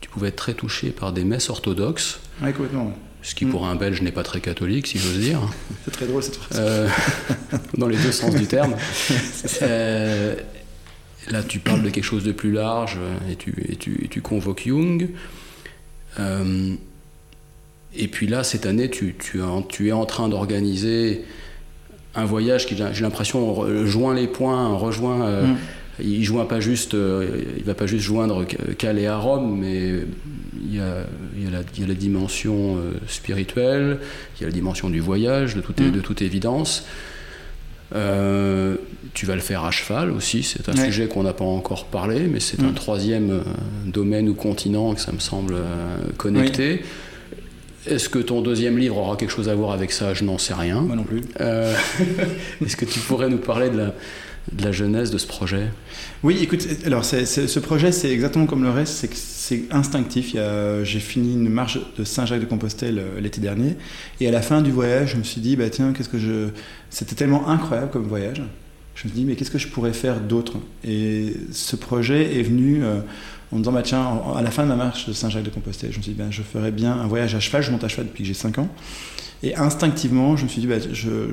tu 0.00 0.08
pouvais 0.08 0.28
être 0.28 0.36
très 0.36 0.54
touché 0.54 0.90
par 0.90 1.12
des 1.12 1.24
messes 1.24 1.50
orthodoxes. 1.50 2.20
Oui, 2.42 2.52
complètement. 2.52 2.96
Ce 3.22 3.34
qui, 3.34 3.44
pour 3.44 3.64
mm. 3.64 3.68
un 3.68 3.74
Belge, 3.76 4.02
n'est 4.02 4.12
pas 4.12 4.22
très 4.24 4.40
catholique, 4.40 4.88
si 4.88 4.98
j'ose 4.98 5.18
dire. 5.18 5.40
C'est 5.84 5.90
très 5.92 6.06
drôle 6.06 6.22
cette 6.22 6.36
phrase. 6.36 6.90
dans 7.78 7.86
les 7.86 7.96
deux 7.96 8.12
sens 8.12 8.34
du 8.34 8.46
terme. 8.46 8.74
Là, 11.30 11.42
tu 11.42 11.58
parles 11.58 11.82
de 11.82 11.90
quelque 11.90 12.04
chose 12.04 12.24
de 12.24 12.32
plus 12.32 12.52
large 12.52 12.98
euh, 13.00 13.32
et 13.32 13.36
tu, 13.36 13.52
et 13.68 13.76
tu, 13.76 14.08
tu 14.08 14.20
convoques 14.20 14.62
Jung. 14.66 15.08
Euh, 16.20 16.74
et 17.94 18.08
puis 18.08 18.26
là, 18.26 18.44
cette 18.44 18.66
année, 18.66 18.90
tu, 18.90 19.14
tu, 19.18 19.40
tu 19.68 19.88
es 19.88 19.92
en 19.92 20.06
train 20.06 20.28
d'organiser 20.28 21.24
un 22.14 22.24
voyage 22.24 22.66
qui, 22.66 22.76
j'ai 22.76 23.02
l'impression, 23.02 23.86
joint 23.86 24.14
les 24.14 24.28
points, 24.28 24.74
rejoint. 24.74 25.26
Euh, 25.26 25.46
mm. 25.46 25.56
Il 25.98 26.22
joint 26.24 26.44
pas 26.44 26.60
juste, 26.60 26.92
il 26.92 27.64
va 27.64 27.72
pas 27.72 27.86
juste 27.86 28.04
joindre 28.04 28.44
Calais 28.76 29.06
à 29.06 29.16
Rome, 29.16 29.56
mais 29.58 30.02
il 30.62 30.76
y 30.76 30.78
a, 30.78 31.06
il 31.34 31.44
y 31.44 31.46
a, 31.46 31.50
la, 31.50 31.60
il 31.74 31.80
y 31.80 31.84
a 31.84 31.86
la, 31.86 31.94
dimension 31.94 32.76
spirituelle, 33.08 33.98
il 34.36 34.42
y 34.42 34.44
a 34.44 34.48
la 34.48 34.52
dimension 34.52 34.90
du 34.90 35.00
voyage, 35.00 35.54
de 35.54 35.62
toute, 35.62 35.80
mm. 35.80 35.92
de 35.92 36.00
toute 36.00 36.20
évidence. 36.20 36.86
Euh, 37.94 38.76
tu 39.14 39.26
vas 39.26 39.34
le 39.34 39.40
faire 39.40 39.64
à 39.64 39.70
cheval 39.70 40.10
aussi, 40.10 40.42
c'est 40.42 40.68
un 40.68 40.76
sujet 40.76 41.06
qu'on 41.06 41.22
n'a 41.22 41.32
pas 41.32 41.44
encore 41.44 41.86
parlé, 41.86 42.20
mais 42.20 42.40
c'est 42.40 42.60
un 42.60 42.70
mm. 42.70 42.74
troisième 42.74 43.30
euh, 43.30 43.42
domaine 43.86 44.28
ou 44.28 44.34
continent 44.34 44.94
que 44.94 45.00
ça 45.00 45.12
me 45.12 45.20
semble 45.20 45.54
euh, 45.54 45.96
connecté. 46.16 46.82
Est-ce 47.86 48.08
que 48.08 48.18
ton 48.18 48.40
deuxième 48.42 48.76
livre 48.78 48.98
aura 48.98 49.16
quelque 49.16 49.30
chose 49.30 49.48
à 49.48 49.54
voir 49.54 49.70
avec 49.70 49.92
ça? 49.92 50.12
Je 50.12 50.24
n'en 50.24 50.38
sais 50.38 50.54
rien. 50.54 50.80
Moi 50.80 50.96
non 50.96 51.04
plus. 51.04 51.20
Est-ce 51.38 52.76
que 52.76 52.84
tu 52.84 52.98
pourrais 52.98 53.28
nous 53.28 53.38
parler 53.38 53.70
de 53.70 53.78
la, 53.78 53.94
de 54.52 54.64
la 54.64 54.72
genèse 54.72 55.10
de 55.10 55.18
ce 55.18 55.26
projet? 55.26 55.70
Oui, 56.22 56.38
écoute, 56.40 56.66
alors 56.84 57.04
ce 57.04 57.58
projet, 57.58 57.92
c'est 57.92 58.10
exactement 58.10 58.46
comme 58.46 58.62
le 58.62 58.70
reste, 58.70 59.06
c'est 59.12 59.64
instinctif. 59.70 60.36
J'ai 60.82 61.00
fini 61.00 61.34
une 61.34 61.48
marche 61.48 61.78
de 61.98 62.04
Saint-Jacques-de-Compostelle 62.04 62.98
euh, 62.98 63.20
l'été 63.20 63.40
dernier, 63.40 63.76
et 64.20 64.28
à 64.28 64.30
la 64.30 64.42
fin 64.42 64.62
du 64.62 64.70
voyage, 64.70 65.12
je 65.12 65.16
me 65.16 65.22
suis 65.22 65.40
dit, 65.40 65.56
bah 65.56 65.70
tiens, 65.70 65.92
qu'est-ce 65.92 66.08
que 66.08 66.18
je. 66.18 66.48
C'était 66.90 67.14
tellement 67.14 67.48
incroyable 67.48 67.90
comme 67.90 68.06
voyage. 68.06 68.42
Je 68.94 69.04
me 69.04 69.10
suis 69.10 69.20
dit, 69.20 69.24
mais 69.26 69.36
qu'est-ce 69.36 69.50
que 69.50 69.58
je 69.58 69.68
pourrais 69.68 69.92
faire 69.92 70.20
d'autre? 70.20 70.54
Et 70.82 71.34
ce 71.52 71.76
projet 71.76 72.38
est 72.38 72.42
venu 72.42 72.82
euh, 72.82 73.00
en 73.52 73.56
me 73.56 73.60
disant, 73.60 73.72
bah 73.72 73.82
tiens, 73.82 74.22
à 74.34 74.42
la 74.42 74.50
fin 74.50 74.62
de 74.62 74.68
ma 74.68 74.76
marche 74.76 75.06
de 75.06 75.12
Saint-Jacques-de-Compostelle, 75.12 75.92
je 75.92 75.98
me 75.98 76.02
suis 76.02 76.12
dit, 76.12 76.18
ben, 76.18 76.30
je 76.30 76.42
ferais 76.42 76.70
bien 76.70 76.92
un 76.92 77.06
voyage 77.06 77.34
à 77.34 77.40
cheval. 77.40 77.62
Je 77.62 77.70
monte 77.70 77.84
à 77.84 77.88
cheval 77.88 78.06
depuis 78.06 78.22
que 78.22 78.28
j'ai 78.28 78.34
5 78.34 78.58
ans. 78.58 78.68
Et 79.42 79.54
instinctivement, 79.54 80.36
je 80.36 80.44
me 80.44 80.48
suis 80.48 80.60
dit, 80.60 80.66
bah, 80.66 80.76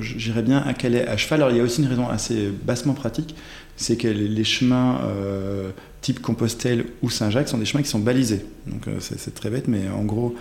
j'irais 0.01 0.41
bien 0.41 0.59
à 0.59 0.73
Calais 0.73 1.07
à 1.07 1.17
cheval. 1.17 1.41
Alors 1.41 1.53
il 1.53 1.57
y 1.57 1.61
a 1.61 1.63
aussi 1.63 1.81
une 1.81 1.87
raison 1.87 2.09
assez 2.09 2.49
bassement 2.63 2.93
pratique, 2.93 3.35
c'est 3.77 3.95
que 3.95 4.07
les 4.07 4.43
chemins 4.43 4.99
euh, 5.03 5.71
type 6.01 6.21
Compostelle 6.21 6.85
ou 7.01 7.09
Saint-Jacques 7.09 7.47
sont 7.47 7.57
des 7.57 7.65
chemins 7.65 7.81
qui 7.81 7.89
sont 7.89 7.99
balisés. 7.99 8.45
Donc 8.67 8.87
euh, 8.87 8.97
c'est 8.99 9.33
très 9.33 9.49
bête, 9.49 9.67
mais 9.67 9.89
en 9.89 10.03
gros, 10.03 10.35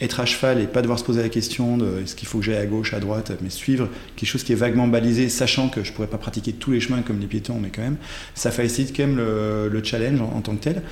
être 0.00 0.20
à 0.20 0.26
cheval 0.26 0.60
et 0.60 0.66
pas 0.66 0.80
devoir 0.80 0.98
se 0.98 1.04
poser 1.04 1.22
la 1.22 1.28
question 1.28 1.76
de 1.76 2.00
est-ce 2.02 2.14
qu'il 2.14 2.28
faut 2.28 2.38
que 2.38 2.44
j'aille 2.44 2.58
à 2.58 2.66
gauche, 2.66 2.94
à 2.94 3.00
droite, 3.00 3.32
mais 3.42 3.50
suivre 3.50 3.88
quelque 4.16 4.28
chose 4.28 4.44
qui 4.44 4.52
est 4.52 4.56
vaguement 4.56 4.86
balisé, 4.86 5.28
sachant 5.28 5.68
que 5.68 5.82
je 5.82 5.92
pourrais 5.92 6.06
pas 6.06 6.18
pratiquer 6.18 6.52
tous 6.52 6.70
les 6.70 6.80
chemins 6.80 7.02
comme 7.02 7.18
les 7.18 7.26
piétons, 7.26 7.58
mais 7.60 7.70
quand 7.74 7.82
même, 7.82 7.96
ça 8.34 8.50
facilite 8.50 8.96
quand 8.96 9.06
même 9.06 9.16
le, 9.16 9.80
challenge 9.82 10.20
en, 10.20 10.40
tant 10.40 10.54
que 10.54 10.62
tel. 10.62 10.82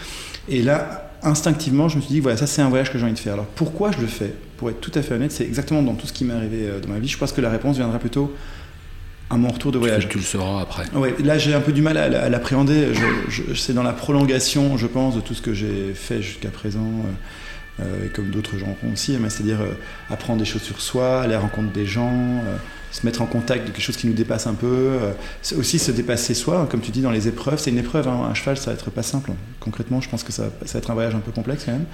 Et 0.49 0.63
là, 0.63 1.13
instinctivement, 1.23 1.89
je 1.89 1.97
me 1.97 2.01
suis 2.03 2.11
dit, 2.15 2.21
voilà, 2.21 2.37
ça 2.37 2.47
c'est 2.47 2.63
un 2.63 2.69
voyage 2.69 2.93
que 2.93 2.99
j'ai 2.99 3.05
envie 3.05 3.15
de 3.15 3.19
faire. 3.19 3.35
Alors 3.35 3.47
pourquoi 3.47 3.93
je 3.93 4.01
le 4.01 4.09
fais? 4.09 4.35
Pour 4.57 4.71
être 4.71 4.81
tout 4.81 4.93
à 4.95 5.03
fait 5.03 5.15
honnête, 5.15 5.33
c'est 5.33 5.45
exactement 5.45 5.83
dans 5.83 5.95
tout 5.95 6.07
ce 6.07 6.13
qui 6.13 6.25
m'est 6.25 6.35
arrivé 6.35 6.63
euh, 6.63 6.81
dans 6.81 6.89
ma 6.89 6.99
vie. 6.99 7.09
Je 7.09 7.19
pense 7.19 7.33
que 7.33 7.41
la 7.41 7.51
réponse 7.51 7.77
viendra 7.77 7.99
plutôt 7.99 8.35
à 9.29 9.37
mon 9.37 9.49
retour 9.49 9.73
de 9.73 9.79
voyage. 9.79 10.09
Tu, 10.09 10.19
le 10.19 10.25
sauras 10.25 10.63
après. 10.63 10.85
Ouais, 10.95 11.15
là 11.23 11.37
j'ai 11.37 11.53
un 11.55 11.61
peu 11.61 11.73
du 11.73 11.83
mal 11.83 11.97
à, 11.97 12.29
l'appréhender. 12.29 12.93
c'est 13.55 13.73
dans 13.73 13.83
la 13.83 13.93
prolongation, 13.93 14.77
je 14.77 14.87
pense, 14.87 15.17
de 15.17 15.21
tout 15.21 15.35
ce 15.35 15.43
que 15.43 15.53
j'ai 15.53 15.93
fait 15.95 16.23
jusqu'à 16.23 16.51
présent. 16.51 16.81
Euh, 16.81 17.11
euh, 17.81 18.09
comme 18.15 18.31
d'autres 18.31 18.59
gens 18.59 18.77
font 18.81 18.93
aussi, 18.93 19.17
c'est-à-dire 19.29 19.59
apprendre 20.11 20.39
des 20.39 20.45
choses 20.45 20.63
sur 20.63 20.81
soi, 20.81 21.23
aller 21.23 21.35
à 21.35 21.37
la 21.37 21.41
rencontre 21.41 21.73
des 21.73 21.87
gens, 21.87 22.43
se 22.97 23.05
mettre 23.05 23.23
en 23.23 23.27
contact 23.27 23.67
de 23.67 23.73
quelque 23.73 23.83
chose 23.83 23.97
qui 23.97 24.07
nous 24.07 24.15
dépasse 24.15 24.47
un 24.47 24.55
peu, 24.55 24.67
euh, 24.67 25.13
aussi 25.57 25.79
se 25.79 25.93
dépasser 25.93 26.35
soi, 26.35 26.67
comme 26.71 26.81
tu 26.81 26.91
dis 26.91 27.03
dans 27.03 27.11
les 27.11 27.29
épreuves. 27.29 27.59
C'est 27.59 27.71
une 27.71 27.79
épreuve, 27.79 28.09
hein. 28.09 28.29
un 28.31 28.35
cheval 28.35 28.57
ça 28.57 28.71
va 28.71 28.73
être 28.73 28.91
pas 28.91 29.03
simple. 29.03 29.33
Concrètement, 29.61 30.01
je 30.01 30.09
pense 30.09 30.23
que 30.23 30.33
ça, 30.33 30.45
va 30.45 30.79
être 30.79 30.91
un 30.91 30.95
voyage 30.95 31.15
un 31.15 31.21
peu 31.21 31.33
complexe 31.33 31.65
quand 31.65 31.73
même. 31.73 31.87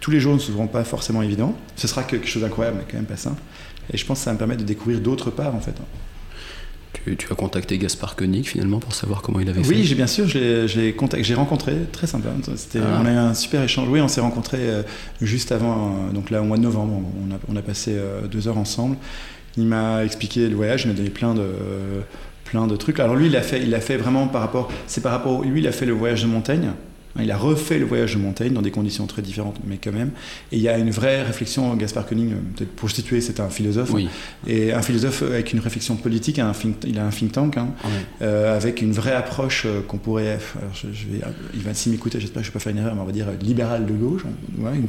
tous 0.00 0.10
les 0.10 0.20
jours 0.20 0.34
ne 0.34 0.40
seront 0.40 0.66
pas 0.66 0.84
forcément 0.84 1.22
évidents. 1.22 1.56
Ce 1.76 1.86
sera 1.86 2.02
quelque 2.02 2.26
chose 2.26 2.42
d'incroyable, 2.42 2.78
mais 2.78 2.84
quand 2.90 2.96
même 2.96 3.06
pas 3.06 3.16
simple. 3.16 3.40
Et 3.92 3.96
je 3.96 4.04
pense 4.04 4.18
que 4.18 4.24
ça 4.24 4.30
va 4.30 4.34
me 4.34 4.38
permettre 4.38 4.62
de 4.62 4.66
découvrir 4.66 5.00
d'autres 5.00 5.30
parts 5.30 5.54
en 5.54 5.60
fait. 5.60 5.74
Tu, 7.04 7.16
tu, 7.16 7.32
as 7.32 7.34
contacté 7.34 7.78
Gaspard 7.78 8.16
Koenig 8.16 8.44
finalement 8.44 8.78
pour 8.78 8.94
savoir 8.94 9.22
comment 9.22 9.40
il 9.40 9.48
avait 9.48 9.60
oui, 9.60 9.64
fait 9.64 9.90
Oui, 9.90 9.94
bien 9.94 10.06
sûr, 10.06 10.26
j'ai 10.28 11.34
rencontré, 11.34 11.74
très 11.90 12.06
sympa. 12.06 12.28
Ah. 12.76 13.00
On 13.00 13.06
a 13.06 13.12
eu 13.12 13.16
un 13.16 13.34
super 13.34 13.62
échange. 13.62 13.88
Oui, 13.88 14.00
on 14.00 14.08
s'est 14.08 14.20
rencontrés 14.20 14.58
euh, 14.60 14.82
juste 15.20 15.52
avant, 15.52 16.08
donc 16.12 16.30
là 16.30 16.42
au 16.42 16.44
mois 16.44 16.56
de 16.56 16.62
novembre. 16.62 17.02
On 17.26 17.34
a, 17.34 17.38
on 17.48 17.56
a 17.56 17.62
passé 17.62 17.92
euh, 17.94 18.26
deux 18.26 18.48
heures 18.48 18.58
ensemble. 18.58 18.96
Il 19.56 19.64
m'a 19.64 20.04
expliqué 20.04 20.48
le 20.48 20.56
voyage, 20.56 20.84
il 20.84 20.88
m'a 20.88 20.94
donné 20.94 21.10
plein 21.10 21.34
de, 21.34 21.46
plein 22.44 22.66
de 22.66 22.76
trucs. 22.76 23.00
Alors 23.00 23.16
lui, 23.16 23.26
il 23.26 23.36
a 23.36 23.42
fait, 23.42 23.60
il 23.62 23.74
a 23.74 23.80
fait 23.80 23.96
vraiment 23.96 24.28
par 24.28 24.40
rapport, 24.40 24.70
c'est 24.86 25.02
par 25.02 25.12
rapport, 25.12 25.42
lui, 25.42 25.60
il 25.60 25.66
a 25.66 25.72
fait 25.72 25.86
le 25.86 25.92
voyage 25.92 26.22
de 26.22 26.28
montagne. 26.28 26.70
Il 27.20 27.30
a 27.30 27.36
refait 27.36 27.78
le 27.78 27.84
voyage 27.84 28.14
de 28.14 28.20
montagne 28.20 28.52
dans 28.52 28.62
des 28.62 28.70
conditions 28.70 29.06
très 29.06 29.22
différentes, 29.22 29.56
mais 29.66 29.78
quand 29.82 29.92
même. 29.92 30.10
Et 30.50 30.56
il 30.56 30.62
y 30.62 30.68
a 30.68 30.78
une 30.78 30.90
vraie 30.90 31.22
réflexion. 31.22 31.74
Gaspard 31.74 32.06
Koenig, 32.06 32.30
peut-être 32.56 32.70
pour 32.70 32.90
situer, 32.90 33.20
c'est 33.20 33.40
un 33.40 33.48
philosophe. 33.48 33.90
Oui. 33.92 34.08
Et 34.46 34.72
un 34.72 34.82
philosophe 34.82 35.22
avec 35.22 35.52
une 35.52 35.60
réflexion 35.60 35.96
politique. 35.96 36.38
Un 36.38 36.52
il 36.86 36.98
a 36.98 37.04
un 37.04 37.10
think 37.10 37.32
tank, 37.32 37.56
hein, 37.56 37.68
euh, 38.22 38.56
avec 38.56 38.82
une 38.82 38.92
vraie 38.92 39.12
approche 39.12 39.64
euh, 39.66 39.80
qu'on 39.86 39.98
pourrait. 39.98 40.38
je, 40.74 40.86
vais, 40.86 41.20
il 41.54 41.60
va 41.60 41.74
s'y 41.74 41.90
m'écouter, 41.90 42.20
j'espère 42.20 42.42
que 42.42 42.46
je 42.46 42.50
ne 42.50 42.52
vais 42.52 42.58
pas 42.58 42.60
faire 42.60 42.72
une 42.72 42.78
erreur, 42.78 42.94
mais 42.94 43.02
on 43.02 43.04
va 43.04 43.12
dire 43.12 43.26
libéral 43.40 43.86
de 43.86 43.92
gauche. 43.92 44.22
Ouais, 44.58 44.72
une 44.74 44.86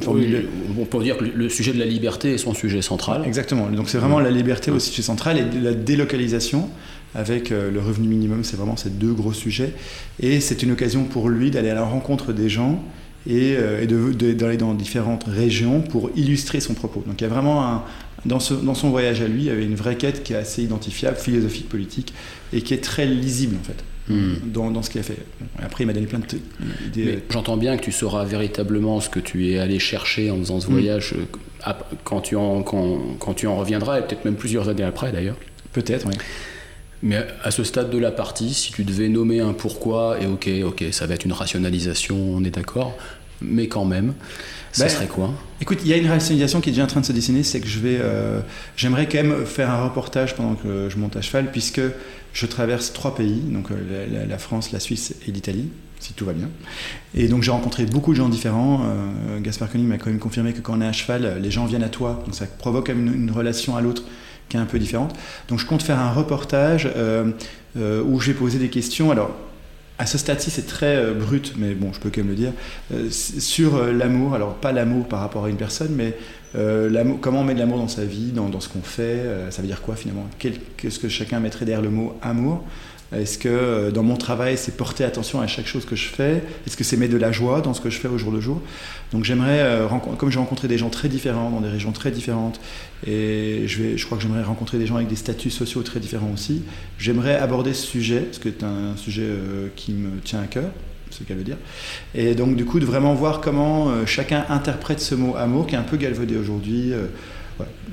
On 0.78 0.84
peut 0.84 1.02
dire 1.02 1.16
que 1.16 1.24
le 1.24 1.48
sujet 1.48 1.72
de 1.72 1.78
la 1.78 1.86
liberté 1.86 2.34
est 2.34 2.38
son 2.38 2.54
sujet 2.54 2.82
central. 2.82 3.22
Exactement. 3.26 3.68
Donc 3.68 3.88
c'est 3.88 3.98
vraiment 3.98 4.20
la 4.20 4.30
liberté 4.30 4.70
au 4.70 4.78
sujet 4.78 5.02
central 5.02 5.38
et 5.38 5.60
la 5.60 5.74
délocalisation 5.74 6.70
avec 7.14 7.52
euh, 7.52 7.70
le 7.70 7.80
revenu 7.80 8.08
minimum. 8.08 8.44
C'est 8.44 8.56
vraiment 8.56 8.76
ces 8.76 8.90
deux 8.90 9.12
gros 9.12 9.32
sujets. 9.32 9.72
Et 10.20 10.40
c'est 10.40 10.62
une 10.62 10.72
occasion 10.72 11.04
pour 11.04 11.28
lui 11.28 11.50
d'aller 11.50 11.70
à 11.70 11.74
la 11.74 11.84
rencontre 11.84 12.32
des 12.32 12.48
gens 12.48 12.82
et, 13.28 13.54
euh, 13.56 14.12
d'aller 14.34 14.56
dans 14.56 14.74
différentes 14.74 15.24
régions 15.24 15.80
pour 15.80 16.10
illustrer 16.16 16.60
son 16.60 16.74
propos. 16.74 17.02
Donc 17.06 17.20
il 17.20 17.24
y 17.24 17.26
a 17.26 17.30
vraiment 17.30 17.64
un, 17.64 17.84
dans, 18.26 18.38
dans, 18.62 18.74
son 18.74 18.90
voyage 18.90 19.20
à 19.20 19.28
lui, 19.28 19.42
il 19.42 19.46
y 19.46 19.50
avait 19.50 19.64
une 19.64 19.74
vraie 19.74 19.96
quête 19.96 20.22
qui 20.22 20.32
est 20.32 20.36
assez 20.36 20.62
identifiable, 20.62 21.16
philosophique, 21.16 21.68
politique, 21.68 22.12
et 22.52 22.62
qui 22.62 22.74
est 22.74 22.82
très 22.82 23.06
lisible 23.06 23.56
en 23.60 23.64
fait. 23.64 23.84
Hmm. 24.06 24.34
Dans, 24.52 24.70
dans, 24.70 24.82
ce 24.82 24.90
qu'il 24.90 25.00
a 25.00 25.02
fait. 25.02 25.16
Après, 25.62 25.84
il 25.84 25.86
m'a 25.86 25.94
donné 25.94 26.06
plein 26.06 26.20
d'idées. 26.20 27.20
J'entends 27.30 27.56
bien 27.56 27.78
que 27.78 27.82
tu 27.82 27.90
sauras 27.90 28.24
véritablement 28.24 29.00
ce 29.00 29.08
que 29.08 29.18
tu 29.18 29.48
es 29.48 29.58
allé 29.58 29.78
chercher 29.78 30.30
en 30.30 30.36
faisant 30.36 30.60
ce 30.60 30.68
hmm. 30.68 30.72
voyage 30.72 31.14
euh, 31.16 31.72
quand, 32.04 32.20
tu 32.20 32.36
en, 32.36 32.62
quand, 32.62 32.98
quand 33.18 33.32
tu 33.32 33.46
en 33.46 33.56
reviendras, 33.56 34.00
et 34.00 34.02
peut-être 34.02 34.26
même 34.26 34.36
plusieurs 34.36 34.68
années 34.68 34.82
après 34.82 35.10
d'ailleurs. 35.10 35.36
Peut-être, 35.72 36.06
oui. 36.06 36.14
Mais 37.04 37.18
à 37.42 37.50
ce 37.50 37.64
stade 37.64 37.90
de 37.90 37.98
la 37.98 38.10
partie, 38.10 38.54
si 38.54 38.72
tu 38.72 38.82
devais 38.82 39.10
nommer 39.10 39.40
un 39.40 39.52
pourquoi, 39.52 40.16
et 40.22 40.26
ok, 40.26 40.48
ok, 40.64 40.84
ça 40.90 41.06
va 41.06 41.12
être 41.12 41.26
une 41.26 41.34
rationalisation, 41.34 42.16
on 42.16 42.42
est 42.44 42.50
d'accord, 42.50 42.96
mais 43.42 43.68
quand 43.68 43.84
même, 43.84 44.14
ça 44.72 44.84
ben, 44.84 44.90
serait 44.90 45.06
quoi? 45.06 45.30
Écoute, 45.60 45.80
il 45.84 45.90
y 45.90 45.92
a 45.92 45.98
une 45.98 46.08
rationalisation 46.08 46.62
qui 46.62 46.70
est 46.70 46.72
déjà 46.72 46.84
en 46.84 46.86
train 46.86 47.02
de 47.02 47.06
se 47.06 47.12
dessiner, 47.12 47.42
c'est 47.42 47.60
que 47.60 47.68
je 47.68 47.78
vais, 47.78 47.98
euh, 48.00 48.40
j'aimerais 48.78 49.06
quand 49.06 49.22
même 49.22 49.44
faire 49.44 49.70
un 49.70 49.84
reportage 49.84 50.34
pendant 50.34 50.54
que 50.54 50.88
je 50.88 50.96
monte 50.96 51.14
à 51.16 51.20
cheval, 51.20 51.52
puisque 51.52 51.82
je 52.32 52.46
traverse 52.46 52.94
trois 52.94 53.14
pays, 53.14 53.40
donc 53.40 53.70
euh, 53.70 54.26
la, 54.26 54.38
France, 54.38 54.72
la 54.72 54.80
Suisse 54.80 55.14
et 55.28 55.30
l'Italie, 55.30 55.68
si 56.00 56.14
tout 56.14 56.24
va 56.24 56.32
bien. 56.32 56.48
Et 57.14 57.28
donc 57.28 57.42
j'ai 57.42 57.50
rencontré 57.50 57.84
beaucoup 57.84 58.12
de 58.12 58.16
gens 58.16 58.30
différents. 58.30 58.80
Euh, 58.82 59.40
Gaspard 59.40 59.70
Koenig 59.70 59.86
m'a 59.86 59.98
quand 59.98 60.08
même 60.08 60.18
confirmé 60.18 60.54
que 60.54 60.60
quand 60.60 60.78
on 60.78 60.80
est 60.80 60.86
à 60.86 60.92
cheval, 60.92 61.38
les 61.42 61.50
gens 61.50 61.66
viennent 61.66 61.84
à 61.84 61.90
toi, 61.90 62.22
donc 62.24 62.34
ça 62.34 62.46
provoque 62.46 62.88
une, 62.88 63.12
une 63.14 63.30
relation 63.30 63.76
à 63.76 63.82
l'autre 63.82 64.04
un 64.58 64.66
peu 64.66 64.78
différente. 64.78 65.14
Donc 65.48 65.58
je 65.58 65.66
compte 65.66 65.82
faire 65.82 65.98
un 65.98 66.12
reportage 66.12 66.88
euh, 66.96 67.30
euh, 67.76 68.02
où 68.02 68.20
je 68.20 68.32
vais 68.32 68.38
poser 68.38 68.58
des 68.58 68.68
questions. 68.68 69.10
Alors, 69.10 69.30
à 69.98 70.06
ce 70.06 70.18
stade-ci, 70.18 70.50
c'est 70.50 70.66
très 70.66 70.96
euh, 70.96 71.14
brut, 71.14 71.54
mais 71.56 71.74
bon, 71.74 71.92
je 71.92 72.00
peux 72.00 72.10
quand 72.10 72.22
même 72.22 72.30
le 72.30 72.34
dire, 72.34 72.52
sur 73.10 73.84
l'amour. 73.86 74.34
Alors, 74.34 74.54
pas 74.54 74.72
l'amour 74.72 75.06
par 75.06 75.20
rapport 75.20 75.44
à 75.44 75.48
une 75.48 75.56
personne, 75.56 75.94
mais 75.94 76.16
comment 77.20 77.40
on 77.40 77.44
met 77.44 77.54
de 77.54 77.58
l'amour 77.58 77.78
dans 77.78 77.88
sa 77.88 78.04
vie, 78.04 78.32
dans 78.32 78.60
ce 78.60 78.68
qu'on 78.68 78.82
fait. 78.82 79.24
ça 79.50 79.60
veut 79.60 79.68
dire 79.68 79.82
quoi 79.82 79.96
finalement? 79.96 80.26
Qu'est-ce 80.38 80.98
que 80.98 81.08
chacun 81.08 81.40
mettrait 81.40 81.64
derrière 81.64 81.82
le 81.82 81.90
mot 81.90 82.16
amour? 82.22 82.64
Est-ce 83.20 83.38
que 83.38 83.48
euh, 83.48 83.90
dans 83.90 84.02
mon 84.02 84.16
travail, 84.16 84.56
c'est 84.56 84.76
porter 84.76 85.04
attention 85.04 85.40
à 85.40 85.46
chaque 85.46 85.66
chose 85.66 85.84
que 85.84 85.96
je 85.96 86.08
fais? 86.08 86.42
Est-ce 86.66 86.76
que 86.76 86.84
c'est 86.84 86.96
mettre 86.96 87.12
de 87.12 87.18
la 87.18 87.32
joie 87.32 87.60
dans 87.60 87.74
ce 87.74 87.80
que 87.80 87.90
je 87.90 87.98
fais 87.98 88.08
au 88.08 88.18
jour 88.18 88.32
le 88.32 88.40
jour? 88.40 88.60
Donc 89.12 89.24
j'aimerais, 89.24 89.60
euh, 89.60 89.88
comme 90.18 90.30
j'ai 90.30 90.38
rencontré 90.38 90.68
des 90.68 90.78
gens 90.78 90.90
très 90.90 91.08
différents, 91.08 91.50
dans 91.50 91.60
des 91.60 91.68
régions 91.68 91.92
très 91.92 92.10
différentes, 92.10 92.60
et 93.06 93.64
je, 93.66 94.04
crois 94.04 94.16
que 94.16 94.22
j'aimerais 94.22 94.42
rencontrer 94.42 94.78
des 94.78 94.86
gens 94.86 94.96
avec 94.96 95.08
des 95.08 95.16
statuts 95.16 95.50
sociaux 95.50 95.82
très 95.82 96.00
différents 96.00 96.30
aussi, 96.32 96.62
j'aimerais 96.98 97.36
aborder 97.36 97.74
ce 97.74 97.86
sujet, 97.86 98.20
parce 98.20 98.38
que 98.38 98.48
c'est 98.50 98.64
un 98.64 98.96
sujet 98.96 99.22
euh, 99.24 99.68
qui 99.76 99.92
me 99.92 100.18
tient 100.20 100.40
à 100.40 100.46
cœur, 100.46 100.70
ce 101.10 101.22
qu'elle 101.22 101.36
veut 101.36 101.44
dire. 101.44 101.58
Et 102.14 102.34
donc 102.34 102.56
du 102.56 102.64
coup, 102.64 102.80
de 102.80 102.86
vraiment 102.86 103.14
voir 103.14 103.40
comment 103.40 104.04
chacun 104.06 104.44
interprète 104.48 105.00
ce 105.00 105.14
mot 105.14 105.36
amour, 105.36 105.66
qui 105.66 105.76
est 105.76 105.78
un 105.78 105.82
peu 105.82 105.96
galvaudé 105.96 106.36
aujourd'hui, 106.36 106.92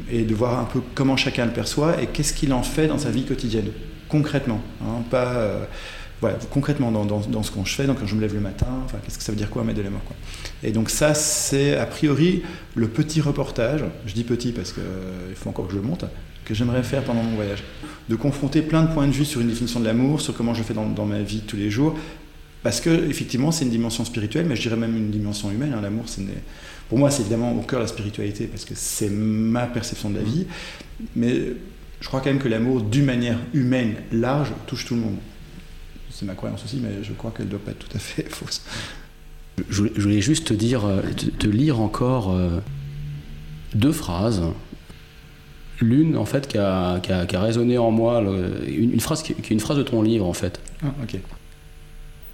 et 0.10 0.24
de 0.24 0.34
voir 0.34 0.60
un 0.60 0.64
peu 0.64 0.80
comment 0.96 1.18
chacun 1.18 1.46
le 1.46 1.52
perçoit 1.52 2.02
et 2.02 2.08
qu'est-ce 2.08 2.34
qu'il 2.34 2.52
en 2.52 2.64
fait 2.64 2.88
dans 2.88 2.98
sa 2.98 3.12
vie 3.12 3.24
quotidienne 3.24 3.68
concrètement, 4.12 4.60
hein, 4.82 5.04
pas 5.10 5.34
euh, 5.36 5.64
voilà, 6.20 6.38
concrètement 6.52 6.92
dans, 6.92 7.06
dans, 7.06 7.44
ce 7.44 7.50
qu'on 7.50 7.66
je 7.66 7.74
fais, 7.74 7.88
donc 7.88 8.00
quand 8.00 8.06
je 8.06 8.14
me 8.14 8.22
lève 8.22 8.34
le 8.34 8.42
matin, 8.42 8.68
enfin, 8.86 8.98
qu'est-ce 9.04 9.18
que 9.18 9.24
ça 9.24 9.32
veut 9.32 9.38
dire 9.38 9.50
quoi 9.50 9.64
mettre 9.64 9.80
de 9.80 9.84
l'amour 9.84 10.04
quoi. 10.06 10.16
Et 10.64 10.72
donc 10.72 10.90
ça, 10.90 11.16
c'est 11.16 11.78
a 11.78 11.86
priori 11.86 12.44
le 12.76 12.88
petit 12.88 13.22
reportage, 13.22 13.84
je 14.06 14.14
dis 14.14 14.24
petit 14.24 14.52
parce 14.52 14.74
qu'il 14.74 14.84
euh, 14.84 15.34
faut 15.34 15.50
encore 15.50 15.66
que 15.66 15.72
je 15.74 15.78
le 15.78 15.84
monte, 15.84 16.06
que 16.46 16.54
j'aimerais 16.54 16.84
faire 16.84 17.04
pendant 17.04 17.24
mon 17.24 17.36
voyage. 17.36 17.64
De 18.10 18.16
confronter 18.16 18.62
plein 18.62 18.84
de 18.84 18.94
points 18.94 19.08
de 19.08 19.14
vue 19.14 19.26
sur 19.26 19.42
une 19.42 19.48
définition 19.48 19.80
de 19.80 19.86
l'amour, 19.86 20.22
sur 20.22 20.36
comment 20.36 20.54
je 20.54 20.62
fais 20.62 20.74
dans, 20.74 20.86
dans, 20.86 21.06
ma 21.06 21.22
vie 21.22 21.42
tous 21.42 21.58
les 21.58 21.72
jours, 21.72 21.96
parce 22.62 22.82
que 22.82 22.90
effectivement 23.10 23.52
c'est 23.52 23.66
une 23.66 23.72
dimension 23.72 24.06
spirituelle, 24.06 24.46
mais 24.46 24.56
je 24.56 24.62
dirais 24.62 24.76
même 24.76 24.96
une 24.96 25.10
dimension 25.10 25.50
humaine. 25.50 25.74
Hein. 25.76 25.82
L'amour, 25.82 26.04
c'est 26.06 26.22
pour 26.90 27.00
moi 27.00 27.10
c'est 27.10 27.22
évidemment 27.22 27.54
au 27.54 27.62
cœur 27.62 27.80
de 27.80 27.86
la 27.86 27.88
spiritualité, 27.88 28.46
parce 28.46 28.66
que 28.66 28.74
c'est 28.76 29.10
ma 29.10 29.66
perception 29.66 30.12
de 30.12 30.18
la 30.18 30.24
vie, 30.24 30.46
mais 31.16 31.54
je 32.02 32.08
crois 32.08 32.20
quand 32.20 32.30
même 32.30 32.40
que 32.40 32.48
l'amour, 32.48 32.82
d'une 32.82 33.06
manière 33.06 33.38
humaine, 33.54 33.96
large, 34.12 34.52
touche 34.66 34.86
tout 34.86 34.96
le 34.96 35.02
monde. 35.02 35.18
C'est 36.10 36.26
ma 36.26 36.34
croyance 36.34 36.64
aussi, 36.66 36.82
mais 36.82 37.04
je 37.04 37.14
crois 37.14 37.32
qu'elle 37.32 37.46
ne 37.46 37.52
doit 37.52 37.60
pas 37.60 37.72
être 37.72 37.88
tout 37.88 37.96
à 37.96 38.00
fait 38.00 38.24
fausse. 38.30 38.64
Je 39.70 39.84
voulais 39.84 40.22
juste 40.22 40.48
te 40.48 40.54
dire, 40.54 40.86
euh, 40.86 41.02
te, 41.38 41.48
lire 41.48 41.80
encore 41.80 42.32
euh, 42.32 42.60
deux 43.76 43.92
phrases. 43.92 44.42
L'une, 45.80 46.18
en 46.18 46.26
fait, 46.26 46.48
qui 46.48 46.58
a, 46.58 47.00
qui, 47.00 47.12
a, 47.12 47.42
résonné 47.42 47.78
en 47.78 47.92
moi, 47.92 48.24
une, 48.68 49.00
phrase 49.00 49.22
qui, 49.22 49.34
est 49.34 49.52
une 49.52 49.60
phrase 49.60 49.78
de 49.78 49.84
ton 49.84 50.02
livre, 50.02 50.26
en 50.26 50.34
fait. 50.34 50.60
Ah, 50.84 50.94
ok. 51.04 51.20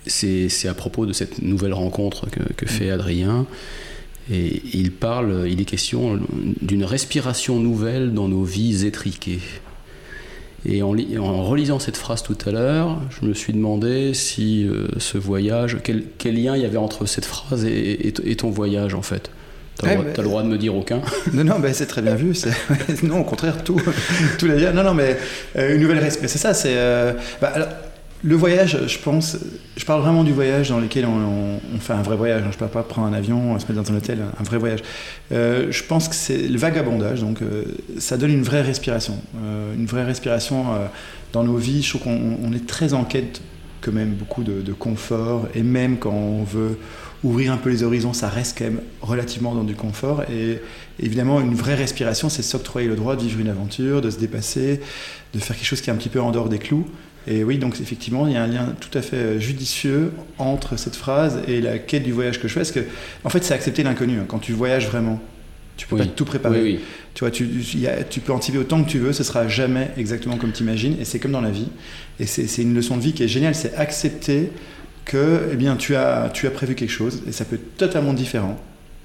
C'est 0.05 0.67
à 0.67 0.73
propos 0.73 1.05
de 1.05 1.11
cette 1.11 1.41
nouvelle 1.41 1.73
rencontre 1.73 2.29
que, 2.29 2.41
que 2.53 2.65
fait 2.65 2.89
Adrien. 2.89 3.45
Et 4.31 4.61
il 4.73 4.91
parle, 4.91 5.45
il 5.47 5.61
est 5.61 5.65
question 5.65 6.19
d'une 6.61 6.83
respiration 6.83 7.59
nouvelle 7.59 8.13
dans 8.13 8.27
nos 8.27 8.43
vies 8.43 8.85
étriquées. 8.85 9.39
Et 10.65 10.81
en, 10.81 11.43
relisant 11.43 11.79
cette 11.79 11.95
phrase 11.95 12.23
tout 12.23 12.37
à 12.45 12.51
l'heure, 12.51 12.99
je 13.09 13.25
me 13.25 13.33
suis 13.33 13.53
demandé 13.53 14.13
si 14.13 14.67
euh, 14.67 14.87
ce 14.97 15.17
voyage, 15.17 15.77
quel, 15.83 16.03
lien 16.35 16.57
il 16.57 16.61
y 16.61 16.65
avait 16.65 16.77
entre 16.77 17.05
cette 17.05 17.25
phrase 17.25 17.63
et, 17.65 18.35
ton 18.37 18.49
voyage 18.49 18.93
en 18.93 19.01
fait. 19.01 19.31
T'as 19.77 19.95
le, 19.95 20.03
le, 20.05 20.23
droit 20.23 20.41
de 20.41 20.47
me 20.47 20.57
dire 20.57 20.75
aucun 20.75 21.01
Non, 21.33 21.43
non, 21.43 21.61
c'est 21.71 21.85
très 21.85 22.01
bien 22.01 22.15
vu. 22.15 22.33
non, 23.03 23.19
au 23.19 23.23
contraire, 23.23 23.63
tout, 23.63 23.79
tout 24.39 24.47
les. 24.47 24.73
Non, 24.73 24.83
non, 24.83 24.93
mais 24.95 25.17
euh, 25.55 25.75
une 25.75 25.81
nouvelle 25.81 25.99
respiration. 25.99 26.27
C'est 26.27 26.41
ça, 26.41 26.53
c'est. 26.53 26.75
Euh, 26.75 27.13
bah, 27.39 27.53
le 28.23 28.35
voyage, 28.35 28.79
je 28.87 28.97
pense, 28.97 29.37
je 29.75 29.85
parle 29.85 30.01
vraiment 30.01 30.23
du 30.23 30.31
voyage 30.31 30.69
dans 30.69 30.79
lequel 30.79 31.05
on, 31.05 31.79
fait 31.79 31.93
un 31.93 32.01
vrai 32.01 32.15
voyage. 32.15 32.41
Hein. 32.41 32.49
Je 32.49 32.55
ne 32.55 32.59
parle 32.59 32.71
pas 32.71 32.83
prendre 32.83 33.07
un 33.07 33.13
avion, 33.13 33.57
se 33.59 33.65
mettre 33.67 33.81
dans 33.81 33.91
un 33.91 33.97
hôtel, 33.97 34.19
un 34.39 34.43
vrai 34.43 34.57
voyage. 34.57 34.79
Euh, 35.31 35.67
je 35.69 35.83
pense 35.83 36.07
que 36.07 36.15
c'est 36.15 36.47
le 36.47 36.57
vagabondage, 36.57 37.21
donc 37.21 37.41
euh, 37.41 37.65
ça 37.99 38.17
donne 38.17 38.31
une 38.31 38.43
vraie 38.43 38.61
respiration. 38.61 39.19
Euh, 39.43 39.75
une 39.75 39.85
vraie 39.85 40.03
respiration 40.03 40.65
dans 41.31 41.43
nos 41.43 41.57
vies. 41.57 41.83
Je 41.83 41.89
trouve 41.89 42.03
qu'on 42.03 42.53
est 42.53 42.65
très 42.65 42.93
en 42.93 43.03
quête, 43.03 43.41
quand 43.81 43.91
même, 43.91 44.13
beaucoup 44.13 44.43
de, 44.43 44.61
de, 44.61 44.73
confort. 44.73 45.47
Et 45.53 45.61
même 45.61 45.97
quand 45.97 46.11
on 46.11 46.43
veut 46.43 46.79
ouvrir 47.23 47.53
un 47.53 47.57
peu 47.57 47.69
les 47.69 47.83
horizons, 47.83 48.13
ça 48.13 48.29
reste 48.29 48.57
quand 48.57 48.65
même 48.65 48.81
relativement 49.01 49.53
dans 49.53 49.63
du 49.63 49.75
confort. 49.75 50.23
Et 50.23 50.59
évidemment, 50.99 51.39
une 51.39 51.53
vraie 51.53 51.75
respiration, 51.75 52.29
c'est 52.29 52.41
s'octroyer 52.41 52.87
le 52.87 52.95
droit 52.95 53.15
de 53.15 53.21
vivre 53.21 53.39
une 53.39 53.49
aventure, 53.49 54.01
de 54.01 54.09
se 54.09 54.17
dépasser, 54.17 54.81
de 55.33 55.39
faire 55.39 55.55
quelque 55.55 55.67
chose 55.67 55.81
qui 55.81 55.91
est 55.91 55.93
un 55.93 55.97
petit 55.97 56.09
peu 56.09 56.19
en 56.19 56.31
dehors 56.31 56.49
des 56.49 56.59
clous. 56.59 56.87
Et 57.27 57.43
oui, 57.43 57.57
donc 57.57 57.79
effectivement, 57.81 58.25
il 58.27 58.33
y 58.33 58.37
a 58.37 58.43
un 58.43 58.47
lien 58.47 58.73
tout 58.79 58.95
à 58.97 59.01
fait 59.01 59.17
euh, 59.17 59.39
judicieux 59.39 60.13
entre 60.37 60.77
cette 60.77 60.95
phrase 60.95 61.41
et 61.47 61.59
la 61.59 61.77
quête 61.77 62.03
du 62.03 62.13
voyage 62.13 62.39
que 62.39 62.47
je 62.47 62.53
fais. 62.53 62.61
Parce 62.61 62.71
que, 62.71 62.79
en 63.25 63.29
fait, 63.29 63.43
c'est 63.43 63.53
accepter 63.53 63.83
l'inconnu. 63.83 64.19
Hein. 64.19 64.25
Quand 64.27 64.39
tu 64.39 64.53
voyages 64.53 64.87
vraiment, 64.87 65.19
tu 65.75 65.87
peux 65.87 65.97
pas 65.97 66.05
tout 66.05 66.25
préparer. 66.25 66.79
Tu 67.13 67.23
vois, 67.23 67.31
tu, 67.31 67.47
tu 68.09 68.19
peux 68.21 68.31
anticiper 68.31 68.57
autant 68.57 68.83
que 68.83 68.89
tu 68.89 68.99
veux, 68.99 69.11
ce 69.11 69.23
sera 69.23 69.47
jamais 69.47 69.91
exactement 69.97 70.37
comme 70.37 70.51
tu 70.51 70.63
imagines. 70.63 70.95
Et 70.99 71.05
c'est 71.05 71.19
comme 71.19 71.31
dans 71.31 71.41
la 71.41 71.51
vie. 71.51 71.67
Et 72.19 72.25
c'est 72.25 72.61
une 72.61 72.73
leçon 72.73 72.97
de 72.97 73.01
vie 73.01 73.13
qui 73.13 73.23
est 73.23 73.27
géniale. 73.27 73.55
C'est 73.55 73.75
accepter 73.75 74.49
que, 75.03 75.49
eh 75.51 75.55
bien, 75.55 75.75
tu 75.75 75.95
as, 75.95 76.29
tu 76.33 76.47
as 76.47 76.51
prévu 76.51 76.75
quelque 76.75 76.91
chose 76.91 77.23
et 77.27 77.31
ça 77.31 77.45
peut 77.45 77.55
être 77.55 77.77
totalement 77.77 78.13
différent. 78.13 78.57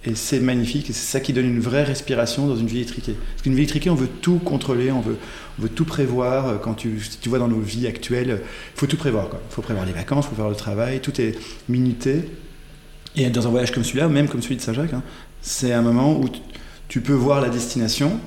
Et 0.05 0.17
c'est 0.17 0.41
magnifique, 0.41 0.91
et 0.91 0.93
c'est 0.93 1.13
ça 1.13 1.21
qui 1.21 1.33
donne 1.33 1.47
une 1.47 1.61
vraie 1.61 1.85
respiration 1.85 2.49
dans 2.49 2.57
une 2.57 2.67
vie 2.67 2.81
étriquée. 2.81 3.13
Parce 3.13 3.43
qu'une 3.43 3.55
vie 3.55 3.63
étriquée, 3.63 3.89
on 3.89 3.95
veut 3.95 4.09
tout 4.09 4.39
contrôler, 4.39 4.91
on 4.91 5.01
veut, 5.01 5.17
on 5.59 5.63
veut 5.63 5.69
tout 5.69 5.85
prévoir. 5.85 6.61
Quand 6.61 6.75
tu, 6.75 7.01
tu 7.21 7.29
vois 7.29 7.39
dans 7.39 7.47
nos 7.47 7.61
vies 7.61 7.87
actuelles, 7.87 8.41
il 8.43 8.79
faut 8.79 8.87
tout 8.87 8.97
prévoir. 8.97 9.29
Il 9.33 9.55
faut 9.55 9.63
prévoir 9.63 9.87
les 9.87 9.93
vacances, 9.93 10.25
il 10.25 10.29
faut 10.29 10.35
prévoir 10.35 10.51
le 10.51 10.57
travail, 10.57 11.01
tout 11.01 11.21
est 11.21 11.39
minuté. 11.69 12.25
Et 13.15 13.31
dans 13.31 13.47
un 13.47 13.51
voyage 13.51 13.71
comme 13.71 13.85
celui-là, 13.85 14.09
même 14.09 14.29
comme 14.29 14.43
celui 14.43 14.57
de 14.57 14.61
Saint-Jacques, 14.61 14.95
hein, 14.95 15.03
c'est 15.41 15.73
un 15.73 15.83
moment 15.83 16.19
où 16.19 16.29
tu 16.89 17.01
peux 17.01 17.13
voir 17.13 17.41
la 17.41 17.49
destination, 17.49 18.19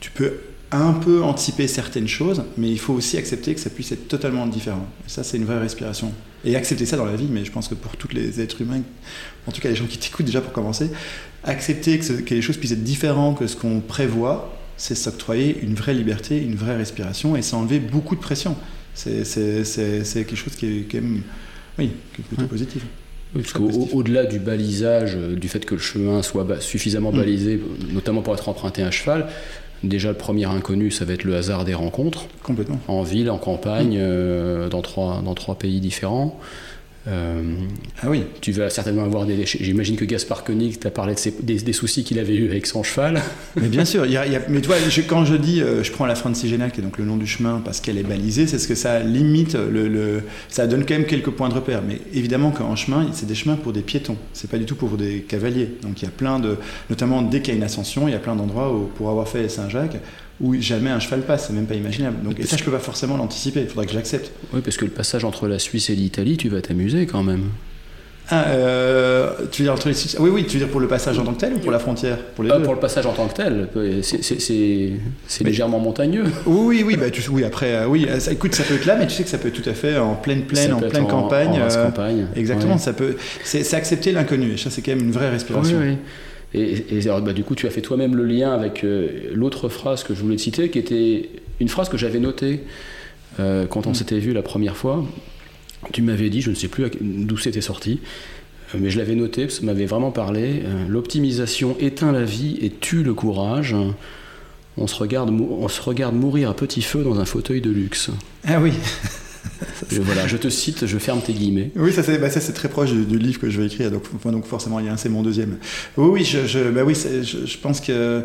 tu 0.00 0.10
peux 0.10 0.38
un 0.70 0.92
peu 0.92 1.22
anticiper 1.22 1.68
certaines 1.68 2.08
choses, 2.08 2.42
mais 2.56 2.70
il 2.70 2.78
faut 2.78 2.94
aussi 2.94 3.18
accepter 3.18 3.54
que 3.54 3.60
ça 3.60 3.70
puisse 3.70 3.92
être 3.92 4.08
totalement 4.08 4.46
différent. 4.46 4.86
ça, 5.06 5.22
c'est 5.22 5.36
une 5.36 5.44
vraie 5.44 5.58
respiration. 5.58 6.12
Et 6.44 6.56
accepter 6.56 6.86
ça 6.86 6.96
dans 6.96 7.04
la 7.04 7.14
vie, 7.14 7.28
mais 7.30 7.44
je 7.44 7.52
pense 7.52 7.68
que 7.68 7.74
pour 7.74 7.96
tous 7.96 8.12
les 8.12 8.40
êtres 8.40 8.60
humains, 8.60 8.82
en 9.46 9.52
tout 9.52 9.60
cas 9.60 9.68
les 9.68 9.76
gens 9.76 9.86
qui 9.86 9.98
t'écoutent 9.98 10.26
déjà 10.26 10.40
pour 10.40 10.52
commencer, 10.52 10.90
accepter 11.44 11.98
que, 11.98 12.20
que, 12.20 12.34
les 12.34 12.42
choses 12.42 12.56
puissent 12.56 12.72
être 12.72 12.82
différentes 12.82 13.38
que 13.38 13.46
ce 13.46 13.56
qu'on 13.56 13.80
prévoit, 13.80 14.52
c'est 14.76 14.96
s'octroyer 14.96 15.58
une 15.62 15.74
vraie 15.74 15.94
liberté, 15.94 16.42
une 16.42 16.56
vraie 16.56 16.76
respiration, 16.76 17.36
et 17.36 17.42
s'enlever 17.42 17.78
beaucoup 17.78 18.16
de 18.16 18.20
pression. 18.20 18.56
C'est 18.94 19.24
quelque 20.14 20.36
chose 20.36 20.56
qui 20.56 20.66
est 20.66 20.80
quand 20.90 21.00
même, 21.00 21.22
oui, 21.78 21.90
qui 22.14 22.22
est 22.22 22.24
plutôt 22.24 22.46
positif. 22.46 22.82
Parce 23.34 23.52
qu'au-delà 23.52 24.26
du 24.26 24.38
balisage, 24.38 25.16
euh, 25.16 25.34
du 25.34 25.48
fait 25.48 25.64
que 25.64 25.74
le 25.74 25.80
chemin 25.80 26.22
soit 26.22 26.46
suffisamment 26.60 27.12
mm. 27.12 27.16
balisé, 27.16 27.60
notamment 27.90 28.20
pour 28.20 28.34
être 28.34 28.48
emprunté 28.48 28.82
à 28.82 28.90
cheval, 28.90 29.28
déjà 29.84 30.08
le 30.08 30.16
premier 30.16 30.44
inconnu, 30.44 30.90
ça 30.90 31.04
va 31.04 31.14
être 31.14 31.24
le 31.24 31.36
hasard 31.36 31.64
des 31.64 31.74
rencontres. 31.74 32.26
Complètement. 32.42 32.78
En 32.88 33.02
ville, 33.02 33.30
en 33.30 33.38
campagne, 33.38 33.96
euh, 33.98 34.68
dans, 34.68 34.82
trois, 34.82 35.22
dans 35.24 35.34
trois 35.34 35.56
pays 35.56 35.80
différents. 35.80 36.38
Euh, 37.08 37.56
ah 38.00 38.08
oui. 38.08 38.24
Tu 38.40 38.52
vas 38.52 38.70
certainement 38.70 39.04
avoir 39.04 39.26
des. 39.26 39.44
J'imagine 39.44 39.96
que 39.96 40.04
Gaspard 40.04 40.44
Koenig 40.44 40.78
t'a 40.78 40.90
parlé 40.90 41.14
de 41.14 41.58
des, 41.58 41.72
soucis 41.72 42.04
qu'il 42.04 42.18
avait 42.18 42.34
eu 42.34 42.48
avec 42.48 42.66
son 42.66 42.82
cheval. 42.82 43.20
Mais 43.56 43.68
bien 43.68 43.84
sûr, 43.84 44.06
il 44.06 44.12
y 44.12 44.16
a, 44.16 44.24
mais 44.48 44.60
toi, 44.60 44.76
quand 45.08 45.24
je 45.24 45.34
dis, 45.34 45.60
euh, 45.60 45.82
je 45.82 45.90
prends 45.92 46.06
la 46.06 46.14
Francigena, 46.14 46.70
qui 46.70 46.80
est 46.80 46.82
donc 46.82 46.98
le 46.98 47.04
nom 47.04 47.16
du 47.16 47.26
chemin, 47.26 47.60
parce 47.64 47.80
qu'elle 47.80 47.98
est 47.98 48.02
balisée, 48.02 48.46
c'est 48.46 48.58
ce 48.58 48.68
que 48.68 48.74
ça 48.74 49.00
limite, 49.00 49.54
le, 49.54 50.22
ça 50.48 50.66
donne 50.66 50.84
quand 50.86 50.94
même 50.94 51.06
quelques 51.06 51.30
points 51.30 51.48
de 51.48 51.54
repère. 51.54 51.82
Mais 51.86 52.00
évidemment 52.14 52.50
qu'en 52.50 52.76
chemin, 52.76 53.08
c'est 53.12 53.26
des 53.26 53.34
chemins 53.34 53.56
pour 53.56 53.72
des 53.72 53.82
piétons, 53.82 54.16
c'est 54.32 54.50
pas 54.50 54.58
du 54.58 54.64
tout 54.64 54.76
pour 54.76 54.90
des 54.96 55.20
cavaliers. 55.20 55.68
Donc 55.82 56.02
il 56.02 56.04
y 56.04 56.08
a 56.08 56.12
plein 56.12 56.38
de. 56.38 56.56
Notamment 56.88 57.22
dès 57.22 57.40
qu'il 57.40 57.52
y 57.52 57.56
a 57.56 57.58
une 57.58 57.64
ascension, 57.64 58.08
il 58.08 58.12
y 58.12 58.16
a 58.16 58.20
plein 58.20 58.36
d'endroits 58.36 58.72
pour 58.96 59.10
avoir 59.10 59.28
fait 59.28 59.48
Saint-Jacques, 59.48 59.98
où 60.42 60.54
jamais 60.60 60.90
un 60.90 60.98
cheval 60.98 61.22
passe, 61.22 61.46
c'est 61.46 61.52
même 61.52 61.66
pas 61.66 61.74
imaginable. 61.74 62.16
Donc, 62.22 62.38
et 62.38 62.44
ça, 62.44 62.56
je 62.56 62.64
peux 62.64 62.72
pas 62.72 62.80
forcément 62.80 63.16
l'anticiper, 63.16 63.60
il 63.60 63.68
faudrait 63.68 63.86
que 63.86 63.92
j'accepte. 63.92 64.32
Oui, 64.52 64.60
parce 64.62 64.76
que 64.76 64.84
le 64.84 64.90
passage 64.90 65.24
entre 65.24 65.46
la 65.46 65.58
Suisse 65.58 65.88
et 65.88 65.94
l'Italie, 65.94 66.36
tu 66.36 66.48
vas 66.48 66.60
t'amuser 66.60 67.06
quand 67.06 67.22
même. 67.22 67.50
Ah, 68.28 68.46
euh, 68.48 69.30
tu 69.50 69.62
veux 69.62 69.66
dire 69.66 69.74
entre 69.74 69.88
les 69.88 69.94
Oui, 70.18 70.30
oui, 70.30 70.46
tu 70.46 70.52
veux 70.52 70.64
dire 70.64 70.68
pour 70.68 70.80
le 70.80 70.86
passage 70.86 71.18
en 71.18 71.24
tant 71.24 71.34
que 71.34 71.40
tel 71.40 71.54
ou 71.54 71.58
pour 71.58 71.72
la 71.72 71.80
frontière 71.80 72.18
Pour, 72.18 72.44
les 72.44 72.50
pour 72.50 72.72
le 72.72 72.80
passage 72.80 73.04
en 73.04 73.12
tant 73.12 73.26
que 73.26 73.34
tel, 73.34 73.68
c'est 74.02 75.44
légèrement 75.44 75.78
montagneux. 75.78 76.24
Oui, 76.46 76.66
oui, 76.78 76.84
oui, 76.86 76.96
bah, 76.96 77.10
tu, 77.10 77.28
oui 77.30 77.44
après, 77.44 77.74
euh, 77.74 77.86
oui, 77.86 78.06
ça, 78.18 78.32
écoute, 78.32 78.54
ça 78.54 78.62
peut 78.62 78.74
être 78.74 78.86
là, 78.86 78.96
mais 78.96 79.06
tu 79.06 79.14
sais 79.14 79.24
que 79.24 79.28
ça 79.28 79.38
peut 79.38 79.48
être 79.48 79.60
tout 79.60 79.68
à 79.68 79.74
fait 79.74 79.98
en 79.98 80.14
pleine 80.14 80.42
plaine, 80.42 80.72
en 80.72 80.80
pleine 80.80 81.06
campagne. 81.06 81.60
En, 81.60 81.70
euh, 81.70 81.84
campagne. 81.84 82.26
Exactement, 82.36 82.78
ça 82.78 82.92
peut. 82.92 83.16
C'est 83.44 83.74
accepter 83.74 84.12
l'inconnu, 84.12 84.52
et 84.52 84.56
ça, 84.56 84.70
c'est 84.70 84.82
quand 84.82 84.92
même 84.92 85.04
une 85.04 85.12
vraie 85.12 85.30
respiration. 85.30 85.78
Oui, 85.78 85.90
oui. 85.90 85.96
Et, 86.54 87.00
bah, 87.06 87.32
du 87.32 87.44
coup, 87.44 87.54
tu 87.54 87.66
as 87.66 87.70
fait 87.70 87.80
toi-même 87.80 88.14
le 88.14 88.24
lien 88.24 88.52
avec 88.52 88.84
euh, 88.84 89.30
l'autre 89.32 89.68
phrase 89.68 90.04
que 90.04 90.14
je 90.14 90.20
voulais 90.20 90.38
citer, 90.38 90.68
qui 90.68 90.78
était 90.78 91.30
une 91.60 91.68
phrase 91.68 91.88
que 91.88 91.96
j'avais 91.96 92.18
notée 92.18 92.60
euh, 93.40 93.66
quand 93.66 93.86
on 93.86 93.90
mm. 93.90 93.94
s'était 93.94 94.18
vu 94.18 94.32
la 94.32 94.42
première 94.42 94.76
fois. 94.76 95.04
Tu 95.92 96.02
m'avais 96.02 96.28
dit, 96.28 96.42
je 96.42 96.50
ne 96.50 96.54
sais 96.54 96.68
plus 96.68 96.84
d'où 97.00 97.38
c'était 97.38 97.62
sorti, 97.62 98.00
euh, 98.74 98.78
mais 98.80 98.90
je 98.90 98.98
l'avais 98.98 99.14
noté, 99.14 99.48
ça 99.48 99.62
m'avait 99.62 99.86
vraiment 99.86 100.10
parlé. 100.10 100.62
L'optimisation 100.88 101.76
éteint 101.80 102.12
la 102.12 102.24
vie 102.24 102.58
et 102.60 102.70
tue 102.70 103.02
le 103.02 103.14
courage. 103.14 103.74
On 104.76 104.86
se, 104.86 104.94
regarde, 104.96 105.30
on 105.30 105.68
se 105.68 105.82
regarde 105.82 106.14
mourir 106.14 106.50
à 106.50 106.54
petit 106.54 106.82
feu 106.82 107.02
dans 107.02 107.18
un 107.18 107.26
fauteuil 107.26 107.60
de 107.60 107.70
luxe. 107.70 108.10
Ah 108.44 108.60
oui 108.60 108.72
je, 109.90 110.36
te 110.36 110.48
cite, 110.48 110.86
je 110.86 110.98
ferme 110.98 111.20
tes 111.20 111.32
guillemets. 111.32 111.70
Oui, 111.76 111.92
ça 111.92 112.02
c'est 112.02 112.18
bah, 112.18 112.28
très 112.28 112.68
proche 112.68 112.92
du, 112.92 113.18
livre 113.18 113.40
que 113.40 113.50
je 113.50 113.60
vais 113.60 113.66
écrire, 113.66 113.90
donc, 113.90 114.04
donc 114.24 114.46
forcément, 114.46 114.80
c'est 114.96 115.08
mon 115.08 115.22
deuxième. 115.22 115.58
Oui, 115.96 116.08
oui, 116.08 116.24
je, 116.24 116.70
bah, 116.70 116.84
oui 116.84 116.94
je, 116.94 117.58
pense 117.58 117.80
que 117.80 117.92
euh, 117.92 118.22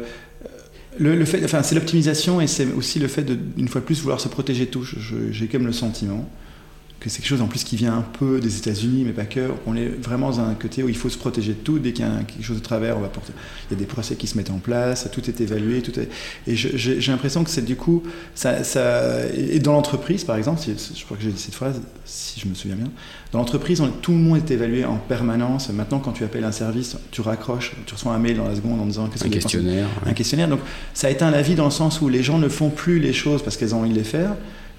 le, 0.99 1.25
fait, 1.25 1.43
enfin, 1.43 1.63
c'est 1.63 1.75
l'optimisation 1.75 2.41
et 2.41 2.47
c'est 2.47 2.67
aussi 2.73 2.99
le 2.99 3.07
fait 3.07 3.23
de, 3.23 3.37
une 3.57 3.67
fois 3.67 3.81
de 3.81 3.85
plus, 3.85 4.01
vouloir 4.01 4.19
se 4.19 4.27
protéger 4.27 4.67
tout. 4.67 4.85
J'ai 5.31 5.47
comme 5.47 5.65
le 5.65 5.73
sentiment 5.73 6.27
que 6.99 7.09
c'est 7.09 7.19
quelque 7.19 7.29
chose 7.29 7.41
en 7.41 7.47
plus 7.47 7.63
qui 7.63 7.75
vient 7.75 7.95
un 7.95 8.01
peu 8.01 8.39
des 8.39 8.57
États-Unis, 8.57 9.03
mais 9.05 9.11
pas 9.11 9.25
que. 9.25 9.51
On 9.67 9.75
est 9.75 9.87
vraiment 9.87 10.31
dans 10.31 10.39
un 10.39 10.53
côté 10.55 10.81
où 10.81 10.89
il 10.89 10.97
faut 10.97 11.09
se 11.09 11.17
protéger 11.17 11.53
de 11.53 11.59
tout. 11.59 11.77
Dès 11.77 11.93
qu'il 11.93 12.05
y 12.05 12.07
a 12.07 12.23
quelque 12.23 12.43
chose 12.43 12.57
de 12.57 12.63
travers, 12.63 12.97
on 12.97 13.01
va 13.01 13.07
porter. 13.07 13.33
Il 13.69 13.73
y 13.73 13.75
a 13.75 13.79
des 13.79 13.85
procès 13.85 14.15
qui 14.15 14.25
se 14.25 14.35
mettent 14.35 14.49
en 14.49 14.57
place, 14.57 15.07
tout 15.11 15.29
est 15.29 15.39
évalué, 15.39 15.81
tout 15.81 15.97
est... 15.99 16.09
Et 16.47 16.55
j'ai 16.55 17.11
l'impression 17.11 17.43
que 17.43 17.49
c'est 17.49 17.63
du 17.63 17.75
coup, 17.75 18.01
ça, 18.33 18.63
ça... 18.63 19.27
et 19.27 19.59
dans 19.59 19.73
l'entreprise, 19.73 20.23
par 20.23 20.37
exemple, 20.37 20.61
je 20.65 21.05
crois 21.05 21.17
que 21.17 21.23
j'ai 21.23 21.31
dit 21.31 21.41
cette 21.41 21.55
phrase, 21.55 21.79
si 22.05 22.39
je 22.39 22.47
me 22.47 22.55
souviens 22.55 22.77
bien, 22.77 22.89
dans 23.31 23.39
l'entreprise, 23.39 23.83
tout 24.01 24.11
le 24.11 24.17
monde 24.17 24.37
est 24.37 24.51
évalué 24.51 24.85
en 24.85 24.97
permanence. 24.97 25.69
Maintenant, 25.69 25.99
quand 25.99 26.13
tu 26.13 26.23
appelles 26.23 26.45
un 26.45 26.51
service, 26.51 26.97
tu 27.11 27.21
raccroches, 27.21 27.73
tu 27.85 27.93
reçois 27.93 28.13
un 28.13 28.19
mail 28.19 28.37
dans 28.37 28.47
la 28.47 28.55
seconde 28.55 28.79
en 28.79 28.85
disant 28.85 29.07
qu'est-ce 29.07 29.25
Un 29.25 29.29
questionnaire. 29.29 29.87
Un 30.05 30.13
questionnaire. 30.13 30.47
Donc, 30.47 30.61
ça 30.93 31.07
a 31.07 31.09
éteint 31.11 31.29
la 31.29 31.41
vie 31.41 31.55
dans 31.55 31.65
le 31.65 31.71
sens 31.71 32.01
où 32.01 32.09
les 32.09 32.23
gens 32.23 32.39
ne 32.39 32.49
font 32.49 32.69
plus 32.69 32.99
les 32.99 33.13
choses 33.13 33.43
parce 33.43 33.57
qu'elles 33.57 33.75
ont 33.75 33.81
envie 33.81 33.91
de 33.91 33.95
les 33.95 34.03
faire 34.03 34.35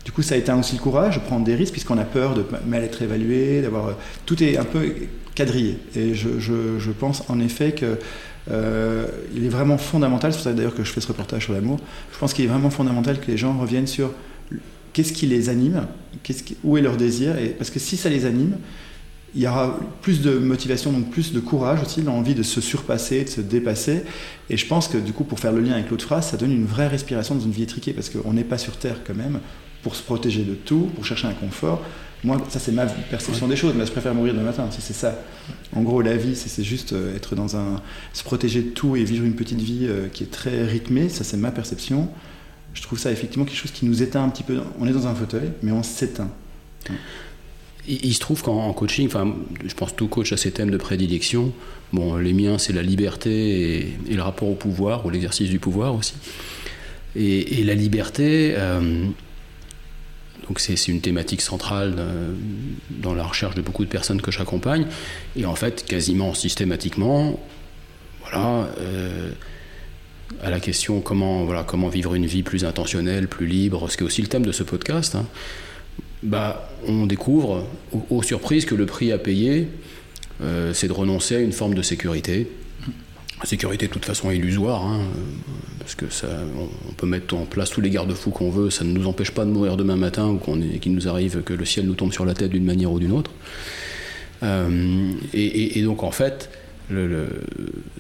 du 0.09 0.13
coup, 0.13 0.23
ça 0.23 0.39
été 0.39 0.51
aussi 0.53 0.75
le 0.75 0.81
courage 0.81 1.17
de 1.17 1.21
prendre 1.21 1.45
des 1.45 1.55
risques, 1.55 1.73
puisqu'on 1.73 1.99
a 1.99 2.05
peur 2.05 2.33
de 2.33 2.43
mal 2.67 2.83
être 2.83 3.03
évalué, 3.03 3.61
d'avoir. 3.61 3.95
Tout 4.25 4.43
est 4.43 4.57
un 4.57 4.65
peu 4.65 4.91
quadrillé. 5.35 5.77
Et 5.95 6.15
je, 6.15 6.91
pense 6.99 7.25
en 7.29 7.39
effet 7.41 7.73
que. 7.73 7.99
Euh, 8.51 9.07
il 9.37 9.45
est 9.45 9.51
vraiment 9.51 9.77
fondamental, 9.77 10.33
c'est 10.33 10.39
pour 10.39 10.45
ça 10.45 10.55
d'ailleurs 10.55 10.75
que 10.75 10.83
je 10.83 10.91
fais 10.91 11.03
ce 11.03 11.09
reportage 11.09 11.45
sur 11.45 11.53
l'amour, 11.53 11.79
je 12.11 12.19
pense 12.19 12.33
qu'il 12.33 12.47
est 12.47 12.49
vraiment 12.49 12.71
fondamental 12.71 13.21
que 13.21 13.31
les 13.31 13.37
gens 13.37 13.59
reviennent 13.59 13.87
sur 13.87 14.11
qu'est-ce 14.95 15.13
qui 15.13 15.27
les 15.27 15.51
anime, 15.51 15.87
où 16.65 16.79
est 16.79 16.81
leur 16.81 16.97
désir, 16.97 17.37
et, 17.37 17.49
parce 17.49 17.69
que 17.69 17.79
si 17.79 17.99
ça 17.99 18.09
les 18.09 18.25
anime, 18.25 18.57
il 19.35 19.43
y 19.43 19.47
aura 19.47 19.79
plus 20.01 20.23
de 20.23 20.39
motivation, 20.39 20.91
donc 20.91 21.11
plus 21.11 21.35
de 21.35 21.41
courage 21.41 21.83
aussi, 21.83 22.01
l'envie 22.01 22.35
de 22.35 22.43
se 22.43 22.63
surpasser, 22.63 23.25
de 23.25 23.29
se 23.29 23.43
dépasser. 23.43 24.05
Et 24.49 24.57
je 24.57 24.65
pense 24.65 24.89
que 24.89 24.97
du 24.97 25.13
coup, 25.13 25.25
pour 25.25 25.39
faire 25.39 25.53
le 25.53 25.61
lien 25.61 25.75
avec 25.75 25.91
l'autre 25.91 26.07
phrase, 26.07 26.29
ça 26.29 26.39
donne 26.39 26.53
une 26.53 26.65
vraie 26.65 26.89
respiration 26.89 27.35
dans 27.35 27.43
une 27.43 27.51
vie 27.51 27.65
étriquée, 27.65 27.93
parce 27.93 28.09
qu'on 28.09 28.33
n'est 28.33 28.43
pas 28.45 28.57
sur 28.57 28.79
Terre 28.79 29.01
quand 29.07 29.15
même 29.15 29.41
pour 29.83 29.95
se 29.95 30.03
protéger 30.03 30.43
de 30.43 30.55
tout, 30.55 30.91
pour 30.95 31.05
chercher 31.05 31.27
un 31.27 31.33
confort. 31.33 31.83
Moi, 32.25 32.45
ça 32.49 32.59
c'est 32.59 32.73
ma 32.73 32.87
perception 32.87 33.47
des 33.47 33.55
choses, 33.55 33.75
mais 33.77 33.87
je 33.87 33.93
préfère 33.93 34.13
mourir 34.13 34.35
demain 34.35 34.47
matin, 34.47 34.69
si 34.71 34.81
c'est 34.81 34.93
ça. 34.93 35.23
En 35.75 35.83
gros, 35.83 36.03
la 36.03 36.17
vie, 36.17 36.35
c'est 36.35 36.65
juste 36.65 36.93
euh, 36.93 37.15
être 37.15 37.37
dans 37.37 37.57
un. 37.57 37.81
se 38.13 38.25
protéger 38.25 38.63
de 38.63 38.71
tout 38.71 38.97
et 38.97 39.05
vivre 39.05 39.25
une 39.25 39.37
petite 39.37 39.61
vie 39.61 39.87
euh, 39.87 40.09
qui 40.09 40.25
est 40.25 40.31
très 40.31 40.65
rythmée, 40.65 41.09
ça 41.09 41.23
c'est 41.23 41.37
ma 41.37 41.53
perception. 41.53 42.09
Je 42.75 42.83
trouve 42.83 42.99
ça 42.99 43.13
effectivement 43.13 43.45
quelque 43.45 43.57
chose 43.57 43.71
qui 43.71 43.87
nous 43.87 44.03
éteint 44.03 44.23
un 44.23 44.29
petit 44.31 44.43
peu. 44.43 44.59
On 44.81 44.87
est 44.87 44.93
dans 44.93 45.07
un 45.07 45.15
fauteuil, 45.15 45.51
mais 45.63 45.73
on 45.73 45.83
s'éteint. 45.83 46.31
Il, 47.87 48.13
se 48.13 48.21
trouve 48.21 48.43
qu'en 48.43 48.73
coaching, 48.75 49.07
enfin, 49.07 49.35
je 49.67 49.75
pense 49.75 49.93
que 49.93 49.97
tout 49.97 50.09
coach 50.09 50.33
a 50.33 50.37
ses 50.37 50.51
thèmes 50.51 50.71
de 50.71 50.77
prédilection. 50.77 51.53
Bon, 51.93 52.17
les 52.17 52.35
miens, 52.35 52.59
c'est 52.59 52.75
la 52.75 52.83
liberté 52.83 53.97
et, 54.11 54.15
le 54.15 54.23
rapport 54.23 54.49
au 54.49 54.55
pouvoir, 54.55 55.07
ou 55.07 55.11
l'exercice 55.11 55.49
du 55.49 55.59
pouvoir 55.59 55.95
aussi. 55.95 56.15
Et, 57.17 57.65
la 57.65 57.75
liberté. 57.75 58.55
Euh, 58.57 59.07
donc 60.47 60.61
c'est 60.61 60.89
une 60.89 61.01
thématique 61.01 61.43
centrale 61.43 61.95
euh, 61.99 62.33
dans 62.91 63.15
la 63.15 63.25
recherche 63.25 63.55
de 63.55 63.63
beaucoup 63.63 63.85
de 63.85 63.91
personnes 63.91 64.23
que 64.23 64.31
j'accompagne. 64.31 64.87
Et 65.37 65.45
en 65.45 65.55
fait, 65.55 65.85
quasiment 65.85 66.35
systématiquement, 66.35 67.39
voilà, 68.23 68.69
euh, 68.79 69.31
à 70.43 70.51
la 70.51 70.61
question 70.61 71.01
comment, 71.01 71.45
voilà, 71.45 71.65
comment 71.65 71.89
vivre 71.89 72.15
une 72.15 72.27
vie 72.27 72.43
plus 72.43 72.65
intentionnelle, 72.65 73.29
plus 73.29 73.47
libre, 73.47 73.91
ce 73.91 73.97
qui 73.97 74.05
est 74.05 74.07
aussi 74.07 74.23
le 74.23 74.29
thème 74.29 74.47
de 74.47 74.53
ce 74.53 74.63
podcast, 74.63 75.17
hein, 75.17 75.27
bah, 76.23 76.71
on 76.87 77.07
découvre 77.07 77.67
aux, 78.11 78.23
surprises 78.23 78.65
que 78.65 78.75
le 78.75 78.87
prix 78.87 79.13
à 79.13 79.19
payer, 79.19 79.69
euh, 80.43 80.73
c'est 80.73 80.89
de 80.89 80.93
renoncer 80.93 81.37
à 81.37 81.41
une 81.41 81.53
forme 81.53 81.75
de 81.75 81.83
sécurité, 81.83 82.49
sécurité 83.47 83.87
de 83.87 83.93
toute 83.93 84.05
façon 84.05 84.31
illusoire, 84.31 84.85
hein, 84.85 85.01
parce 85.79 85.95
que 85.95 86.09
ça, 86.11 86.27
on, 86.89 86.93
peut 86.93 87.07
mettre 87.07 87.35
en 87.35 87.45
place 87.45 87.71
tous 87.71 87.81
les 87.81 87.91
garde-fous 87.91 88.31
qu'on 88.31 88.51
veut, 88.51 88.71
ça 88.71 88.85
ne 88.85 88.93
nous 88.93 89.07
empêche 89.07 89.31
pas 89.31 89.45
de 89.45 89.51
mourir 89.51 89.77
demain 89.77 89.97
matin 89.97 90.29
ou 90.29 90.39
qu'il 90.39 90.93
nous 90.93 91.09
arrive 91.09 91.43
que 91.43 91.55
le 91.55 91.65
ciel 91.65 91.87
nous 91.87 91.95
tombe 91.95 92.13
sur 92.13 92.25
la 92.25 92.35
tête 92.35 92.51
d'une 92.51 92.65
manière 92.65 92.93
ou 92.93 92.99
d'une 92.99 93.13
autre. 93.13 93.31
Euh, 94.43 95.13
et, 95.35 95.83
donc 95.83 96.03
en 96.03 96.11
fait, 96.11 96.51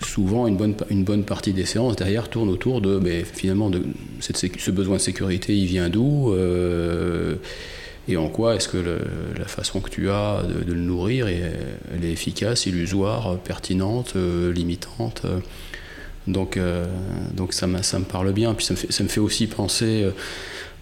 souvent 0.03 0.47
une 0.47 0.57
bonne, 0.57 0.75
une 0.91 1.05
bonne 1.05 1.25
partie 1.25 1.53
des 1.53 1.67
séances 1.67 1.97
derrière 1.97 2.29
tourne 2.29 2.49
autour 2.49 2.81
de, 2.81 2.99
mais 2.99 3.25
finalement, 3.25 3.71
de, 3.71 3.83
ce 4.21 4.71
besoin 4.71 4.97
de 4.97 5.03
sécurité, 5.03 5.57
il 5.57 5.67
vient 5.67 5.89
d'où 5.89 6.33
euh, 6.33 7.37
et 8.09 8.17
en 8.17 8.29
quoi 8.29 8.57
est-ce 8.57 8.69
que 8.69 8.79
la 9.39 9.45
façon 9.45 9.81
que 9.81 9.91
tu 9.91 10.09
as 10.09 10.43
de, 10.43 10.73
le 10.73 10.81
nourrir, 10.81 11.29
est, 11.29 11.53
elle 11.95 12.05
est 12.05 12.11
efficace, 12.11 12.65
illusoire, 12.65 13.39
pertinente, 13.39 14.15
euh, 14.17 14.51
limitante 14.51 15.23
euh. 15.27 15.41
donc, 16.27 16.57
euh, 16.57 16.87
donc 17.35 17.53
ça, 17.53 17.67
ça 17.83 17.99
me 17.99 18.05
parle 18.07 18.33
bien. 18.33 18.55
Puis 18.55 18.65
ça 18.65 18.73
me 18.73 18.79
fait, 18.79 19.21
me 19.21 19.23
aussi 19.23 19.47
penser. 19.47 20.11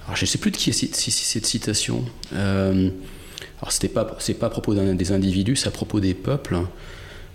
alors 0.04 0.16
je 0.16 0.22
ne 0.22 0.26
sais 0.26 0.38
plus 0.38 0.52
de 0.52 0.56
qui 0.56 0.70
est 0.70 0.72
cette 0.72 1.46
citation. 1.46 2.04
alors 2.32 3.72
c'était 3.72 3.88
pas, 3.88 4.16
c'est 4.20 4.34
pas 4.34 4.46
à 4.46 4.50
propos 4.50 4.74
des 4.74 5.12
individus, 5.12 5.56
c'est 5.56 5.68
à 5.68 5.72
propos 5.72 5.98
des 5.98 6.14
peuples. 6.14 6.58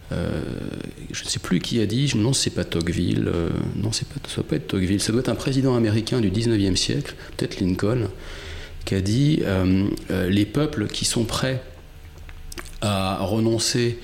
je 0.10 1.24
ne 1.24 1.30
sais 1.30 1.40
plus 1.40 1.60
qui 1.60 1.82
a 1.82 1.86
dit, 1.86 2.14
non, 2.16 2.32
c'est 2.32 2.50
pas 2.52 2.64
Tocqueville, 2.64 3.30
non, 3.76 3.92
c'est 3.92 4.08
pas, 4.08 4.26
ça 4.30 4.38
doit 4.38 4.48
pas 4.48 4.56
être 4.56 4.68
Tocqueville, 4.68 5.02
ça 5.02 5.12
doit 5.12 5.20
être 5.20 5.30
un 5.30 5.36
président 5.36 5.76
américain 5.76 6.22
du 6.22 6.32
19e 6.32 6.78
siècle, 6.78 7.14
peut-être 7.36 7.60
Lincoln, 7.60 8.08
qui 8.86 8.96
a 8.96 9.02
dit 9.02 9.40
euh, 9.44 9.88
euh, 10.10 10.30
les 10.30 10.46
peuples 10.46 10.88
qui 10.88 11.06
sont 11.06 11.24
prêts 11.24 11.62
à 12.82 13.20
renoncer 13.22 14.00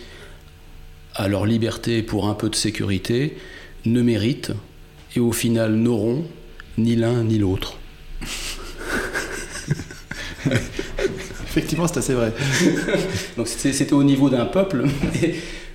à 1.15 1.27
leur 1.27 1.45
liberté 1.45 2.03
pour 2.03 2.29
un 2.29 2.35
peu 2.35 2.49
de 2.49 2.55
sécurité 2.55 3.37
ne 3.85 4.01
méritent 4.01 4.51
et 5.15 5.19
au 5.19 5.31
final 5.31 5.73
n'auront 5.73 6.25
ni 6.77 6.95
l'un 6.95 7.23
ni 7.23 7.39
l'autre. 7.39 7.77
Effectivement, 11.47 11.87
c'est 11.87 11.97
assez 11.97 12.13
vrai. 12.13 12.33
Donc 13.37 13.47
c'était 13.47 13.93
au 13.93 14.03
niveau 14.03 14.29
d'un 14.29 14.45
peuple, 14.45 14.85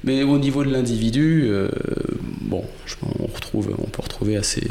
mais, 0.05 0.23
au 0.23 0.39
niveau 0.39 0.65
de 0.65 0.71
l'individu, 0.71 1.47
euh, 1.47 1.69
bon, 2.41 2.65
on, 3.19 3.27
retrouve, 3.27 3.75
on 3.79 3.87
peut 3.89 4.03
retrouver 4.03 4.37
assez, 4.37 4.63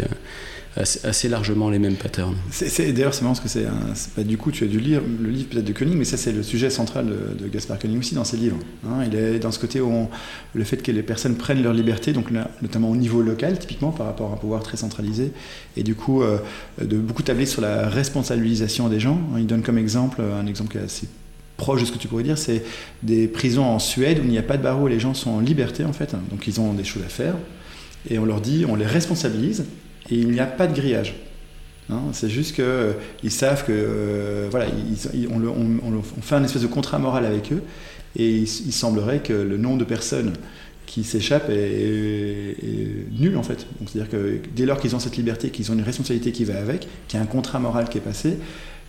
assez, 0.78 1.28
largement 1.28 1.70
les 1.70 1.80
mêmes 1.80 1.96
patterns. 1.96 2.36
D'ailleurs, 2.60 3.14
c'est 3.14 3.24
marrant 3.24 3.36
parce 3.36 3.42
que 3.42 3.50
c'est 3.50 3.68
pas 4.16 4.24
du 4.24 4.38
coup, 4.38 4.52
tu 4.52 4.64
as 4.64 4.68
dû 4.68 4.80
lire 4.80 5.02
le 5.22 5.30
livre 5.30 5.50
peut-être 5.50 5.66
de 5.66 5.74
Koenig, 5.74 5.98
mais 5.98 6.06
ça 6.06 6.16
c'est 6.18 6.32
le 6.32 6.44
sujet 6.44 6.70
central 6.70 7.08
de, 7.08 7.48
Gaspard 7.48 7.78
Koenig 7.80 8.00
aussi 8.00 8.16
dans 8.16 8.24
ses 8.24 8.38
livres. 8.38 8.58
Hein. 8.86 9.04
il 9.06 9.16
est 9.16 9.40
dans 9.40 9.52
ce 9.52 9.60
côté 9.60 9.82
où 9.82 10.08
le 10.54 10.64
fait 10.64 10.78
que 10.78 10.92
les 10.92 11.04
personnes 11.04 11.36
prennent 11.36 11.62
leur 11.62 11.74
liberté, 11.74 12.14
donc 12.14 12.28
notamment 12.62 12.90
au 12.90 12.96
niveau 12.96 13.22
local, 13.22 13.60
typiquement 13.60 13.92
par 13.92 14.06
rapport 14.06 14.32
à 14.32 14.34
un 14.34 14.38
pouvoir 14.38 14.64
très 14.64 14.78
centralisé, 14.78 15.34
et 15.76 15.84
du 15.84 15.96
coup 15.96 16.24
euh, 16.24 16.38
de 16.82 16.98
beaucoup 16.98 17.24
tabler 17.24 17.46
sur 17.46 17.62
la 17.62 17.90
responsabilisation 17.90 18.88
des 18.88 19.00
gens. 19.00 19.20
Hein. 19.34 19.40
Il 19.40 19.48
donne 19.48 19.64
comme 19.64 19.78
exemple 19.78 20.22
un 20.22 20.48
exemple 20.48 20.72
qui 20.72 20.78
est 20.78 20.86
assez 20.86 21.08
proche 21.58 21.82
de 21.82 21.86
ce 21.86 21.92
que 21.92 21.98
tu 21.98 22.08
pourrais 22.08 22.24
dire, 22.24 22.38
c'est 22.38 22.64
des 23.04 23.28
prisons 23.28 23.66
en 23.66 23.78
Suède 23.78 24.20
où 24.20 24.24
il 24.24 24.30
n'y 24.30 24.38
a 24.38 24.44
pas 24.44 24.58
de 24.58 24.64
barreau, 24.64 24.88
les 24.88 25.00
gens 25.00 25.14
sont 25.14 25.32
en 25.32 25.40
liberté 25.42 25.84
en 25.84 25.94
fait, 25.94 26.16
donc 26.32 26.48
ils 26.48 26.60
ont 26.62 26.74
des 26.74 26.86
choses 26.86 27.04
à 27.06 27.10
faire, 27.10 27.36
et 28.10 28.18
on 28.18 28.26
leur 28.26 28.42
dit, 28.42 28.66
on 28.68 28.76
les 28.76 28.86
responsabilise, 28.86 29.66
et 30.12 30.16
il 30.16 30.30
n'y 30.30 30.40
a 30.40 30.46
pas 30.46 30.68
de 30.68 30.76
grillage. 30.76 31.16
Hein, 31.90 32.02
c'est 32.14 32.30
juste 32.30 32.56
qu'ils 32.56 32.64
euh, 32.64 32.94
savent 33.30 33.66
que 33.66 33.72
euh, 33.74 34.48
voilà, 34.50 34.68
on, 35.30 36.22
fait 36.22 36.36
un 36.36 36.44
espèce 36.44 36.62
de 36.62 36.68
contrat 36.68 37.00
moral 37.00 37.26
avec 37.26 37.52
eux, 37.52 37.64
et 38.16 38.30
il, 38.30 38.48
semblerait 38.48 39.20
que 39.20 39.34
le 39.34 39.58
nombre 39.58 39.78
de 39.78 39.86
personnes 39.86 40.34
qui 40.86 41.04
s'échappent 41.04 41.50
est, 41.50 42.58
nul 43.18 43.38
en 43.38 43.44
fait. 43.44 43.66
C'est-à-dire 43.86 44.10
que 44.10 44.40
dès 44.54 44.66
lors 44.66 44.80
qu'ils 44.80 44.96
ont 44.96 45.00
cette 45.00 45.16
liberté, 45.18 45.50
qu'ils 45.50 45.72
ont 45.72 45.74
une 45.74 45.84
responsabilité 45.84 46.32
qui 46.32 46.44
va 46.44 46.60
avec, 46.60 46.88
qu'il 47.08 47.18
y 47.18 47.22
a 47.22 47.24
un 47.24 47.28
contrat 47.28 47.60
moral 47.60 47.88
qui 47.90 47.98
est 47.98 48.02
passé, 48.02 48.38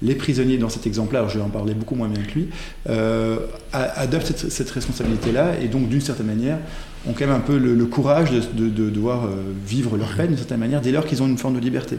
les 0.02 0.16
prisonniers 0.16 0.58
dans 0.58 0.68
cet 0.68 0.86
exemplaire, 0.86 1.28
je 1.28 1.38
vais 1.38 1.44
en 1.44 1.50
parler 1.50 1.74
beaucoup 1.74 1.94
moins 1.94 2.08
bien 2.08 2.24
que 2.24 2.32
lui, 2.32 2.48
euh, 2.88 3.38
adoptent 3.72 4.48
cette 4.48 4.70
responsabilité-là, 4.70 5.60
et 5.60 5.68
donc 5.68 5.88
d'une 5.88 6.00
certaine 6.00 6.26
manière 6.26 6.58
ont 7.06 7.12
quand 7.12 7.26
même 7.26 7.34
un 7.34 7.40
peu 7.40 7.58
le, 7.58 7.84
courage 7.86 8.30
de, 8.30 8.68
devoir 8.68 9.24
euh, 9.24 9.30
vivre 9.66 9.96
leur 9.96 10.14
peine 10.14 10.28
d'une 10.28 10.36
certaine 10.36 10.60
manière 10.60 10.80
dès 10.80 10.92
lors 10.92 11.04
qu'ils 11.04 11.22
ont 11.22 11.26
une 11.26 11.38
forme 11.38 11.54
de 11.54 11.60
liberté. 11.60 11.98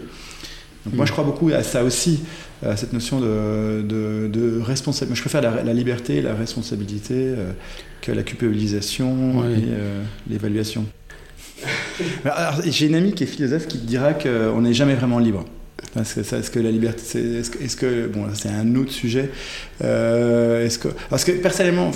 Donc 0.85 0.95
moi 0.95 1.05
je 1.05 1.11
crois 1.11 1.23
beaucoup 1.23 1.49
à 1.49 1.63
ça 1.63 1.83
aussi, 1.83 2.23
à 2.65 2.75
cette 2.75 2.93
notion 2.93 3.19
de, 3.21 4.61
responsabilité. 4.61 5.15
Je 5.15 5.21
préfère 5.21 5.41
la, 5.41 5.73
liberté 5.73 6.17
et 6.17 6.21
la 6.21 6.35
responsabilité 6.35 7.13
euh, 7.15 7.51
que 8.01 8.11
la 8.11 8.23
culpabilisation 8.23 9.43
et 9.45 9.63
euh, 9.69 10.03
l'évaluation. 10.29 10.85
J'ai 12.65 12.87
une 12.87 12.95
amie 12.95 13.13
qui 13.13 13.23
est 13.23 13.27
philosophe 13.27 13.67
qui 13.67 13.77
dira 13.77 14.13
qu'on 14.13 14.61
n'est 14.61 14.73
jamais 14.73 14.95
vraiment 14.95 15.19
libre. 15.19 15.45
Est-ce 15.97 16.49
que, 16.49 16.59
la 16.59 16.71
liberté, 16.71 17.37
est-ce 17.37 17.75
que, 17.77 18.07
bon, 18.07 18.25
c'est 18.33 18.49
un 18.49 18.75
autre 18.75 18.91
sujet. 18.91 19.29
est-ce 19.79 20.79
que, 20.79 20.89
parce 21.09 21.23
que 21.23 21.31
personnellement, 21.33 21.91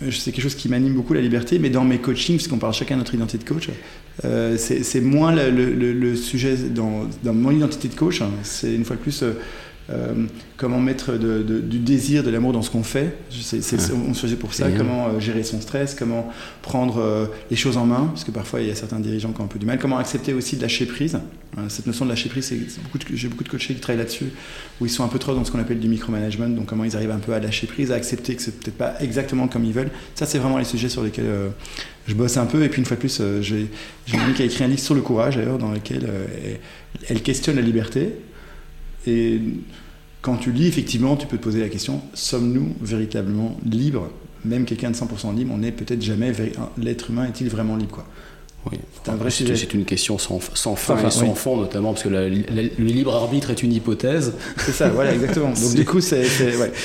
c'est 0.00 0.32
quelque 0.32 0.42
chose 0.42 0.54
qui 0.54 0.68
m'anime 0.68 0.94
beaucoup 0.94 1.14
la 1.14 1.20
liberté, 1.20 1.58
mais 1.58 1.70
dans 1.70 1.84
mes 1.84 1.98
coachings, 1.98 2.36
puisqu'on 2.36 2.58
parle 2.58 2.72
chacun 2.72 2.94
de 2.94 3.00
notre 3.00 3.14
identité 3.14 3.44
de 3.44 3.48
coach, 3.48 3.68
euh, 4.24 4.56
c'est 4.56 5.00
moins 5.00 5.32
le, 5.34 6.16
sujet 6.16 6.56
dans, 6.56 7.06
dans, 7.22 7.34
mon 7.34 7.50
identité 7.50 7.88
de 7.88 7.94
coach, 7.94 8.22
hein. 8.22 8.30
c'est 8.42 8.74
une 8.74 8.84
fois 8.84 8.96
de 8.96 9.00
plus 9.00 9.22
euh, 9.22 9.32
euh, 9.90 10.26
comment 10.58 10.80
mettre 10.80 11.16
du 11.16 11.78
désir, 11.78 12.22
de 12.22 12.28
l'amour 12.28 12.52
dans 12.52 12.60
ce 12.60 12.70
qu'on 12.70 12.82
fait. 12.82 13.16
On 13.30 14.12
se 14.12 14.20
faisait 14.20 14.36
pour 14.36 14.52
ça. 14.52 14.70
Comment 14.70 15.08
euh, 15.08 15.20
gérer 15.20 15.42
son 15.42 15.62
stress, 15.62 15.94
comment 15.94 16.30
prendre 16.60 16.98
euh, 16.98 17.26
les 17.50 17.56
choses 17.56 17.78
en 17.78 17.86
main, 17.86 18.08
parce 18.08 18.24
que 18.24 18.30
parfois 18.30 18.60
il 18.60 18.68
y 18.68 18.70
a 18.70 18.74
certains 18.74 19.00
dirigeants 19.00 19.32
qui 19.32 19.40
ont 19.40 19.44
un 19.44 19.48
peu 19.48 19.58
du 19.58 19.64
mal. 19.64 19.78
Comment 19.78 19.96
accepter 19.96 20.34
aussi 20.34 20.56
de 20.56 20.62
lâcher 20.62 20.84
prise. 20.84 21.18
cette 21.68 21.86
notion 21.86 22.04
de 22.04 22.10
lâcher 22.10 22.28
prise, 22.28 22.52
j'ai 23.14 23.28
beaucoup 23.28 23.44
de 23.44 23.48
coachés 23.48 23.74
qui 23.74 23.80
travaillent 23.80 24.00
là-dessus, 24.00 24.26
où 24.80 24.84
ils 24.84 24.90
sont 24.90 25.04
un 25.04 25.08
peu 25.08 25.18
trop 25.18 25.34
dans 25.34 25.44
ce 25.44 25.50
qu'on 25.50 25.60
appelle 25.60 25.80
du 25.80 25.88
micromanagement. 25.88 26.48
Donc 26.48 26.66
comment 26.66 26.84
ils 26.84 26.94
arrivent 26.94 27.10
un 27.10 27.18
peu 27.18 27.32
à 27.32 27.40
lâcher 27.40 27.66
prise, 27.66 27.90
à 27.90 27.94
accepter 27.94 28.36
que 28.36 28.42
c'est 28.42 28.60
peut-être 28.60 28.76
pas 28.76 28.94
exactement 29.00 29.48
comme 29.48 29.64
ils 29.64 29.72
veulent. 29.72 29.90
Ça, 30.14 30.26
c'est 30.26 30.38
vraiment 30.38 30.58
les 30.58 30.64
sujets 30.64 30.90
sur 30.90 31.02
lesquels 31.02 31.50
je 32.06 32.14
bosse 32.14 32.36
un 32.36 32.46
peu. 32.46 32.62
Et 32.62 32.68
puis 32.68 32.80
une 32.80 32.86
fois 32.86 32.96
de 32.96 33.00
plus, 33.00 33.22
j'ai 33.40 33.70
une 34.12 34.20
amie 34.20 34.34
qui 34.34 34.42
a 34.42 34.44
écrit 34.44 34.64
un 34.64 34.68
livre 34.68 34.80
sur 34.80 34.94
le 34.94 35.00
courage, 35.00 35.36
d'ailleurs, 35.36 35.58
dans 35.58 35.72
lequel 35.72 36.06
elle 37.08 37.22
questionne 37.22 37.56
la 37.56 37.62
liberté 37.62 38.12
et 39.08 39.40
quand 40.22 40.36
tu 40.36 40.52
lis, 40.52 40.66
effectivement, 40.66 41.16
tu 41.16 41.26
peux 41.26 41.38
te 41.38 41.42
poser 41.42 41.60
la 41.60 41.68
question 41.68 42.02
sommes-nous 42.14 42.74
véritablement 42.80 43.56
libres? 43.64 44.10
Même 44.44 44.64
quelqu'un 44.64 44.90
de 44.90 44.96
100% 44.96 45.34
libre, 45.34 45.52
on 45.54 45.58
n'est 45.58 45.72
peut-être 45.72 46.02
jamais. 46.02 46.32
L'être 46.76 47.10
humain 47.10 47.26
est-il 47.26 47.48
vraiment 47.48 47.76
libre 47.76 47.92
quoi? 47.92 48.06
Oui. 48.70 48.78
C'est 48.92 49.10
un 49.10 49.16
vrai 49.16 49.30
sujet. 49.30 49.56
C'est 49.56 49.72
une 49.72 49.84
question 49.84 50.18
sans, 50.18 50.40
sans 50.54 50.74
fin 50.74 50.98
et 51.06 51.10
sans 51.10 51.34
fond, 51.34 51.56
notamment 51.56 51.92
parce 51.92 52.02
que 52.02 52.08
le 52.08 52.28
libre 52.78 53.14
arbitre 53.14 53.50
est 53.50 53.62
une 53.62 53.72
hypothèse. 53.72 54.34
C'est 54.58 54.72
ça, 54.72 54.88
voilà, 54.88 55.14
exactement. 55.14 55.52
Donc 55.52 55.74
du 55.74 55.84
coup, 55.84 56.00
c'est. 56.00 56.24
Ouais. 56.56 56.72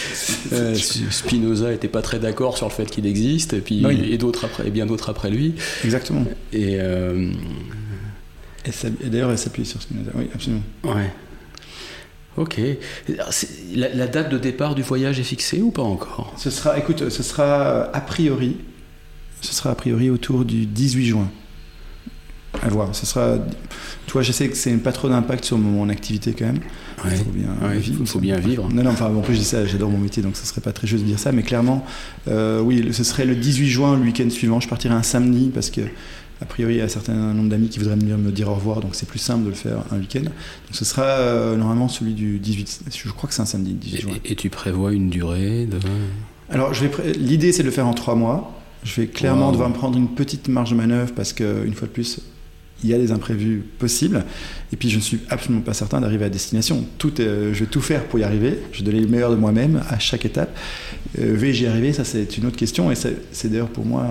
Euh, 0.51 0.75
Spinoza 0.75 1.71
n'était 1.71 1.87
pas 1.87 2.03
très 2.03 2.19
d'accord 2.19 2.57
sur 2.57 2.67
le 2.67 2.73
fait 2.73 2.85
qu'il 2.85 3.07
existe, 3.07 3.53
et 3.53 3.59
puis 3.59 3.83
et 4.11 4.17
d'autres 4.17 4.45
après, 4.45 4.67
et 4.67 4.69
bien 4.69 4.85
d'autres 4.85 5.09
après 5.09 5.31
lui. 5.31 5.55
Exactement. 5.83 6.25
Et, 6.51 6.77
euh... 6.79 7.31
et 8.65 9.09
d'ailleurs, 9.09 9.31
elle 9.31 9.37
s'appuie 9.37 9.65
sur 9.65 9.81
Spinoza. 9.81 10.11
Oui, 10.13 10.29
absolument. 10.33 10.61
Ouais. 10.83 11.09
Ok. 12.37 12.59
La, 13.75 14.07
date 14.07 14.31
de 14.31 14.37
départ 14.37 14.75
du 14.75 14.81
voyage 14.81 15.19
est 15.19 15.23
fixée 15.23 15.61
ou 15.61 15.71
pas 15.71 15.83
encore? 15.83 16.33
Ce 16.37 16.49
sera, 16.49 16.77
écoute, 16.77 17.09
ce 17.09 17.23
sera 17.23 17.83
a 17.93 18.01
priori, 18.01 18.57
ce 19.41 19.53
sera 19.53 19.71
a 19.71 19.75
priori 19.75 20.09
autour 20.09 20.45
du 20.45 20.65
18 20.65 21.05
juin. 21.05 21.29
À 22.61 22.69
voir. 22.69 22.93
Ce 22.95 23.05
sera. 23.05 23.37
Tu 24.05 24.13
vois, 24.13 24.21
je 24.21 24.31
sais 24.31 24.47
que 24.47 24.55
c'est 24.55 24.71
pas 24.77 24.91
trop 24.91 25.09
d'impact 25.09 25.43
sur 25.43 25.57
mon 25.57 25.89
activité 25.89 26.33
quand 26.37 26.45
même. 26.45 26.59
Il 27.05 27.17
faut 27.17 27.31
bien, 27.31 27.49
vivre, 27.73 28.05
faut 28.05 28.19
bien 28.19 28.37
vivre. 28.37 28.69
Non, 28.71 28.83
non, 28.83 28.91
enfin, 28.91 29.07
en 29.07 29.21
plus, 29.21 29.33
je 29.33 29.39
dis 29.39 29.45
ça, 29.45 29.65
j'adore 29.65 29.89
mon 29.89 29.97
métier, 29.97 30.21
donc 30.21 30.37
ce 30.37 30.45
serait 30.45 30.61
pas 30.61 30.71
très 30.71 30.87
juste 30.87 31.03
de 31.03 31.07
dire 31.07 31.19
ça, 31.19 31.31
mais 31.31 31.43
clairement, 31.43 31.83
euh, 32.27 32.61
oui, 32.61 32.93
ce 32.93 33.03
serait 33.03 33.25
le 33.25 33.35
18 33.35 33.67
juin, 33.67 33.97
le 33.97 34.03
week-end 34.03 34.29
suivant. 34.29 34.59
Je 34.59 34.69
partirai 34.69 34.93
un 34.93 35.03
samedi 35.03 35.51
parce 35.53 35.69
que 35.69 35.81
a 36.43 36.45
priori, 36.45 36.73
il 36.73 36.77
y 36.77 36.81
a 36.81 36.83
un 36.83 36.89
certain 36.89 37.13
nombre 37.13 37.49
d'amis 37.49 37.69
qui 37.69 37.79
voudraient 37.79 37.95
venir 37.95 38.17
me 38.17 38.29
dire 38.29 38.49
au 38.49 38.55
revoir, 38.55 38.81
donc 38.81 38.95
c'est 38.95 39.07
plus 39.07 39.19
simple 39.19 39.45
de 39.45 39.49
le 39.49 39.55
faire 39.55 39.77
un 39.91 39.97
week-end. 39.97 40.23
Donc 40.23 40.33
ce 40.71 40.83
sera 40.83 41.03
euh, 41.03 41.55
normalement 41.55 41.87
celui 41.87 42.13
du 42.13 42.37
18. 42.37 42.81
Je 42.93 43.09
crois 43.11 43.29
que 43.29 43.33
c'est 43.33 43.41
un 43.41 43.45
samedi, 43.45 43.73
18 43.73 44.01
juin. 44.01 44.13
Et, 44.25 44.35
tu 44.35 44.49
prévois 44.49 44.91
une 44.91 45.09
durée 45.09 45.65
de... 45.65 45.79
Alors, 46.49 46.73
je 46.73 46.85
vais 46.85 47.13
l'idée, 47.13 47.53
c'est 47.53 47.63
de 47.63 47.67
le 47.67 47.73
faire 47.73 47.87
en 47.87 47.93
trois 47.93 48.15
mois. 48.15 48.59
Je 48.83 48.99
vais 48.99 49.07
clairement 49.07 49.53
devoir 49.53 49.69
me 49.69 49.73
prendre 49.73 49.97
une 49.97 50.09
petite 50.09 50.49
marge 50.49 50.71
de 50.71 50.75
manœuvre 50.75 51.13
parce 51.15 51.31
qu'une 51.31 51.73
fois 51.73 51.87
de 51.87 51.93
plus, 51.93 52.19
il 52.83 52.89
y 52.89 52.93
a 52.93 52.97
des 52.97 53.11
imprévus 53.11 53.63
possibles. 53.79 54.25
Et 54.71 54.75
puis, 54.75 54.89
je 54.89 54.97
ne 54.97 55.01
suis 55.01 55.19
absolument 55.29 55.61
pas 55.61 55.73
certain 55.73 56.01
d'arriver 56.01 56.25
à 56.25 56.29
destination. 56.29 56.85
Tout, 56.97 57.13
je 57.17 57.51
vais 57.51 57.65
tout 57.65 57.81
faire 57.81 58.03
pour 58.05 58.19
y 58.19 58.23
arriver. 58.23 58.59
Je 58.71 58.79
vais 58.79 58.85
donner 58.85 58.99
le 58.99 59.07
meilleur 59.07 59.31
de 59.31 59.35
moi-même 59.35 59.81
à 59.89 59.99
chaque 59.99 60.25
étape. 60.25 60.55
Euh, 61.19 61.33
vais-je 61.35 61.63
y 61.63 61.67
arriver? 61.67 61.93
Ça, 61.93 62.03
c'est 62.03 62.37
une 62.37 62.45
autre 62.45 62.57
question. 62.57 62.91
Et 62.91 62.95
c'est 62.95 63.49
d'ailleurs 63.49 63.69
pour 63.69 63.85
moi 63.85 64.05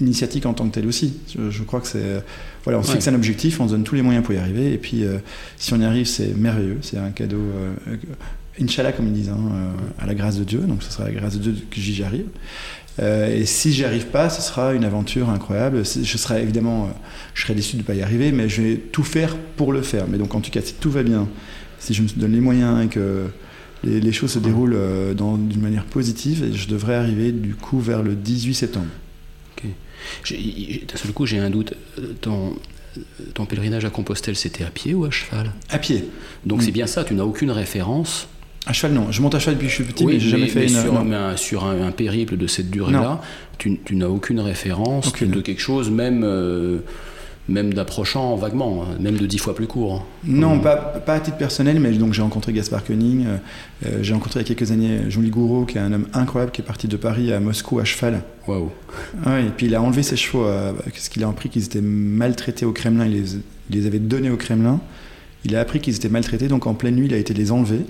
une 0.00 0.06
initiative 0.06 0.46
en 0.46 0.54
tant 0.54 0.68
que 0.68 0.74
telle 0.74 0.86
aussi. 0.86 1.14
Je, 1.36 1.62
crois 1.62 1.80
que 1.80 1.88
c'est. 1.88 2.22
Voilà, 2.64 2.78
on 2.78 2.82
fixe 2.82 3.08
un 3.08 3.14
objectif, 3.14 3.60
on 3.60 3.66
se 3.66 3.72
donne 3.72 3.84
tous 3.84 3.94
les 3.94 4.02
moyens 4.02 4.24
pour 4.24 4.34
y 4.34 4.38
arriver. 4.38 4.72
Et 4.72 4.78
puis, 4.78 5.04
euh, 5.04 5.18
si 5.56 5.72
on 5.74 5.80
y 5.80 5.84
arrive, 5.84 6.06
c'est 6.06 6.36
merveilleux. 6.36 6.78
C'est 6.82 6.98
un 6.98 7.10
cadeau. 7.10 7.42
Euh, 7.88 7.96
Inch'Allah, 8.60 8.92
comme 8.92 9.08
ils 9.08 9.12
disent, 9.12 9.30
hein, 9.30 9.72
à 9.98 10.06
la 10.06 10.14
grâce 10.14 10.38
de 10.38 10.44
Dieu. 10.44 10.60
Donc, 10.60 10.82
ce 10.82 10.92
sera 10.92 11.04
à 11.04 11.08
la 11.08 11.14
grâce 11.14 11.34
de 11.34 11.50
Dieu 11.50 11.64
que 11.68 11.80
j'y 11.80 12.04
arrive. 12.04 12.26
Euh, 13.00 13.34
et 13.34 13.44
si 13.44 13.72
j'y 13.72 13.84
arrive 13.84 14.06
pas, 14.06 14.30
ce 14.30 14.40
sera 14.40 14.72
une 14.72 14.84
aventure 14.84 15.28
incroyable. 15.30 15.82
Je 15.84 16.16
serai 16.16 16.42
évidemment, 16.42 16.84
euh, 16.84 16.88
je 17.34 17.42
serai 17.42 17.54
déçu 17.54 17.76
de 17.76 17.82
ne 17.82 17.86
pas 17.86 17.94
y 17.94 18.02
arriver, 18.02 18.32
mais 18.32 18.48
je 18.48 18.62
vais 18.62 18.76
tout 18.76 19.02
faire 19.02 19.36
pour 19.56 19.72
le 19.72 19.82
faire. 19.82 20.06
Mais 20.08 20.18
donc 20.18 20.34
en 20.34 20.40
tout 20.40 20.50
cas, 20.50 20.60
si 20.60 20.74
tout 20.74 20.90
va 20.90 21.02
bien, 21.02 21.28
si 21.78 21.94
je 21.94 22.02
me 22.02 22.08
donne 22.16 22.32
les 22.32 22.40
moyens 22.40 22.84
et 22.84 22.88
que 22.88 23.26
les, 23.82 24.12
choses 24.12 24.32
se 24.32 24.38
déroulent 24.38 24.76
euh, 24.76 25.14
d'une 25.14 25.60
manière 25.60 25.84
positive, 25.84 26.52
je 26.54 26.66
devrais 26.68 26.94
arriver 26.94 27.32
du 27.32 27.54
coup 27.54 27.80
vers 27.80 28.02
le 28.02 28.14
18 28.14 28.54
septembre. 28.54 28.86
Ok. 29.56 29.68
D'un 30.30 30.96
seul 30.96 31.12
coup, 31.12 31.26
j'ai 31.26 31.38
un 31.38 31.50
doute. 31.50 31.74
Ton, 32.20 32.54
ton 33.34 33.44
pèlerinage 33.44 33.84
à 33.84 33.90
Compostelle, 33.90 34.36
c'était 34.36 34.64
à 34.64 34.70
pied 34.70 34.94
ou 34.94 35.04
à 35.04 35.10
cheval? 35.10 35.52
À 35.68 35.78
pied. 35.78 36.04
Donc 36.46 36.62
c'est 36.62 36.70
bien 36.70 36.86
ça, 36.86 37.04
tu 37.04 37.14
n'as 37.14 37.24
aucune 37.24 37.50
référence 37.50 38.28
à 38.66 38.72
cheval, 38.72 38.96
non. 38.96 39.12
Je 39.12 39.20
monte 39.20 39.34
à 39.34 39.38
cheval 39.38 39.54
depuis 39.54 39.66
que 39.66 39.72
je 39.72 39.82
suis 39.82 39.84
petit, 39.84 40.06
mais 40.06 40.18
j'ai 40.18 40.30
jamais 40.30 40.48
fait 40.48 40.64
une... 40.64 40.68
sur, 40.68 40.98
un, 40.98 41.36
sur 41.36 41.64
un, 41.64 41.90
périple 41.90 42.36
de 42.36 42.46
cette 42.46 42.70
durée-là, 42.70 43.20
tu, 43.58 43.78
n'as 43.92 44.08
aucune 44.08 44.40
référence 44.40 45.12
de 45.12 45.40
quelque 45.40 45.60
chose, 45.60 45.90
même, 45.90 46.22
euh, 46.24 46.78
même 47.48 47.74
d'approchant 47.74 48.34
vaguement, 48.36 48.84
hein, 48.84 48.96
même 49.00 49.16
de 49.16 49.26
dix 49.26 49.36
fois 49.36 49.54
plus 49.54 49.66
court. 49.66 50.06
Non, 50.24 50.58
pas, 50.60 50.76
pas, 50.76 51.14
à 51.14 51.20
titre 51.20 51.36
personnel, 51.36 51.78
mais 51.78 51.92
donc 51.92 52.14
j'ai 52.14 52.22
rencontré 52.22 52.54
Gaspard 52.54 52.84
Koenig, 52.84 53.26
euh, 53.26 53.36
euh, 53.86 53.98
j'ai 54.00 54.14
rencontré 54.14 54.40
il 54.40 54.48
y 54.48 54.50
a 54.50 54.54
quelques 54.54 54.72
années 54.72 55.10
Jean-Louis 55.10 55.30
Gouraud, 55.30 55.66
qui 55.66 55.76
est 55.76 55.82
un 55.82 55.92
homme 55.92 56.08
incroyable, 56.14 56.50
qui 56.50 56.62
est 56.62 56.64
parti 56.64 56.88
de 56.88 56.96
Paris 56.96 57.34
à 57.34 57.40
Moscou 57.40 57.80
à 57.80 57.84
cheval. 57.84 58.22
Waouh. 58.48 58.70
et 59.26 59.50
puis 59.56 59.66
il 59.66 59.74
a 59.74 59.82
enlevé 59.82 60.02
ses 60.02 60.16
chevaux, 60.16 60.46
parce 60.84 61.10
qu'il 61.10 61.22
a 61.22 61.28
appris 61.28 61.50
qu'ils 61.50 61.64
étaient 61.64 61.82
maltraités 61.82 62.64
au 62.64 62.72
Kremlin, 62.72 63.04
il 63.04 63.12
les, 63.12 63.34
il 63.70 63.76
les 63.76 63.86
avait 63.86 63.98
donnés 63.98 64.30
au 64.30 64.36
Kremlin. 64.36 64.80
Il 65.44 65.54
a 65.56 65.60
appris 65.60 65.80
qu'ils 65.80 65.94
étaient 65.94 66.08
maltraités, 66.08 66.48
donc 66.48 66.66
en 66.66 66.72
pleine 66.74 66.96
nuit, 66.96 67.06
il 67.06 67.14
a 67.14 67.18
été 67.18 67.34
les 67.34 67.52
enlever. 67.52 67.80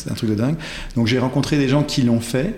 C'est 0.00 0.10
un 0.10 0.14
truc 0.14 0.30
de 0.30 0.34
dingue. 0.34 0.56
Donc 0.96 1.06
j'ai 1.06 1.18
rencontré 1.18 1.58
des 1.58 1.68
gens 1.68 1.82
qui 1.82 2.02
l'ont 2.02 2.20
fait. 2.20 2.54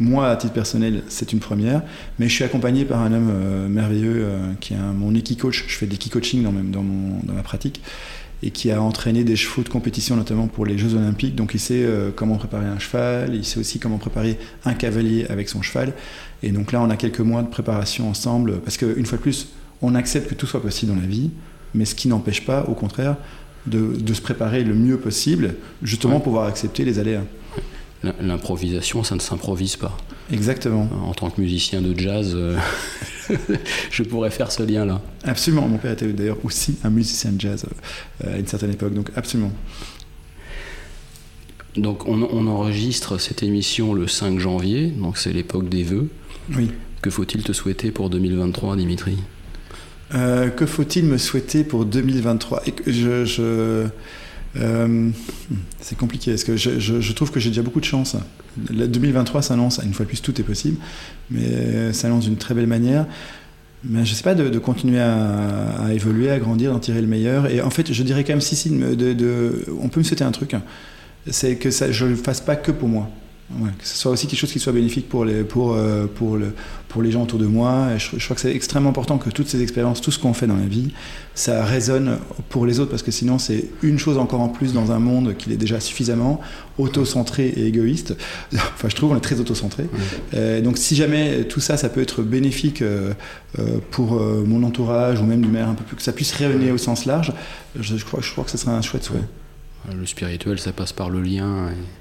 Moi, 0.00 0.28
à 0.28 0.36
titre 0.36 0.52
personnel, 0.52 1.02
c'est 1.08 1.32
une 1.32 1.40
première, 1.40 1.82
mais 2.18 2.28
je 2.28 2.34
suis 2.34 2.44
accompagné 2.44 2.84
par 2.84 3.00
un 3.00 3.12
homme 3.12 3.30
euh, 3.32 3.68
merveilleux 3.68 4.18
euh, 4.20 4.52
qui 4.60 4.74
est 4.74 4.76
mon 4.76 5.12
équi-coach. 5.12 5.64
Je 5.66 5.74
fais 5.74 5.86
des 5.86 5.96
coaching 5.96 6.44
dans, 6.44 6.52
ma 6.52 7.42
pratique. 7.42 7.82
et 8.44 8.52
qui 8.52 8.70
a 8.70 8.80
entraîné 8.80 9.24
des 9.24 9.34
chevaux 9.34 9.64
de 9.64 9.68
compétition, 9.68 10.14
notamment 10.14 10.46
pour 10.46 10.64
les 10.64 10.78
Jeux 10.78 10.94
Olympiques. 10.94 11.34
Donc 11.34 11.54
il 11.54 11.58
sait 11.58 11.82
euh, 11.82 12.10
comment 12.14 12.36
préparer 12.36 12.66
un 12.66 12.78
cheval, 12.78 13.34
il 13.34 13.44
sait 13.44 13.58
aussi 13.58 13.80
comment 13.80 13.98
préparer 13.98 14.38
un 14.64 14.74
cavalier 14.74 15.26
avec 15.28 15.48
son 15.48 15.62
cheval. 15.62 15.92
Et 16.44 16.52
donc 16.52 16.70
là, 16.70 16.80
on 16.80 16.90
a 16.90 16.96
quelques 16.96 17.18
mois 17.18 17.42
de 17.42 17.48
préparation 17.48 18.08
ensemble, 18.08 18.60
parce 18.60 18.76
qu'une 18.76 19.04
fois 19.04 19.18
de 19.18 19.22
plus, 19.22 19.48
on 19.82 19.96
accepte 19.96 20.30
que 20.30 20.34
tout 20.34 20.46
soit 20.46 20.62
possible 20.62 20.94
dans 20.94 21.00
la 21.00 21.08
vie, 21.08 21.30
mais 21.74 21.84
ce 21.84 21.96
qui 21.96 22.06
n'empêche 22.06 22.44
pas, 22.44 22.64
au 22.68 22.74
contraire, 22.74 23.16
de, 23.66 23.96
de, 23.96 24.14
se 24.14 24.20
préparer 24.20 24.64
le 24.64 24.74
mieux 24.74 24.98
possible, 24.98 25.56
justement 25.82 26.14
pour 26.14 26.24
pouvoir 26.24 26.46
accepter 26.46 26.84
les 26.84 26.98
aléas. 26.98 27.24
L'improvisation, 28.20 29.02
ça 29.02 29.16
ne 29.16 29.20
s'improvise 29.20 29.76
pas. 29.76 29.96
Exactement. 30.30 30.88
En 31.04 31.14
tant 31.14 31.30
que 31.30 31.40
musicien 31.40 31.80
de 31.80 31.98
jazz, 31.98 32.32
euh, 32.34 32.56
je 33.90 34.02
pourrais 34.04 34.30
faire 34.30 34.52
ce 34.52 34.62
lien-là. 34.62 35.00
Absolument. 35.24 35.66
Mon 35.66 35.78
père 35.78 35.92
était 35.92 36.12
d'ailleurs 36.12 36.38
aussi 36.44 36.76
un 36.84 36.90
musicien 36.90 37.32
de 37.32 37.40
jazz 37.40 37.66
euh, 38.24 38.34
à 38.34 38.38
une 38.38 38.46
certaine 38.46 38.70
époque, 38.70 38.94
donc 38.94 39.10
absolument. 39.16 39.52
Donc 41.76 42.06
on, 42.06 42.22
on 42.22 42.46
enregistre 42.46 43.18
cette 43.18 43.42
émission 43.42 43.94
le 43.94 44.06
5 44.06 44.38
janvier, 44.38 44.88
donc 44.88 45.18
c'est 45.18 45.32
l'époque 45.32 45.68
des 45.68 45.82
vœux. 45.82 46.08
Oui. 46.54 46.70
Que 47.02 47.10
faut-il 47.10 47.42
te 47.42 47.52
souhaiter 47.52 47.90
pour 47.90 48.10
2023, 48.10 48.76
Dimitri? 48.76 49.16
Euh, 50.14 50.48
Que 50.48 50.66
faut-il 50.66 51.04
me 51.04 51.18
souhaiter 51.18 51.64
pour 51.64 51.84
2023 51.84 52.62
Et 52.66 52.74
je, 52.86 53.24
je 53.24 53.86
euh, 54.56 55.10
c'est 55.80 55.96
compliqué 55.96 56.32
parce 56.32 56.44
que 56.44 56.56
je, 56.56 57.12
trouve 57.12 57.30
que 57.30 57.40
j'ai 57.40 57.50
déjà 57.50 57.62
beaucoup 57.62 57.80
de 57.80 57.84
chance. 57.84 58.16
Le 58.70 58.86
2023 58.86 59.42
s'annonce, 59.42 59.80
une 59.84 59.94
fois 59.94 60.04
de 60.04 60.08
plus, 60.08 60.20
tout 60.22 60.38
est 60.40 60.44
possible, 60.44 60.78
mais 61.30 61.92
s'annonce 61.92 62.24
d'une 62.24 62.36
très 62.36 62.54
belle 62.54 62.66
manière. 62.66 63.06
Mais 63.84 64.04
je 64.04 64.14
sais 64.14 64.24
pas, 64.24 64.34
de, 64.34 64.58
continuer 64.58 65.00
à, 65.00 65.92
évoluer, 65.92 66.30
à 66.30 66.38
grandir, 66.38 66.72
d'en 66.72 66.80
tirer 66.80 67.00
le 67.00 67.06
meilleur. 67.06 67.46
Et 67.46 67.60
en 67.60 67.70
fait, 67.70 67.92
je 67.92 68.02
dirais 68.02 68.24
quand 68.24 68.32
même, 68.32 68.40
si, 68.40 68.56
si, 68.56 68.70
on 68.70 69.88
peut 69.88 70.00
me 70.00 70.04
souhaiter 70.04 70.24
un 70.24 70.32
truc, 70.32 70.56
c'est 71.30 71.56
que 71.56 71.70
ça, 71.70 71.92
je 71.92 72.04
ne 72.04 72.10
le 72.10 72.16
fasse 72.16 72.40
pas 72.40 72.56
que 72.56 72.72
pour 72.72 72.88
moi. 72.88 73.08
Ouais, 73.50 73.70
que 73.78 73.86
ce 73.86 73.96
soit 73.96 74.12
aussi 74.12 74.26
quelque 74.26 74.38
chose 74.38 74.52
qui 74.52 74.58
soit 74.58 74.74
bénéfique 74.74 75.08
pour 75.08 75.24
les, 75.24 75.42
pour, 75.42 75.72
euh, 75.72 76.06
pour, 76.06 76.36
le, 76.36 76.52
pour 76.88 77.00
les 77.00 77.10
gens 77.10 77.22
autour 77.22 77.38
de 77.38 77.46
moi. 77.46 77.92
Et 77.94 77.98
je, 77.98 78.18
je 78.18 78.22
crois 78.22 78.34
que 78.34 78.42
c'est 78.42 78.54
extrêmement 78.54 78.90
important 78.90 79.16
que 79.16 79.30
toutes 79.30 79.48
ces 79.48 79.62
expériences, 79.62 80.02
tout 80.02 80.10
ce 80.10 80.18
qu'on 80.18 80.34
fait 80.34 80.46
dans 80.46 80.56
la 80.56 80.66
vie, 80.66 80.92
ça 81.34 81.64
résonne 81.64 82.18
pour 82.50 82.66
les 82.66 82.78
autres, 82.78 82.90
parce 82.90 83.02
que 83.02 83.10
sinon 83.10 83.38
c'est 83.38 83.70
une 83.82 83.98
chose 83.98 84.18
encore 84.18 84.40
en 84.40 84.50
plus 84.50 84.74
dans 84.74 84.92
un 84.92 84.98
monde 84.98 85.34
qui 85.38 85.50
est 85.50 85.56
déjà 85.56 85.80
suffisamment 85.80 86.42
auto-centré 86.76 87.48
et 87.48 87.66
égoïste. 87.66 88.16
Enfin, 88.78 88.88
je 88.90 88.94
trouve 88.94 89.10
qu'on 89.10 89.16
est 89.16 89.20
très 89.20 89.40
auto-centré. 89.40 89.88
Euh, 90.34 90.60
donc 90.60 90.76
si 90.76 90.94
jamais 90.94 91.44
tout 91.44 91.60
ça, 91.60 91.78
ça 91.78 91.88
peut 91.88 92.02
être 92.02 92.22
bénéfique 92.22 92.82
euh, 92.82 93.14
pour 93.90 94.20
mon 94.20 94.62
entourage, 94.62 95.20
ou 95.20 95.24
même 95.24 95.40
du 95.40 95.48
maire 95.48 95.68
un 95.68 95.74
peu 95.74 95.84
plus, 95.84 95.96
que 95.96 96.02
ça 96.02 96.12
puisse 96.12 96.32
rayonner 96.32 96.70
au 96.70 96.78
sens 96.78 97.06
large, 97.06 97.32
je, 97.80 97.96
je, 97.96 98.04
crois, 98.04 98.20
je 98.22 98.30
crois 98.30 98.44
que 98.44 98.50
ce 98.50 98.58
serait 98.58 98.72
un 98.72 98.82
chouette 98.82 99.04
souhait. 99.04 99.24
Le 99.92 100.04
spirituel, 100.04 100.58
ça 100.58 100.72
passe 100.72 100.92
par 100.92 101.08
le 101.08 101.22
lien. 101.22 101.70
Et 101.70 101.98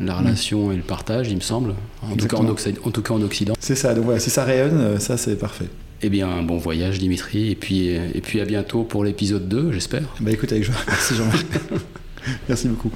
la 0.00 0.14
relation 0.14 0.68
mmh. 0.68 0.72
et 0.72 0.76
le 0.76 0.82
partage, 0.82 1.28
il 1.30 1.36
me 1.36 1.40
semble. 1.40 1.74
En 2.02 2.16
tout, 2.16 2.26
cas 2.26 2.36
en, 2.36 2.44
en 2.44 2.90
tout, 2.90 3.02
cas 3.02 3.14
en, 3.14 3.22
Occident. 3.22 3.54
C'est 3.60 3.74
ça, 3.74 3.94
donc 3.94 4.04
voilà, 4.04 4.20
si 4.20 4.30
ça 4.30 4.44
rayonne, 4.44 4.98
ça 4.98 5.16
c'est 5.16 5.36
parfait. 5.36 5.68
Eh 6.02 6.08
bien, 6.08 6.42
bon 6.42 6.56
voyage 6.56 6.98
Dimitri, 6.98 7.50
et 7.50 7.54
puis, 7.54 7.88
et 7.88 8.20
puis 8.20 8.40
à 8.40 8.44
bientôt 8.44 8.82
pour 8.82 9.04
l'épisode 9.04 9.48
2, 9.48 9.70
j'espère. 9.72 10.02
Bah 10.20 10.32
écoute, 10.32 10.50
avec 10.50 10.64
joie. 10.64 10.74
Merci 10.88 11.14
Jean-Marc. 11.14 11.46
Merci 12.48 12.68
beaucoup. 12.68 12.90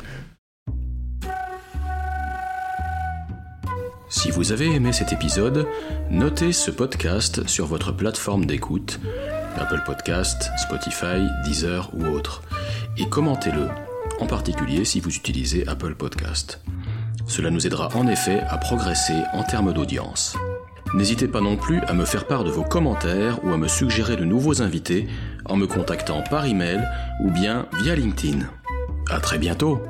Si 4.09 4.31
vous 4.31 4.53
avez 4.53 4.67
aimé 4.67 4.93
cet 4.93 5.13
épisode, 5.13 5.67
notez 6.11 6.53
ce 6.53 6.71
podcast 6.71 7.47
sur 7.47 7.67
votre 7.67 7.93
plateforme 7.93 8.47
d'écoute, 8.47 8.99
Apple 9.57 9.83
Podcast, 9.85 10.51
Spotify, 10.59 11.27
Deezer 11.45 11.91
ou 11.93 12.07
autre, 12.07 12.43
et 12.99 13.09
commentez-le, 13.09 13.69
en 14.21 14.27
particulier 14.27 14.85
si 14.85 15.01
vous 15.01 15.15
utilisez 15.15 15.67
Apple 15.67 15.95
Podcast. 15.95 16.61
Cela 17.27 17.51
nous 17.51 17.67
aidera 17.67 17.89
en 17.95 18.07
effet 18.07 18.41
à 18.49 18.59
progresser 18.59 19.23
en 19.33 19.43
termes 19.43 19.73
d'audience. 19.73 20.37
N'hésitez 20.95 21.29
pas 21.29 21.41
non 21.41 21.57
plus 21.57 21.81
à 21.89 21.95
me 21.95 22.05
faire 22.05 22.27
part 22.27 22.45
de 22.45 22.51
vos 22.51 22.63
commentaires 22.63 23.45
ou 23.45 23.53
à 23.53 23.57
me 23.57 23.69
suggérer 23.69 24.17
de 24.17 24.25
nouveaux 24.25 24.63
invités 24.63 25.09
en 25.45 25.57
me 25.57 25.67
contactant 25.67 26.23
par 26.23 26.47
email 26.47 26.81
ou 27.23 27.31
bien 27.31 27.67
via 27.83 27.97
LinkedIn. 27.97 28.47
À 29.11 29.21
très 29.21 29.39
bientôt! 29.39 29.83